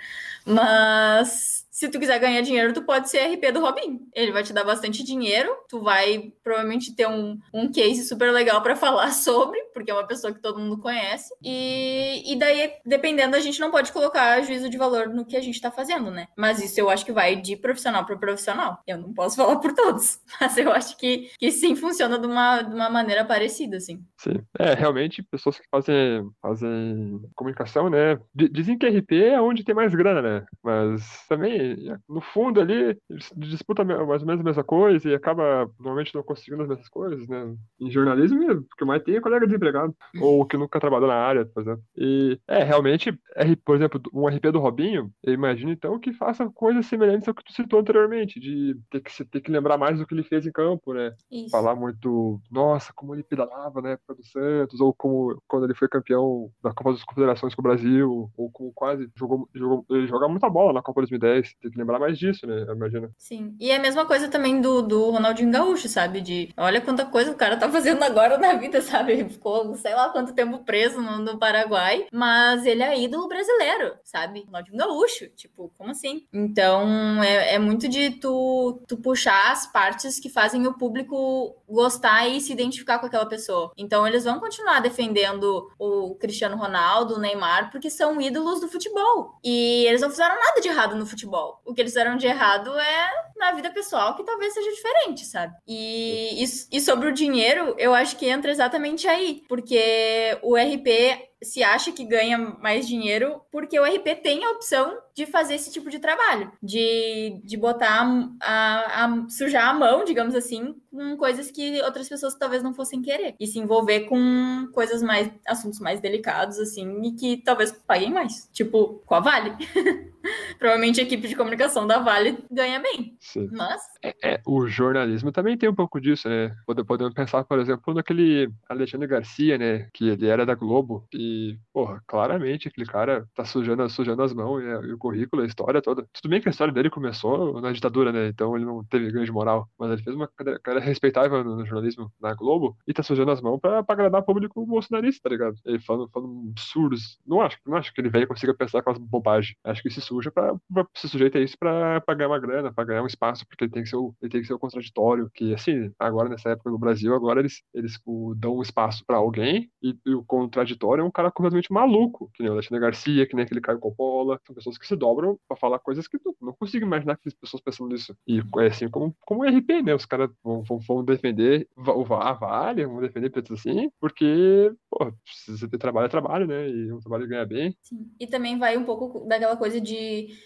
Mas 0.45 1.49
this 1.50 1.66
se 1.72 1.88
tu 1.90 2.00
quiser 2.00 2.20
ganhar 2.20 2.42
dinheiro, 2.42 2.74
tu 2.74 2.82
pode 2.82 3.10
ser 3.10 3.20
RP 3.20 3.52
do 3.52 3.62
Robin. 3.62 4.00
Ele 4.14 4.32
vai 4.32 4.44
te 4.44 4.52
dar 4.52 4.64
bastante 4.64 5.04
dinheiro, 5.04 5.50
tu 5.68 5.82
vai 5.82 6.34
provavelmente 6.44 6.96
ter 6.96 7.08
um, 7.08 7.38
um 7.54 7.72
case 7.72 8.08
super 8.08 8.32
legal 8.32 8.62
para 8.62 8.76
falar 8.76 9.12
sobre, 9.12 9.60
porque 9.74 9.92
é 9.92 9.94
uma 9.94 10.08
pessoa 10.08 10.34
que 10.34 10.42
todo 10.42 10.60
mundo 10.60 10.80
conhece. 10.80 11.34
E, 11.44 12.24
e 12.26 12.38
daí, 12.38 12.74
dependendo, 12.86 13.36
a 13.36 13.40
gente 13.40 13.60
não 13.60 13.72
pode 13.72 13.92
colocar 13.92 14.42
juízo 14.42 14.70
de 14.70 14.78
valor 14.78 15.10
no 15.10 15.26
que 15.26 15.38
a 15.38 15.42
gente 15.42 15.62
tá 15.62 15.70
fazendo, 15.70 16.10
né? 16.10 16.28
Mas 16.36 16.62
isso 16.62 16.80
eu 16.80 16.90
acho 16.90 17.06
que 17.06 17.12
vai 17.12 17.36
de 17.36 17.56
profissional 17.56 18.06
para 18.06 18.18
profissional. 18.18 18.80
Eu 18.88 18.98
não 18.98 19.14
posso 19.14 19.36
falar 19.38 19.58
por 19.58 19.74
todos, 19.74 20.20
mas 20.42 20.58
eu 20.58 20.72
acho 20.72 20.98
que, 20.98 21.30
que 21.38 21.52
sim 21.52 21.76
funciona 21.76 22.18
de 22.18 22.26
uma, 22.26 22.62
de 22.62 22.74
uma 22.74 22.90
maneira 22.90 23.24
parecida, 23.24 23.78
assim. 23.78 24.04
Sim. 24.18 24.42
É, 24.58 24.74
realmente, 24.74 25.22
pessoas 25.22 25.60
que 25.60 25.68
fazem, 25.70 26.28
fazem 26.42 27.22
comunicação, 27.36 27.90
né? 27.90 28.20
Dizem 28.34 28.78
que 28.78 28.88
RP 28.88 29.12
é 29.14 29.42
onde 29.42 29.64
tem 29.64 29.76
mais 29.76 29.94
grana, 29.94 30.22
né? 30.22 30.46
Mas 30.64 31.26
também 31.28 31.59
no 32.08 32.22
fundo 32.22 32.62
ali, 32.62 32.98
disputa 33.36 33.84
mais 33.84 34.22
ou 34.22 34.28
menos 34.28 34.41
a 34.41 34.43
mesma 34.43 34.63
coisa 34.63 35.10
e 35.10 35.15
acaba 35.15 35.69
normalmente 35.80 36.13
não 36.13 36.24
conseguindo 36.24 36.63
as 36.63 36.69
mesmas 36.69 36.89
coisas, 36.89 37.28
né? 37.28 37.56
Em 37.80 37.89
jornalismo, 37.89 38.39
o 38.52 38.76
que 38.78 38.86
mais 38.86 39.04
tem 39.04 39.15
é 39.15 39.22
colega 39.22 39.45
desempregado, 39.45 39.95
ou 40.22 40.45
que 40.45 40.58
nunca 40.58 40.80
trabalhou 40.80 41.08
na 41.08 41.15
área, 41.15 41.45
por 41.45 41.62
exemplo. 41.62 41.84
E, 41.98 42.39
é, 42.48 42.63
realmente, 42.63 43.17
por 43.65 43.76
exemplo, 43.76 44.02
um 44.13 44.28
RP 44.28 44.52
do 44.52 44.60
Robinho, 44.60 45.12
eu 45.24 45.34
imagino 45.34 45.72
então 45.72 46.00
que 46.00 46.13
faça 46.13 46.50
coisas 46.50 46.86
semelhantes 46.86 47.28
ao 47.28 47.34
que 47.34 47.43
tu 47.43 47.54
citou 47.54 47.80
anteriormente, 47.80 48.39
de 48.39 48.78
ter 48.89 49.02
que, 49.02 49.26
ter 49.26 49.41
que 49.41 49.52
lembrar 49.52 49.78
mais 49.78 50.00
do 50.00 50.06
que 50.06 50.13
ele 50.13 50.24
fez 50.24 50.45
em 50.45 50.52
campo, 50.52 50.93
né? 50.93 51.13
Isso. 51.32 51.50
Falar 51.50 51.76
muito, 51.76 52.41
nossa, 52.52 52.91
como 52.93 53.13
ele 53.13 53.24
pedalava 53.24 53.82
na 53.82 53.89
época 53.89 54.15
do 54.15 54.26
Santos, 54.26 54.80
ou 54.80 54.93
como 54.93 55.41
quando 55.48 55.65
ele 55.65 55.76
foi 55.76 55.88
campeão 55.88 56.50
da 56.63 56.74
Copa 56.74 56.91
das 56.93 57.04
Confederações 57.04 57.56
com 57.56 57.62
o 57.62 57.63
Brasil, 57.63 58.30
ou 58.38 58.52
como 58.52 58.72
quase 58.74 59.10
jogou, 59.15 59.50
jogou 59.54 59.86
ele 59.89 60.08
joga 60.08 60.28
muita 60.28 60.50
bola 60.50 60.74
na 60.74 60.82
Copa 60.82 61.02
2010 61.02 61.49
tem 61.62 61.72
que 61.72 61.78
lembrar 61.78 62.00
mais 62.00 62.18
disso, 62.18 62.46
né? 62.46 62.66
Imagina. 62.70 63.10
Sim. 63.18 63.56
E 63.60 63.72
é 63.72 63.76
a 63.76 63.82
mesma 63.82 64.06
coisa 64.06 64.28
também 64.28 64.62
do, 64.62 64.82
do 64.82 65.10
Ronaldinho 65.10 65.52
Gaúcho, 65.52 65.88
sabe? 65.88 66.22
De 66.22 66.50
olha 66.58 66.82
quanta 66.82 67.06
coisa 67.06 67.32
o 67.32 67.36
cara 67.36 67.58
tá 67.58 67.70
fazendo 67.70 68.04
agora 68.04 68.38
na 68.38 68.54
vida, 68.54 68.82
sabe? 68.82 69.14
Ele 69.14 69.30
ficou 69.30 69.76
sei 69.76 69.94
lá 69.94 70.10
quanto 70.10 70.34
tempo 70.34 70.64
preso 70.64 71.02
no, 71.02 71.20
no 71.20 71.38
Paraguai, 71.38 72.08
mas 72.12 72.66
ele 72.66 72.84
é 72.84 73.00
ídolo 73.00 73.28
brasileiro, 73.28 73.96
sabe? 74.04 74.44
Ronaldinho 74.46 74.78
Gaúcho. 74.78 75.28
Tipo, 75.36 75.72
como 75.78 75.92
assim? 75.92 76.28
Então 76.34 77.24
é, 77.24 77.56
é 77.56 77.60
muito 77.60 77.88
de 77.88 78.12
tu, 78.12 78.82
tu 78.88 78.98
puxar 78.98 79.52
as 79.52 79.68
partes 79.72 80.20
que 80.20 80.30
fazem 80.30 80.68
o 80.68 80.74
público 80.74 81.56
gostar 81.68 82.28
e 82.28 82.42
se 82.42 82.52
identificar 82.52 83.00
com 83.00 83.06
aquela 83.06 83.26
pessoa. 83.26 83.72
Então 83.78 84.08
eles 84.08 84.24
vão 84.24 84.40
continuar 84.40 84.80
defendendo 84.80 85.70
o 85.78 86.16
Cristiano 86.16 86.58
Ronaldo, 86.58 87.16
o 87.16 87.20
Neymar, 87.20 87.72
porque 87.72 87.90
são 87.90 88.20
ídolos 88.20 88.60
do 88.60 88.68
futebol. 88.68 89.40
E 89.44 89.86
eles 89.86 90.02
não 90.02 90.10
fizeram 90.10 90.36
nada 90.36 90.62
de 90.62 90.68
errado 90.68 90.96
no 90.96 91.06
futebol 91.06 91.38
pessoal. 91.39 91.62
O 91.65 91.73
que 91.73 91.82
eles 91.82 91.91
fizeram 91.91 92.17
de 92.17 92.28
errado 92.28 92.78
é 92.78 93.10
na 93.38 93.52
vida 93.54 93.71
pessoal, 93.71 94.15
que 94.15 94.23
talvez 94.23 94.54
seja 94.54 94.69
diferente, 94.71 95.25
sabe? 95.25 95.56
E, 95.67 96.43
e, 96.43 96.78
e 96.78 96.82
sobre 96.82 97.08
o 97.08 97.13
dinheiro, 97.13 97.75
eu 97.78 97.93
acho 97.93 98.17
que 98.17 98.28
entra 98.28 98.52
exatamente 98.52 99.08
aí. 99.08 99.43
Porque 99.47 100.38
o 100.41 100.56
RP 100.56 101.30
se 101.41 101.63
acha 101.63 101.91
que 101.93 102.04
ganha 102.04 102.38
mais 102.38 102.86
dinheiro 102.86 103.41
porque 103.49 103.80
o 103.80 103.86
RP 103.86 104.21
tem 104.21 104.43
a 104.43 104.52
opção 104.52 104.97
de 105.15 105.25
fazer 105.25 105.56
esse 105.56 105.71
tipo 105.71 105.89
de 105.89 105.97
trabalho, 105.97 106.52
de, 106.62 107.39
de 107.45 107.56
botar 107.56 108.06
a, 108.41 109.06
a, 109.06 109.30
sujar 109.30 109.69
a 109.69 109.73
mão, 109.73 110.04
digamos 110.04 110.36
assim, 110.36 110.75
com 110.91 111.15
coisas 111.15 111.49
que 111.49 111.82
outras 111.82 112.10
pessoas 112.10 112.36
talvez 112.36 112.62
não 112.62 112.73
fossem 112.73 113.02
querer 113.02 113.36
e 113.39 113.47
se 113.47 113.58
envolver 113.58 114.02
com 114.02 114.67
coisas 114.73 115.02
mais 115.02 115.32
assuntos 115.47 115.80
mais 115.80 116.02
delicados 116.02 116.60
assim 116.60 117.04
e 117.04 117.13
que 117.13 117.38
talvez 117.38 117.71
paguem 117.71 118.12
mais, 118.12 118.49
tipo 118.52 119.02
com 119.06 119.15
a 119.15 119.21
Vale. 119.21 119.56
Provavelmente 120.60 121.00
a 121.00 121.04
equipe 121.04 121.28
de 121.28 121.36
comunicação 121.36 121.88
da 121.88 122.00
Vale 122.00 122.38
ganha 122.52 122.80
bem. 122.80 123.16
Sim. 123.20 123.50
Mas 123.52 123.82
é, 124.04 124.16
é, 124.24 124.42
o 124.46 124.68
jornalismo 124.68 125.32
também 125.32 125.58
tem 125.58 125.70
um 125.70 125.76
pouco 125.76 126.00
disso, 126.00 126.28
né? 126.28 126.56
Podemos 126.88 127.14
pensar, 127.14 127.44
por 127.44 127.60
exemplo, 127.60 127.94
naquele 127.94 128.50
Alexandre 128.68 129.08
Garcia, 129.08 129.58
né? 129.58 129.88
Que 129.94 130.10
ele 130.10 130.28
era 130.28 130.46
da 130.46 130.56
Globo 130.56 131.06
e 131.14 131.58
porra, 131.74 132.02
claramente 132.08 132.68
aquele 132.68 132.88
cara 132.88 133.26
tá 133.34 133.46
sujando, 133.46 133.90
sujando 133.90 134.22
as 134.22 134.34
mãos 134.34 134.62
e, 134.62 134.66
e, 134.66 134.94
o 134.94 134.98
currículo, 134.98 135.44
a 135.44 135.46
história 135.46 135.82
toda. 135.82 136.06
Tudo 136.14 136.30
bem 136.30 136.42
que 136.42 136.50
a 136.50 136.52
história 136.52 136.74
dele 136.74 136.90
começou 136.90 137.62
na 137.62 137.72
ditadura, 137.72 138.12
né? 138.12 138.28
Então 138.28 138.56
ele 138.56 138.66
não 138.66 138.84
teve 138.84 139.12
grande 139.12 139.32
moral, 139.32 139.68
mas 139.78 139.92
ele 139.92 140.04
fez 140.04 140.16
uma 140.16 140.30
cara 140.64 140.80
respeitável 140.80 141.44
no, 141.44 141.58
no, 141.58 141.66
jornalismo 141.66 142.12
na 142.20 142.34
Globo 142.34 142.78
e 142.88 142.94
tá 142.94 143.04
sujando 143.04 143.32
as 143.32 143.42
mãos 143.42 143.60
pra, 143.60 143.84
pra 143.84 143.94
agradar 143.94 144.22
o 144.22 144.26
público 144.26 144.66
bolsonarista, 144.66 145.22
tá 145.24 145.30
ligado? 145.30 145.56
Ele 145.66 145.80
falando, 145.80 146.10
falando 146.10 146.50
absurdos. 146.50 147.20
Não 147.26 147.42
acho, 147.42 147.58
não 147.66 147.78
acho 147.78 147.94
que 147.94 148.02
ele 148.02 148.10
velho 148.10 148.28
consiga 148.28 148.54
pensar 148.54 148.80
aquelas 148.80 149.00
bobagens. 149.00 149.56
Acho 149.64 149.82
que 149.82 149.90
se 149.90 150.02
suja 150.10 150.32
pra 150.32 150.58
se 150.95 151.08
sujeita 151.08 151.38
a 151.38 151.41
isso 151.41 151.58
pra 151.58 152.02
ganhar 152.15 152.30
uma 152.30 152.39
grana, 152.39 152.74
pra 152.74 152.84
ganhar 152.84 153.04
um 153.04 153.08
espaço, 153.08 153.45
porque 153.48 153.65
ele 153.65 153.72
tem 153.72 153.84
que 153.84 153.89
ser 153.89 153.95
o, 153.95 154.13
ele 154.22 154.32
tem 154.32 154.41
que 154.41 154.48
ser 154.48 154.54
o 154.54 154.60
contraditório, 154.60 155.30
que 155.34 155.54
assim, 155.54 155.91
agora 156.00 156.30
nessa 156.30 156.50
época 156.50 156.72
no 156.72 156.80
Brasil, 156.80 157.13
agora 157.13 157.39
eles, 157.39 157.62
eles 157.74 158.00
o, 158.06 158.34
dão 158.36 158.58
um 158.58 158.62
espaço 158.62 159.04
pra 159.06 159.17
alguém 159.17 159.69
e, 159.82 159.95
e 160.06 160.13
o 160.13 160.24
contraditório 160.24 161.02
é 161.02 161.06
um 161.06 161.12
cara 161.12 161.32
completamente 161.32 161.72
maluco, 161.72 162.30
que 162.34 162.41
nem 162.41 162.50
o 162.50 162.54
Alexandre 162.54 162.82
Garcia, 162.82 163.28
que 163.28 163.36
nem 163.36 163.45
aquele 163.45 163.62
Caio 163.62 163.80
Coppola. 163.80 164.39
São 164.45 164.56
pessoas 164.56 164.78
que 164.78 164.88
se 164.88 164.95
dobram 164.95 165.38
pra 165.48 165.58
falar 165.58 165.80
coisas 165.80 166.08
que 166.08 166.17
tu 166.17 166.36
não 166.41 166.54
consigo 166.54 166.86
imaginar 166.86 167.17
que 167.17 167.28
as 167.28 167.34
pessoas 167.34 167.62
pensando 167.62 167.89
nisso. 167.89 168.15
E 168.28 168.41
é 168.60 168.67
assim 168.67 168.89
como, 168.89 169.15
como 169.26 169.45
RP, 169.45 169.84
né? 169.84 169.93
Os 169.93 170.06
caras 170.06 170.30
vão, 170.43 170.63
vão, 170.63 170.80
vão, 170.80 171.04
defender 171.04 171.67
o 171.78 172.13
a 172.13 172.34
Vale, 172.34 172.86
vão 172.86 173.02
defender 173.02 173.30
pessoas 173.30 173.60
assim, 173.60 173.89
porque, 174.00 174.72
pô, 174.89 175.12
você 175.26 175.67
ter 175.67 175.78
trabalho 175.78 176.06
é 176.06 176.10
trabalho, 176.10 176.48
né? 176.48 176.69
E 176.69 176.91
um 176.91 177.00
trabalho 177.00 177.28
ganha 177.28 177.45
bem. 177.45 177.76
Sim. 177.82 178.10
E 178.19 178.28
também 178.28 178.58
vai 178.58 178.78
um 178.78 178.86
pouco 178.86 179.28
daquela 179.28 179.56
coisa 179.58 179.80
de, 179.80 179.95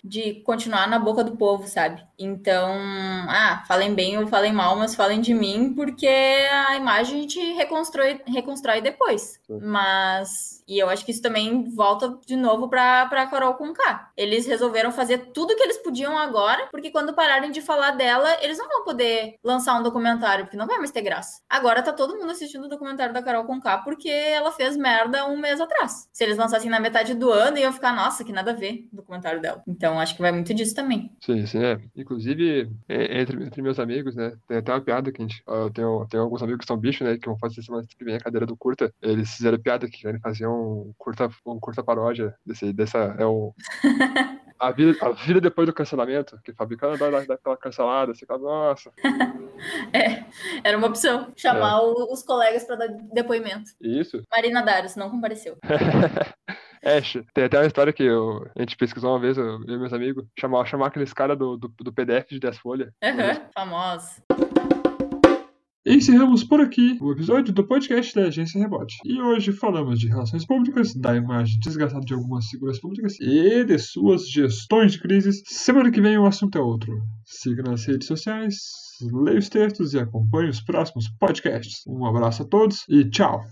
de 0.03 0.41
continuar 0.41 0.87
na 0.87 0.99
boca 0.99 1.23
do 1.23 1.37
povo, 1.37 1.67
sabe? 1.67 2.03
Então, 2.17 2.71
ah, 3.29 3.63
falem 3.67 3.93
bem 3.93 4.17
ou 4.17 4.27
falem 4.27 4.53
mal, 4.53 4.75
mas 4.75 4.95
falem 4.95 5.21
de 5.21 5.33
mim, 5.33 5.73
porque 5.75 6.07
a 6.07 6.75
imagem 6.75 7.19
a 7.19 7.21
gente 7.21 7.39
reconstrói, 7.53 8.21
reconstrói 8.25 8.81
depois. 8.81 9.39
Sim. 9.47 9.59
Mas 9.61 10.63
e 10.67 10.79
eu 10.79 10.89
acho 10.89 11.05
que 11.05 11.11
isso 11.11 11.21
também 11.21 11.69
volta 11.75 12.17
de 12.25 12.35
novo 12.35 12.69
para 12.69 13.05
pra 13.07 13.27
Carol 13.27 13.53
com 13.55 13.73
K. 13.73 14.11
Eles 14.15 14.45
resolveram 14.45 14.91
fazer 14.91 15.31
tudo 15.33 15.55
que 15.55 15.63
eles 15.63 15.77
podiam 15.77 16.17
agora, 16.17 16.67
porque 16.71 16.91
quando 16.91 17.13
pararem 17.13 17.51
de 17.51 17.61
falar 17.61 17.91
dela, 17.91 18.37
eles 18.41 18.57
não 18.57 18.67
vão 18.67 18.83
poder 18.83 19.35
lançar 19.43 19.79
um 19.79 19.83
documentário, 19.83 20.45
porque 20.45 20.57
não 20.57 20.67
vai 20.67 20.77
mais 20.77 20.91
ter 20.91 21.01
graça. 21.01 21.41
Agora 21.49 21.81
tá 21.81 21.93
todo 21.93 22.17
mundo 22.17 22.31
assistindo 22.31 22.65
o 22.65 22.69
documentário 22.69 23.13
da 23.13 23.21
Carol 23.21 23.45
com 23.45 23.59
K 23.59 23.79
porque 23.79 24.09
ela 24.09 24.51
fez 24.51 24.77
merda 24.77 25.25
um 25.27 25.37
mês 25.37 25.59
atrás. 25.59 26.07
Se 26.11 26.23
eles 26.23 26.37
lançassem 26.37 26.69
na 26.69 26.79
metade 26.79 27.13
do 27.13 27.31
ano, 27.31 27.57
iam 27.57 27.73
ficar, 27.73 27.93
nossa, 27.93 28.23
que 28.23 28.31
nada 28.31 28.51
a 28.51 28.55
ver 28.55 28.87
o 28.91 28.97
documentário 28.97 29.41
dela. 29.43 29.61
Então 29.67 29.99
acho 29.99 30.15
que 30.15 30.21
vai 30.21 30.31
muito 30.31 30.53
disso 30.53 30.73
também. 30.73 31.11
Sim, 31.21 31.45
sim, 31.45 31.63
é. 31.63 31.79
Inclusive, 31.95 32.71
é, 32.87 33.21
entre, 33.21 33.43
entre 33.43 33.61
meus 33.61 33.77
amigos, 33.77 34.15
né, 34.15 34.33
tem 34.47 34.57
até 34.57 34.73
uma 34.73 34.81
piada 34.81 35.11
que 35.11 35.21
a 35.21 35.25
gente. 35.25 35.43
Eu 35.45 35.69
tenho, 35.69 36.07
tenho 36.09 36.23
alguns 36.23 36.41
amigos 36.41 36.61
que 36.61 36.67
são 36.67 36.77
bichos, 36.77 37.05
né, 37.05 37.17
que 37.17 37.27
vão 37.27 37.37
fazer 37.37 37.61
semana 37.61 37.85
que 37.85 38.03
vem 38.03 38.15
a 38.15 38.19
cadeira 38.19 38.45
do 38.45 38.57
curta. 38.57 38.91
Eles 39.01 39.35
fizeram 39.35 39.59
piada 39.59 39.87
que 39.87 40.01
querem 40.01 40.19
fazer 40.19 40.47
um 40.47 40.93
curta, 40.97 41.29
um 41.45 41.59
curta 41.59 41.83
paródia 41.83 42.33
desse, 42.45 42.71
dessa. 42.73 43.15
É 43.19 43.25
o. 43.25 43.53
A 44.59 44.71
vida, 44.71 44.97
a 45.01 45.11
vida 45.11 45.41
depois 45.41 45.67
do 45.67 45.73
cancelamento, 45.73 46.39
que 46.41 46.53
fabricando 46.53 46.97
dá, 46.97 47.09
dá 47.09 47.33
aquela 47.33 47.57
cancelada, 47.57 48.13
você 48.13 48.21
fica, 48.21 48.37
nossa. 48.37 48.91
É, 49.91 50.23
era 50.63 50.77
uma 50.77 50.87
opção, 50.87 51.33
chamar 51.35 51.79
é. 51.79 51.81
os 51.81 52.23
colegas 52.23 52.63
para 52.63 52.75
dar 52.75 52.87
depoimento. 53.13 53.71
Isso. 53.81 54.21
Marina 54.31 54.61
Darius 54.61 54.95
não 54.95 55.09
compareceu. 55.09 55.57
Ash. 56.83 57.17
Tem 57.33 57.45
até 57.45 57.59
uma 57.59 57.67
história 57.67 57.93
que 57.93 58.03
eu, 58.03 58.45
a 58.55 58.61
gente 58.61 58.75
pesquisou 58.75 59.11
uma 59.11 59.19
vez, 59.19 59.37
eu, 59.37 59.45
eu 59.45 59.75
e 59.75 59.79
meus 59.79 59.93
amigos, 59.93 60.25
chamar, 60.39 60.65
chamar 60.65 60.87
aqueles 60.87 61.13
caras 61.13 61.37
do, 61.37 61.57
do, 61.57 61.73
do, 61.79 61.93
PDF 61.93 62.29
de 62.29 62.39
10 62.39 62.57
folhas. 62.57 62.91
Aham, 63.03 63.31
uhum, 63.31 63.41
famoso. 63.53 64.23
Encerramos 65.85 66.45
por 66.45 66.61
aqui 66.61 66.97
o 67.01 67.11
episódio 67.11 67.53
do 67.53 67.67
podcast 67.67 68.15
da 68.15 68.27
Agência 68.27 68.59
Rebote. 68.59 68.95
E 69.03 69.21
hoje 69.21 69.51
falamos 69.51 69.99
de 69.99 70.07
relações 70.07 70.45
públicas, 70.45 70.95
da 70.95 71.13
imagem 71.13 71.59
desgastada 71.61 72.05
de 72.05 72.13
algumas 72.13 72.45
figuras 72.45 72.79
públicas 72.79 73.19
e 73.19 73.65
de 73.65 73.77
suas 73.77 74.29
gestões 74.29 74.93
de 74.93 75.01
crises. 75.01 75.43
Semana 75.45 75.91
que 75.91 75.99
vem 75.99 76.17
o 76.17 76.25
assunto 76.25 76.57
é 76.57 76.61
outro. 76.61 76.97
Siga 77.25 77.63
nas 77.63 77.85
redes 77.85 78.07
sociais, 78.07 78.55
leia 79.11 79.39
os 79.39 79.49
textos 79.49 79.93
e 79.93 79.99
acompanhe 79.99 80.49
os 80.49 80.61
próximos 80.61 81.09
podcasts. 81.19 81.83
Um 81.85 82.05
abraço 82.05 82.43
a 82.43 82.45
todos 82.45 82.85
e 82.87 83.03
tchau! 83.09 83.43